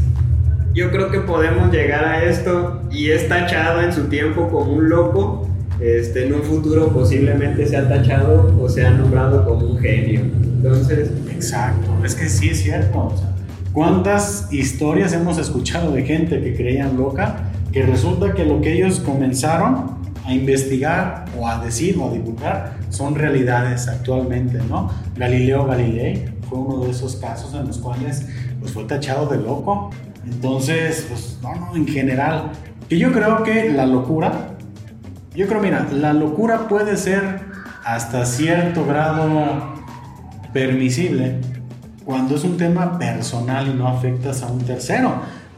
yo 0.73 0.91
creo 0.91 1.09
que 1.09 1.21
podemos 1.21 1.71
llegar 1.71 2.03
a 2.05 2.23
esto 2.23 2.81
y 2.91 3.11
es 3.11 3.27
tachado 3.27 3.81
en 3.81 3.93
su 3.93 4.05
tiempo 4.05 4.49
como 4.49 4.73
un 4.73 4.89
loco, 4.89 5.47
este, 5.79 6.27
en 6.27 6.33
un 6.33 6.43
futuro 6.43 6.89
posiblemente 6.89 7.65
sea 7.65 7.87
tachado 7.87 8.55
o 8.61 8.69
sea 8.69 8.91
nombrado 8.91 9.45
como 9.45 9.67
un 9.67 9.79
genio. 9.79 10.21
Entonces... 10.21 11.11
Exacto, 11.29 11.89
es 12.03 12.15
que 12.15 12.27
sí 12.27 12.49
es 12.49 12.61
cierto. 12.61 13.13
¿Cuántas 13.71 14.51
historias 14.53 15.13
hemos 15.13 15.37
escuchado 15.37 15.91
de 15.91 16.03
gente 16.03 16.41
que 16.41 16.55
creían 16.55 16.97
loca 16.97 17.51
que 17.71 17.83
resulta 17.83 18.33
que 18.33 18.45
lo 18.45 18.61
que 18.61 18.73
ellos 18.73 19.01
comenzaron 19.01 19.95
a 20.25 20.33
investigar 20.33 21.25
o 21.37 21.47
a 21.47 21.63
decir 21.63 21.97
o 21.99 22.09
a 22.09 22.13
divulgar 22.13 22.77
son 22.89 23.15
realidades 23.15 23.87
actualmente, 23.87 24.59
¿no? 24.69 24.89
Galileo 25.17 25.65
Galilei 25.65 26.25
fue 26.49 26.59
uno 26.59 26.85
de 26.85 26.91
esos 26.91 27.17
casos 27.17 27.53
en 27.53 27.67
los 27.67 27.77
cuales 27.77 28.25
pues, 28.65 28.73
fue 28.73 28.83
tachado 28.85 29.27
de 29.27 29.37
loco. 29.37 29.91
Entonces, 30.25 31.05
pues 31.07 31.37
no, 31.43 31.53
no, 31.55 31.75
en 31.75 31.87
general, 31.87 32.51
que 32.89 32.97
yo 32.97 33.11
creo 33.11 33.43
que 33.43 33.69
la 33.69 33.85
locura, 33.85 34.55
yo 35.35 35.47
creo, 35.47 35.61
mira, 35.61 35.85
la 35.91 36.13
locura 36.13 36.67
puede 36.67 36.97
ser 36.97 37.41
hasta 37.83 38.25
cierto 38.25 38.85
grado 38.85 39.75
permisible 40.51 41.35
cuando 42.03 42.35
es 42.35 42.43
un 42.43 42.57
tema 42.57 42.97
personal 42.97 43.67
y 43.67 43.73
no 43.73 43.87
afectas 43.87 44.41
a 44.41 44.47
un 44.47 44.59
tercero. 44.61 45.13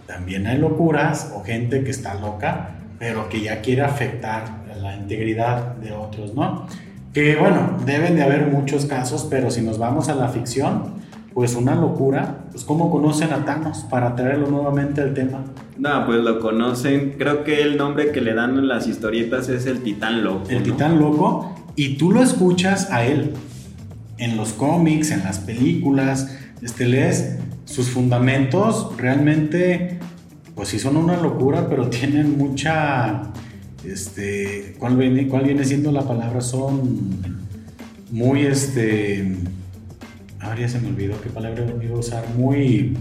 También 0.05 0.45
hay 0.47 0.57
locuras 0.57 1.31
o 1.33 1.43
gente 1.43 1.83
que 1.83 1.91
está 1.91 2.15
loca, 2.15 2.71
pero 2.99 3.29
que 3.29 3.41
ya 3.41 3.61
quiere 3.61 3.83
afectar 3.83 4.43
la 4.81 4.95
integridad 4.95 5.75
de 5.75 5.93
otros, 5.93 6.33
¿no? 6.33 6.67
Que 7.13 7.37
bueno, 7.37 7.77
deben 7.85 8.15
de 8.15 8.23
haber 8.23 8.47
muchos 8.47 8.85
casos, 8.85 9.27
pero 9.29 9.49
si 9.49 9.61
nos 9.61 9.77
vamos 9.77 10.09
a 10.09 10.15
la 10.15 10.27
ficción, 10.27 10.97
pues 11.37 11.53
una 11.53 11.75
locura. 11.75 12.45
Pues 12.49 12.63
cómo 12.63 12.89
conocen 12.89 13.31
a 13.31 13.45
Thanos 13.45 13.85
para 13.91 14.15
traerlo 14.15 14.47
nuevamente 14.47 15.01
al 15.01 15.13
tema. 15.13 15.45
No, 15.77 16.03
pues 16.07 16.21
lo 16.21 16.39
conocen. 16.39 17.13
Creo 17.15 17.43
que 17.43 17.61
el 17.61 17.77
nombre 17.77 18.11
que 18.11 18.21
le 18.21 18.33
dan 18.33 18.57
en 18.57 18.67
las 18.67 18.87
historietas 18.87 19.47
es 19.47 19.67
el 19.67 19.83
Titán 19.83 20.23
Loco. 20.23 20.49
El 20.49 20.63
Titán 20.63 20.97
Loco. 20.97 21.53
Y 21.75 21.97
tú 21.97 22.11
lo 22.11 22.23
escuchas 22.23 22.89
a 22.89 23.05
él 23.05 23.33
en 24.17 24.35
los 24.35 24.53
cómics, 24.53 25.11
en 25.11 25.19
las 25.19 25.37
películas. 25.37 26.35
Este 26.63 26.87
lees 26.87 27.37
sus 27.65 27.91
fundamentos 27.91 28.97
realmente, 28.97 29.99
pues 30.55 30.69
sí 30.69 30.79
son 30.79 30.97
una 30.97 31.17
locura, 31.17 31.69
pero 31.69 31.87
tienen 31.91 32.35
mucha, 32.35 33.31
este, 33.85 34.75
¿cuál 34.79 34.97
viene, 34.97 35.27
cuál 35.27 35.43
viene 35.43 35.65
siendo 35.65 35.91
la 35.91 36.01
palabra? 36.01 36.41
Son 36.41 37.19
muy, 38.09 38.41
este, 38.41 39.37
ahora 40.39 40.59
ya 40.59 40.69
se 40.69 40.79
me 40.79 40.89
olvidó 40.89 41.19
qué 41.21 41.29
palabra 41.29 41.65
iba 41.81 41.95
a 41.95 41.99
usar, 41.99 42.23
muy... 42.35 42.97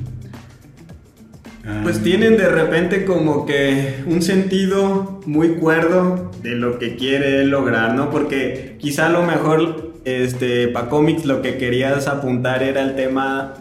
Pues 1.83 2.01
tienen 2.01 2.37
de 2.37 2.49
repente 2.49 3.05
como 3.05 3.45
que 3.45 3.97
un 4.07 4.23
sentido 4.23 5.21
muy 5.27 5.55
cuerdo 5.55 6.31
de 6.41 6.55
lo 6.55 6.79
que 6.79 6.95
quiere 6.95 7.43
lograr, 7.45 7.95
¿no? 7.95 8.11
Porque 8.11 8.77
quizá 8.79 9.07
a 9.07 9.09
lo 9.09 9.25
mejor 9.25 9.95
este, 10.05 10.69
para 10.69 10.89
cómics 10.89 11.25
lo 11.25 11.43
que 11.43 11.59
querías 11.59 12.07
apuntar 12.07 12.63
era 12.63 12.83
el 12.83 12.95
tema 12.95 13.55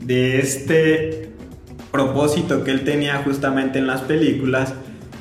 de 0.00 0.38
este 0.38 1.30
propósito 1.90 2.62
que 2.62 2.72
él 2.72 2.84
tenía 2.84 3.22
justamente 3.24 3.78
en 3.78 3.86
las 3.86 4.02
películas, 4.02 4.74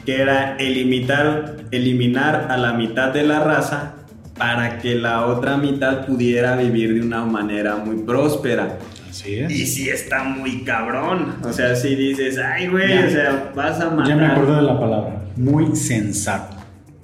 que 0.06 0.22
era 0.22 0.58
eliminar 0.58 2.48
a 2.50 2.58
la 2.58 2.74
mitad 2.74 3.14
de 3.14 3.24
la 3.24 3.40
raza 3.40 3.96
para 4.38 4.80
que 4.80 4.96
la 4.96 5.26
otra 5.26 5.58
mitad 5.58 6.06
pudiera 6.06 6.56
vivir 6.56 6.94
de 6.94 7.02
una 7.02 7.24
manera 7.26 7.78
muy 7.78 7.98
próspera. 7.98 8.78
Así 9.10 9.36
es. 9.36 9.52
Y 9.52 9.66
sí 9.66 9.90
está 9.90 10.24
muy 10.24 10.64
cabrón. 10.64 11.36
O 11.44 11.54
sea, 11.54 11.76
si 11.76 11.96
dices, 11.96 12.38
ay, 12.38 12.68
güey, 12.68 13.06
o 13.06 13.10
sea, 13.10 13.52
vas 13.56 13.80
a 13.80 13.90
matar. 13.90 14.08
Ya 14.08 14.16
me 14.16 14.28
acuerdo 14.28 14.58
de 14.58 14.62
la 14.62 14.80
palabra. 14.80 15.22
Muy 15.38 15.76
sensato. 15.76 16.55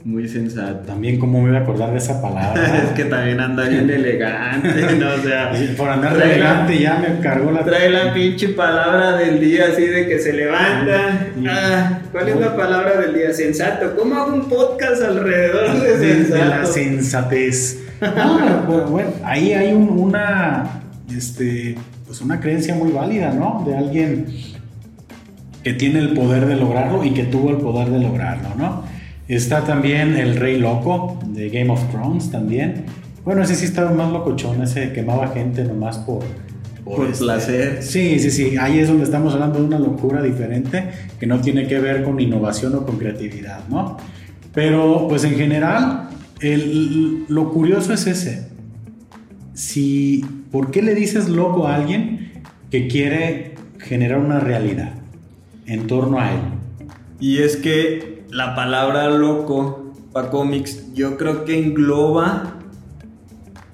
Muy 0.04 0.28
sensato. 0.28 0.80
También, 0.88 1.20
¿cómo 1.20 1.42
me 1.42 1.50
voy 1.50 1.58
a 1.58 1.62
acordar 1.62 1.92
de 1.92 2.00
esa 2.00 2.22
palabra? 2.22 2.84
es 2.84 2.90
que 2.92 3.06
también 3.06 3.40
anda 3.40 3.68
bien 3.68 3.90
elegante, 3.90 4.96
¿no? 4.96 5.14
O 5.14 5.18
sea, 5.20 5.52
por 5.78 5.90
andar 5.90 6.18
de 6.18 6.24
elegante 6.24 6.80
ya 6.80 6.98
me 6.98 7.20
cargó 7.20 7.52
la. 7.52 7.64
Trae 7.64 7.90
la 7.90 8.14
pinche 8.14 8.50
palabra 8.50 9.18
del 9.18 9.40
día 9.40 9.66
así 9.72 9.86
de 9.86 10.08
que 10.08 10.20
se 10.20 10.34
levanta. 10.34 11.28
Ah, 11.48 12.00
¿Cuál 12.12 12.30
es 12.30 12.40
la 12.40 12.56
palabra 12.56 13.00
del 13.00 13.14
día? 13.14 13.32
Sensato. 13.32 13.96
¿Cómo 13.96 14.16
hago 14.16 14.34
un 14.34 14.50
podcast 14.50 15.04
alrededor 15.04 15.80
de 15.80 15.98
sensato? 16.00 16.44
De 16.44 16.50
la 16.50 16.66
sensatez. 16.66 17.80
No, 18.02 18.66
bueno, 18.66 18.88
bueno, 18.88 19.10
ahí 19.24 19.54
hay 19.54 19.74
un, 19.74 19.88
una. 19.88 20.82
Este. 21.16 21.76
Pues 22.08 22.22
una 22.22 22.40
creencia 22.40 22.76
muy 22.76 22.92
válida, 22.92 23.32
¿no? 23.32 23.64
De 23.66 23.78
alguien 23.78 24.26
que 25.64 25.74
tiene 25.74 26.00
el 26.00 26.14
poder 26.14 26.48
de 26.48 26.56
lograrlo 26.56 27.04
y 27.04 27.12
que 27.12 27.24
tuvo 27.24 27.52
el 27.52 27.58
poder 27.58 27.90
de 27.90 28.00
lograrlo, 28.00 28.50
¿no? 28.58 28.84
Está 29.32 29.64
también 29.64 30.18
el 30.18 30.36
Rey 30.36 30.60
Loco 30.60 31.18
de 31.26 31.50
Game 31.50 31.70
of 31.70 31.90
Thrones 31.90 32.30
también. 32.32 32.84
Bueno, 33.24 33.44
ese 33.44 33.56
sí 33.56 33.64
estaba 33.64 33.90
más 33.94 34.12
locochón, 34.12 34.62
ese 34.62 34.92
quemaba 34.92 35.30
gente 35.30 35.64
nomás 35.64 36.00
por... 36.00 36.22
Por, 36.84 37.08
este, 37.08 37.24
placer. 37.24 37.82
Sí, 37.82 38.20
sí, 38.20 38.30
sí. 38.30 38.58
Ahí 38.58 38.80
es 38.80 38.90
donde 38.90 39.06
estamos 39.06 39.34
hablando 39.34 39.60
de 39.60 39.66
una 39.68 39.80
locura 39.80 40.22
diferente 40.22 40.90
que 41.18 41.28
no 41.28 41.40
tiene 41.40 41.66
que 41.66 41.80
ver 41.80 42.04
con 42.04 42.20
innovación 42.20 42.76
o 42.76 42.86
con 42.86 42.98
creatividad, 42.98 43.62
¿no? 43.70 43.96
Pero, 44.54 45.08
pues 45.08 45.24
en 45.24 45.36
general, 45.36 46.10
el, 46.42 47.24
lo 47.30 47.54
curioso 47.54 47.94
es 47.94 48.08
ese. 48.08 48.48
Si, 49.54 50.26
¿Por 50.52 50.72
qué 50.72 50.82
le 50.82 50.94
dices 50.94 51.30
loco 51.30 51.68
a 51.68 51.76
alguien 51.76 52.34
que 52.70 52.90
quiere 52.90 53.56
generar 53.80 54.20
una 54.20 54.42
realidad 54.42 54.92
en 55.68 55.88
torno 55.88 56.20
a 56.20 56.34
él? 56.34 56.42
Y 57.22 57.38
es 57.38 57.56
que 57.56 58.11
la 58.32 58.56
palabra 58.56 59.10
loco 59.10 59.94
para 60.14 60.30
cómics 60.30 60.94
yo 60.94 61.18
creo 61.18 61.44
que 61.44 61.60
engloba 61.60 62.56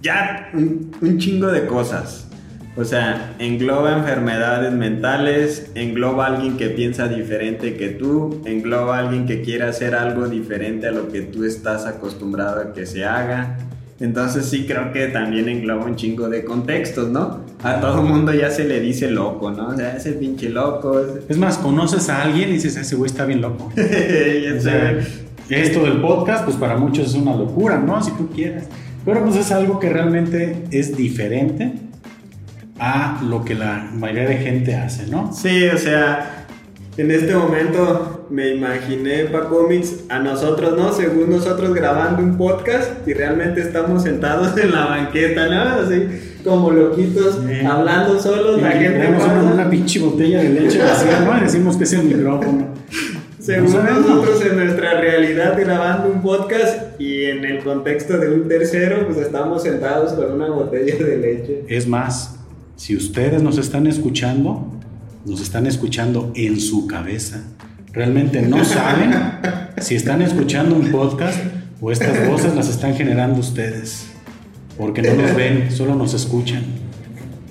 ya 0.01 0.49
un, 0.53 1.17
chingo 1.19 1.47
de 1.47 1.65
cosas. 1.65 2.27
O 2.75 2.85
sea, 2.85 3.35
engloba 3.39 3.97
enfermedades 3.97 4.71
mentales, 4.71 5.71
engloba 5.73 6.27
alguien 6.27 6.57
que 6.57 6.69
piensa 6.69 7.07
diferente 7.07 7.75
que 7.75 7.89
tú, 7.89 8.41
engloba 8.45 8.99
alguien 8.99 9.25
que 9.25 9.41
quiere 9.41 9.63
hacer 9.63 9.95
algo 9.95 10.27
diferente 10.27 10.87
a 10.87 10.91
lo 10.91 11.11
que 11.11 11.21
tú 11.21 11.43
estás 11.43 11.87
acostumbrado 11.87 12.61
a 12.61 12.73
que 12.73 12.85
se 12.85 13.03
haga. 13.03 13.57
Entonces 13.99 14.45
sí 14.45 14.67
creo 14.67 14.91
que 14.91 15.07
también 15.07 15.49
engloba 15.49 15.85
un 15.85 15.95
chingo 15.95 16.29
de 16.29 16.45
contextos, 16.45 17.09
¿no? 17.09 17.41
A 17.63 17.79
todo 17.79 18.03
mundo 18.03 18.33
ya 18.33 18.51
se 18.51 18.65
le 18.65 18.79
dice 18.79 19.09
loco, 19.09 19.49
¿no? 19.49 19.69
O 19.69 19.75
sea, 19.75 19.95
ese 19.95 20.13
pinche 20.13 20.49
loco. 20.49 21.01
Es 21.27 21.37
más, 21.37 21.57
conoces 21.57 22.07
a 22.09 22.21
alguien 22.21 22.49
y 22.49 22.53
dices, 22.53 22.77
ese 22.77 22.95
güey 22.95 23.09
está 23.09 23.25
bien 23.25 23.41
loco. 23.41 23.71
esto 25.49 25.83
del 25.83 26.01
podcast, 26.01 26.45
pues 26.45 26.55
para 26.57 26.77
muchos 26.77 27.07
es 27.07 27.13
una 27.15 27.35
locura, 27.35 27.79
¿no? 27.79 28.01
Si 28.03 28.11
tú 28.11 28.29
quieres. 28.29 28.65
Pero 29.03 29.23
pues 29.23 29.37
es 29.37 29.51
algo 29.51 29.79
que 29.79 29.89
realmente 29.89 30.65
es 30.69 30.95
diferente 30.95 31.73
a 32.79 33.21
lo 33.27 33.43
que 33.43 33.55
la 33.55 33.89
mayoría 33.91 34.29
de 34.29 34.37
gente 34.37 34.75
hace, 34.75 35.07
¿no? 35.07 35.33
Sí, 35.33 35.67
o 35.67 35.77
sea, 35.79 36.45
en 36.95 37.09
este 37.09 37.33
momento 37.33 38.27
me 38.29 38.49
imaginé 38.49 39.25
para 39.25 39.45
cómics 39.45 40.03
a 40.09 40.19
nosotros, 40.19 40.77
¿no? 40.77 40.93
Según 40.93 41.31
nosotros 41.31 41.73
grabando 41.73 42.21
un 42.21 42.37
podcast 42.37 43.07
y 43.07 43.13
realmente 43.13 43.61
estamos 43.61 44.03
sentados 44.03 44.55
en 44.61 44.71
la 44.71 44.85
banqueta, 44.85 45.47
¿no? 45.47 45.81
Así 45.81 46.36
como 46.47 46.71
loquitos, 46.71 47.39
hablando 47.69 48.19
solos, 48.19 48.61
la 48.61 48.71
gente 48.71 48.99
tenemos 48.99 49.23
una, 49.23 49.53
una, 49.53 49.69
pinche 49.69 49.99
botella 49.99 50.41
de 50.41 50.49
leche 50.49 50.79
vacía, 50.79 51.19
¿no? 51.19 51.39
decimos 51.39 51.75
que 51.75 51.83
es 51.83 51.93
el 51.93 52.03
micrófono. 52.03 52.67
Según 53.39 53.71
nosotros 53.71 54.41
en 54.45 54.57
nuestra 54.57 54.99
realidad 54.99 55.57
grabando 55.57 56.09
un 56.09 56.21
podcast 56.21 56.99
y 56.99 57.25
en 57.25 57.45
el 57.45 57.63
contexto 57.63 58.17
de 58.17 58.33
un 58.33 58.47
tercero, 58.47 59.05
pues 59.05 59.17
estamos 59.19 59.63
sentados 59.63 60.13
con 60.13 60.31
una 60.31 60.49
botella 60.49 60.95
de 60.97 61.17
leche. 61.17 61.63
Es 61.67 61.87
más, 61.87 62.39
si 62.75 62.95
ustedes 62.95 63.41
nos 63.41 63.57
están 63.57 63.87
escuchando, 63.87 64.67
nos 65.25 65.41
están 65.41 65.65
escuchando 65.65 66.31
en 66.35 66.59
su 66.59 66.87
cabeza. 66.87 67.43
Realmente 67.93 68.41
no 68.41 68.65
saben 68.65 69.11
si 69.79 69.95
están 69.95 70.21
escuchando 70.21 70.75
un 70.75 70.91
podcast 70.91 71.39
o 71.79 71.91
estas 71.91 72.27
voces 72.27 72.53
las 72.55 72.67
están 72.69 72.95
generando 72.95 73.39
ustedes. 73.39 74.16
Porque 74.77 75.01
no 75.01 75.21
nos 75.21 75.35
ven, 75.35 75.71
solo 75.71 75.95
nos 75.95 76.13
escuchan. 76.13 76.63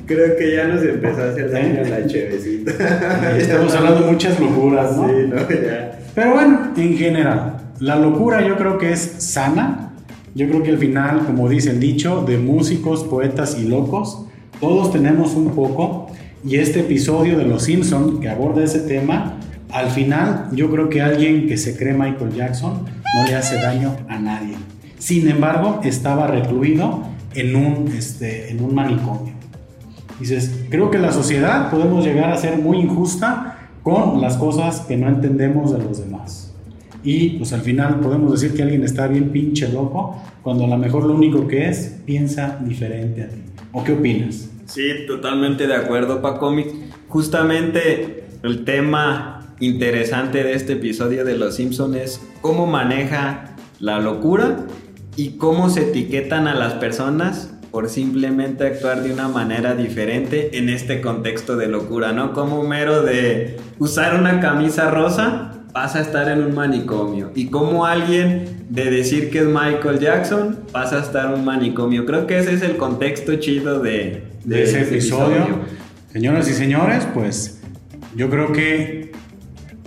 Creo 0.07 0.37
que 0.37 0.55
ya 0.55 0.68
nos 0.68 0.83
empezó 0.85 1.22
a 1.22 1.31
hacer 1.31 1.51
daño 1.51 1.83
la 1.89 2.07
chevecita. 2.07 2.72
Estamos 3.39 3.74
hablando 3.74 4.07
muchas 4.07 4.39
locuras, 4.39 4.97
¿no? 4.97 5.09
Sí, 5.09 5.14
no, 5.29 5.37
ya. 5.37 5.99
Pero 6.14 6.35
bueno, 6.35 6.72
en 6.77 6.97
general, 6.97 7.57
la 7.81 7.97
locura 7.97 8.47
yo 8.47 8.57
creo 8.57 8.79
que 8.79 8.93
es 8.93 9.01
sana. 9.01 9.93
Yo 10.35 10.49
creo 10.49 10.62
que 10.62 10.70
al 10.70 10.79
final, 10.79 11.27
como 11.27 11.49
dice 11.49 11.70
el 11.70 11.81
dicho, 11.81 12.22
de 12.22 12.39
músicos, 12.39 13.03
poetas 13.05 13.59
y 13.59 13.66
locos, 13.66 14.27
todos 14.61 14.93
tenemos 14.93 15.35
un 15.35 15.51
poco 15.55 16.07
Y 16.45 16.57
este 16.57 16.81
episodio 16.81 17.37
de 17.37 17.45
Los 17.45 17.64
Simpson 17.64 18.20
que 18.20 18.29
aborda 18.29 18.62
ese 18.62 18.81
tema, 18.81 19.35
al 19.70 19.91
final 19.91 20.49
yo 20.53 20.70
creo 20.70 20.89
que 20.89 21.03
alguien 21.03 21.49
que 21.49 21.57
se 21.57 21.77
cree 21.77 21.93
Michael 21.93 22.33
Jackson 22.33 22.85
no 22.85 23.27
le 23.27 23.35
hace 23.35 23.57
daño 23.57 23.97
a 24.09 24.18
nadie. 24.18 24.57
Sin 24.99 25.29
embargo, 25.29 25.81
estaba 25.83 26.29
recluido 26.29 27.03
en 27.37 27.55
un, 27.55 27.89
este, 27.89 28.51
en 28.51 28.62
un 28.62 28.74
manicomio. 28.74 29.32
Dices, 30.18 30.64
creo 30.70 30.91
que 30.91 30.99
la 30.99 31.12
sociedad 31.12 31.70
podemos 31.70 32.05
llegar 32.05 32.30
a 32.30 32.37
ser 32.37 32.59
muy 32.59 32.78
injusta 32.78 33.70
con 33.82 34.20
las 34.20 34.37
cosas 34.37 34.80
que 34.80 34.97
no 34.97 35.09
entendemos 35.09 35.72
de 35.72 35.78
los 35.84 35.99
demás. 35.99 36.55
Y 37.05 37.39
pues 37.39 37.53
al 37.53 37.61
final 37.61 38.01
podemos 38.01 38.32
decir 38.32 38.57
que 38.57 38.62
alguien 38.62 38.82
está 38.82 39.07
bien 39.07 39.30
pinche 39.30 39.68
loco 39.68 40.20
cuando 40.43 40.64
a 40.64 40.68
lo 40.68 40.76
mejor 40.76 41.05
lo 41.05 41.14
único 41.14 41.47
que 41.47 41.68
es 41.68 42.01
piensa 42.05 42.59
diferente 42.64 43.22
a 43.22 43.28
ti. 43.28 43.39
¿O 43.72 43.84
qué 43.84 43.93
opinas? 43.93 44.51
Sí, 44.64 44.82
totalmente 45.07 45.66
de 45.66 45.76
acuerdo, 45.76 46.20
Paco. 46.20 46.53
Justamente 47.09 48.24
el 48.43 48.64
tema 48.64 49.55
interesante 49.61 50.43
de 50.43 50.55
este 50.55 50.72
episodio 50.74 51.24
de 51.24 51.37
Los 51.37 51.57
Simpsons 51.57 51.97
es 51.97 52.20
cómo 52.41 52.66
maneja 52.66 53.55
la 53.78 54.01
locura 54.01 54.66
y 55.16 55.38
cómo 55.38 55.70
se 55.70 55.88
etiquetan 55.88 56.46
a 56.46 56.54
las 56.54 56.74
personas 56.74 57.50
por 57.70 57.88
simplemente 57.88 58.66
actuar 58.66 59.02
de 59.02 59.12
una 59.12 59.28
manera 59.28 59.74
diferente 59.74 60.58
en 60.58 60.68
este 60.68 61.00
contexto 61.00 61.56
de 61.56 61.68
locura, 61.68 62.12
¿no? 62.12 62.32
Como 62.32 62.62
mero 62.62 63.02
de 63.02 63.56
usar 63.78 64.18
una 64.18 64.40
camisa 64.40 64.90
rosa 64.90 65.52
pasa 65.72 65.98
a 65.98 66.02
estar 66.02 66.28
en 66.30 66.42
un 66.42 66.54
manicomio 66.54 67.32
y 67.34 67.48
como 67.48 67.84
alguien 67.84 68.64
de 68.70 68.90
decir 68.90 69.30
que 69.30 69.40
es 69.40 69.44
Michael 69.44 69.98
Jackson 69.98 70.60
pasa 70.72 70.96
a 70.96 71.00
estar 71.00 71.26
en 71.26 71.40
un 71.40 71.44
manicomio. 71.44 72.06
Creo 72.06 72.26
que 72.26 72.38
ese 72.38 72.54
es 72.54 72.62
el 72.62 72.76
contexto 72.76 73.36
chido 73.36 73.80
de, 73.80 74.22
ese 74.48 74.82
episodio. 74.82 75.36
episodio. 75.36 75.58
Señoras 76.12 76.48
y 76.48 76.54
señores, 76.54 77.06
pues 77.12 77.60
yo 78.14 78.30
creo 78.30 78.52
que 78.52 79.12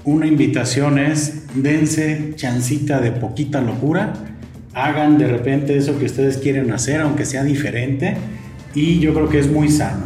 una 0.03 0.27
invitación 0.27 0.99
es 0.99 1.47
dense 1.55 2.33
chancita 2.35 3.01
de 3.01 3.11
poquita 3.11 3.61
locura 3.61 4.13
hagan 4.73 5.17
de 5.17 5.27
repente 5.27 5.77
eso 5.77 5.97
que 5.97 6.05
ustedes 6.05 6.37
quieren 6.37 6.71
hacer, 6.71 7.01
aunque 7.01 7.25
sea 7.25 7.43
diferente, 7.43 8.15
y 8.73 8.99
yo 8.99 9.13
creo 9.13 9.29
que 9.29 9.39
es 9.39 9.51
muy 9.51 9.69
sano. 9.69 10.05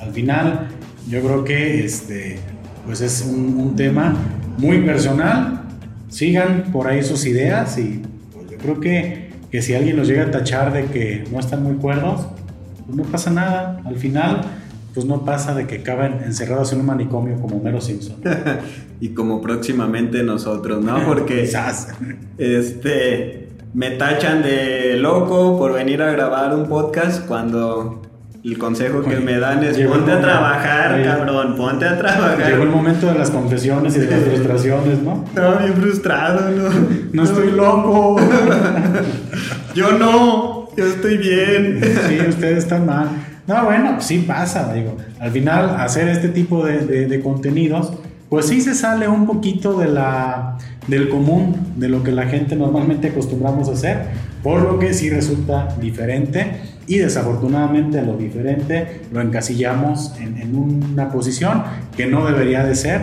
Al 0.00 0.12
final, 0.12 0.68
yo 1.08 1.20
creo 1.20 1.44
que 1.44 1.84
este, 1.84 2.38
pues 2.86 3.00
es 3.00 3.22
un, 3.22 3.74
tema 3.76 4.14
muy 4.58 4.82
personal. 4.82 5.62
Sigan 6.08 6.64
por 6.72 6.88
ahí 6.88 7.02
sus 7.02 7.24
ideas 7.24 7.78
y 7.78 8.02
pues 8.32 8.50
yo 8.50 8.58
creo 8.58 8.80
que, 8.80 9.30
que 9.50 9.62
si 9.62 9.74
alguien 9.74 9.96
los 9.96 10.08
llega 10.08 10.24
a 10.24 10.30
tachar 10.30 10.72
de 10.72 10.84
que 10.86 11.24
no 11.32 11.40
están 11.40 11.62
muy 11.62 11.76
cuerdos, 11.76 12.26
pues 12.84 12.96
no 12.96 13.04
pasa 13.04 13.30
nada. 13.30 13.80
Al 13.84 13.96
final, 13.96 14.42
pues 14.92 15.06
no 15.06 15.24
pasa 15.24 15.54
de 15.54 15.66
que 15.66 15.76
acaben 15.76 16.22
encerrados 16.24 16.72
en 16.72 16.80
un 16.80 16.86
manicomio 16.86 17.40
como 17.40 17.60
Mero 17.60 17.80
Simpson. 17.80 18.16
y 19.00 19.10
como 19.10 19.40
próximamente 19.40 20.22
nosotros, 20.22 20.84
¿no? 20.84 21.04
Porque 21.06 21.48
este 22.38 23.41
me 23.74 23.90
tachan 23.92 24.42
de 24.42 24.96
loco 24.96 25.58
por 25.58 25.72
venir 25.72 26.02
a 26.02 26.12
grabar 26.12 26.54
un 26.54 26.68
podcast 26.68 27.26
cuando 27.26 28.02
el 28.44 28.58
consejo 28.58 29.02
que 29.02 29.16
me 29.16 29.38
dan 29.38 29.62
es 29.64 29.78
ponte 29.78 30.12
a 30.12 30.20
trabajar, 30.20 31.02
cabrón, 31.02 31.56
ponte 31.56 31.86
a 31.86 31.96
trabajar. 31.96 32.50
Llegó 32.50 32.64
el 32.64 32.70
momento 32.70 33.06
de 33.06 33.14
las 33.14 33.30
confesiones 33.30 33.96
y 33.96 34.00
de 34.00 34.10
las 34.10 34.20
frustraciones, 34.24 34.98
¿no? 35.02 35.24
Estaba 35.26 35.58
bien 35.58 35.74
frustrado, 35.74 36.50
¿no? 36.50 36.68
No 37.12 37.22
estoy 37.22 37.52
loco. 37.52 38.16
yo 39.74 39.92
no, 39.92 40.68
yo 40.76 40.86
estoy 40.86 41.16
bien. 41.16 41.80
sí, 42.08 42.18
ustedes 42.28 42.58
están 42.58 42.84
mal. 42.84 43.08
No, 43.46 43.64
bueno, 43.64 44.00
sí 44.00 44.18
pasa, 44.18 44.72
digo. 44.74 44.96
Al 45.18 45.30
final, 45.30 45.76
hacer 45.78 46.08
este 46.08 46.28
tipo 46.28 46.66
de, 46.66 47.06
de 47.06 47.20
contenidos 47.20 47.92
pues 48.32 48.46
sí 48.46 48.62
se 48.62 48.74
sale 48.74 49.08
un 49.08 49.26
poquito 49.26 49.78
de 49.78 49.88
la, 49.88 50.56
del 50.86 51.10
común, 51.10 51.54
de 51.76 51.90
lo 51.90 52.02
que 52.02 52.12
la 52.12 52.24
gente 52.28 52.56
normalmente 52.56 53.08
acostumbramos 53.08 53.68
a 53.68 53.72
hacer, 53.72 54.06
por 54.42 54.62
lo 54.62 54.78
que 54.78 54.94
sí 54.94 55.10
resulta 55.10 55.76
diferente 55.78 56.62
y 56.86 56.96
desafortunadamente 56.96 58.00
lo 58.00 58.16
diferente 58.16 59.02
lo 59.12 59.20
encasillamos 59.20 60.14
en, 60.18 60.56
una 60.56 61.10
posición 61.10 61.62
que 61.94 62.06
no 62.06 62.24
debería 62.24 62.64
de 62.64 62.74
ser, 62.74 63.02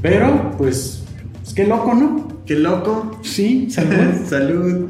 pero 0.00 0.52
pues, 0.56 1.04
pues, 1.42 1.52
qué 1.52 1.66
loco, 1.66 1.92
¿no? 1.92 2.40
Qué 2.46 2.54
loco. 2.54 3.18
Sí, 3.22 3.68
salud. 3.70 4.14
salud. 4.30 4.86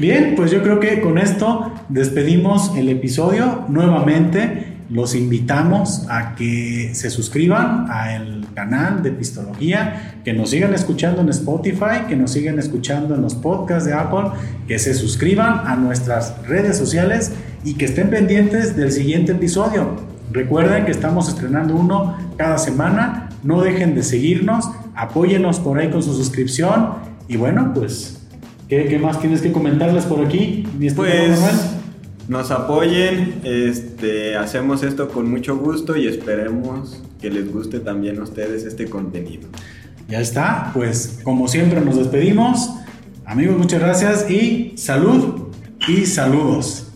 Bien, 0.00 0.34
pues 0.34 0.50
yo 0.50 0.60
creo 0.64 0.80
que 0.80 1.00
con 1.00 1.18
esto 1.18 1.72
despedimos 1.88 2.76
el 2.76 2.88
episodio 2.88 3.64
nuevamente 3.68 4.78
los 4.90 5.14
invitamos 5.14 6.06
a 6.08 6.34
que 6.34 6.90
se 6.94 7.10
suscriban 7.10 7.90
al 7.90 8.37
canal 8.54 9.02
de 9.02 9.10
Pistología, 9.10 10.20
que 10.24 10.32
nos 10.32 10.50
sigan 10.50 10.74
escuchando 10.74 11.20
en 11.20 11.28
Spotify, 11.28 12.06
que 12.08 12.16
nos 12.16 12.32
sigan 12.32 12.58
escuchando 12.58 13.14
en 13.14 13.22
los 13.22 13.34
podcasts 13.34 13.84
de 13.84 13.94
Apple, 13.94 14.30
que 14.66 14.78
se 14.78 14.94
suscriban 14.94 15.66
a 15.66 15.76
nuestras 15.76 16.34
redes 16.46 16.76
sociales 16.76 17.32
y 17.64 17.74
que 17.74 17.84
estén 17.86 18.10
pendientes 18.10 18.76
del 18.76 18.92
siguiente 18.92 19.32
episodio. 19.32 19.96
Recuerden 20.32 20.84
que 20.84 20.90
estamos 20.90 21.28
estrenando 21.28 21.74
uno 21.74 22.16
cada 22.36 22.58
semana, 22.58 23.30
no 23.42 23.62
dejen 23.62 23.94
de 23.94 24.02
seguirnos, 24.02 24.68
apóyenos 24.94 25.60
por 25.60 25.78
ahí 25.78 25.90
con 25.90 26.02
su 26.02 26.14
suscripción 26.14 26.94
y 27.28 27.36
bueno, 27.36 27.72
pues, 27.74 28.26
¿qué, 28.68 28.98
más 29.00 29.20
tienes 29.20 29.40
que 29.40 29.52
comentarles 29.52 30.04
por 30.04 30.24
aquí? 30.24 30.66
pues 30.94 31.77
nos 32.28 32.50
apoyen, 32.50 33.40
este, 33.42 34.36
hacemos 34.36 34.82
esto 34.82 35.08
con 35.08 35.30
mucho 35.30 35.56
gusto 35.56 35.96
y 35.96 36.06
esperemos 36.06 37.02
que 37.20 37.30
les 37.30 37.50
guste 37.50 37.80
también 37.80 38.18
a 38.20 38.22
ustedes 38.22 38.64
este 38.64 38.88
contenido. 38.88 39.48
Ya 40.08 40.20
está, 40.20 40.70
pues 40.74 41.20
como 41.24 41.48
siempre 41.48 41.80
nos 41.80 41.96
despedimos. 41.96 42.70
Amigos, 43.24 43.58
muchas 43.58 43.80
gracias 43.80 44.30
y 44.30 44.74
salud 44.76 45.48
y 45.88 46.06
saludos. 46.06 46.87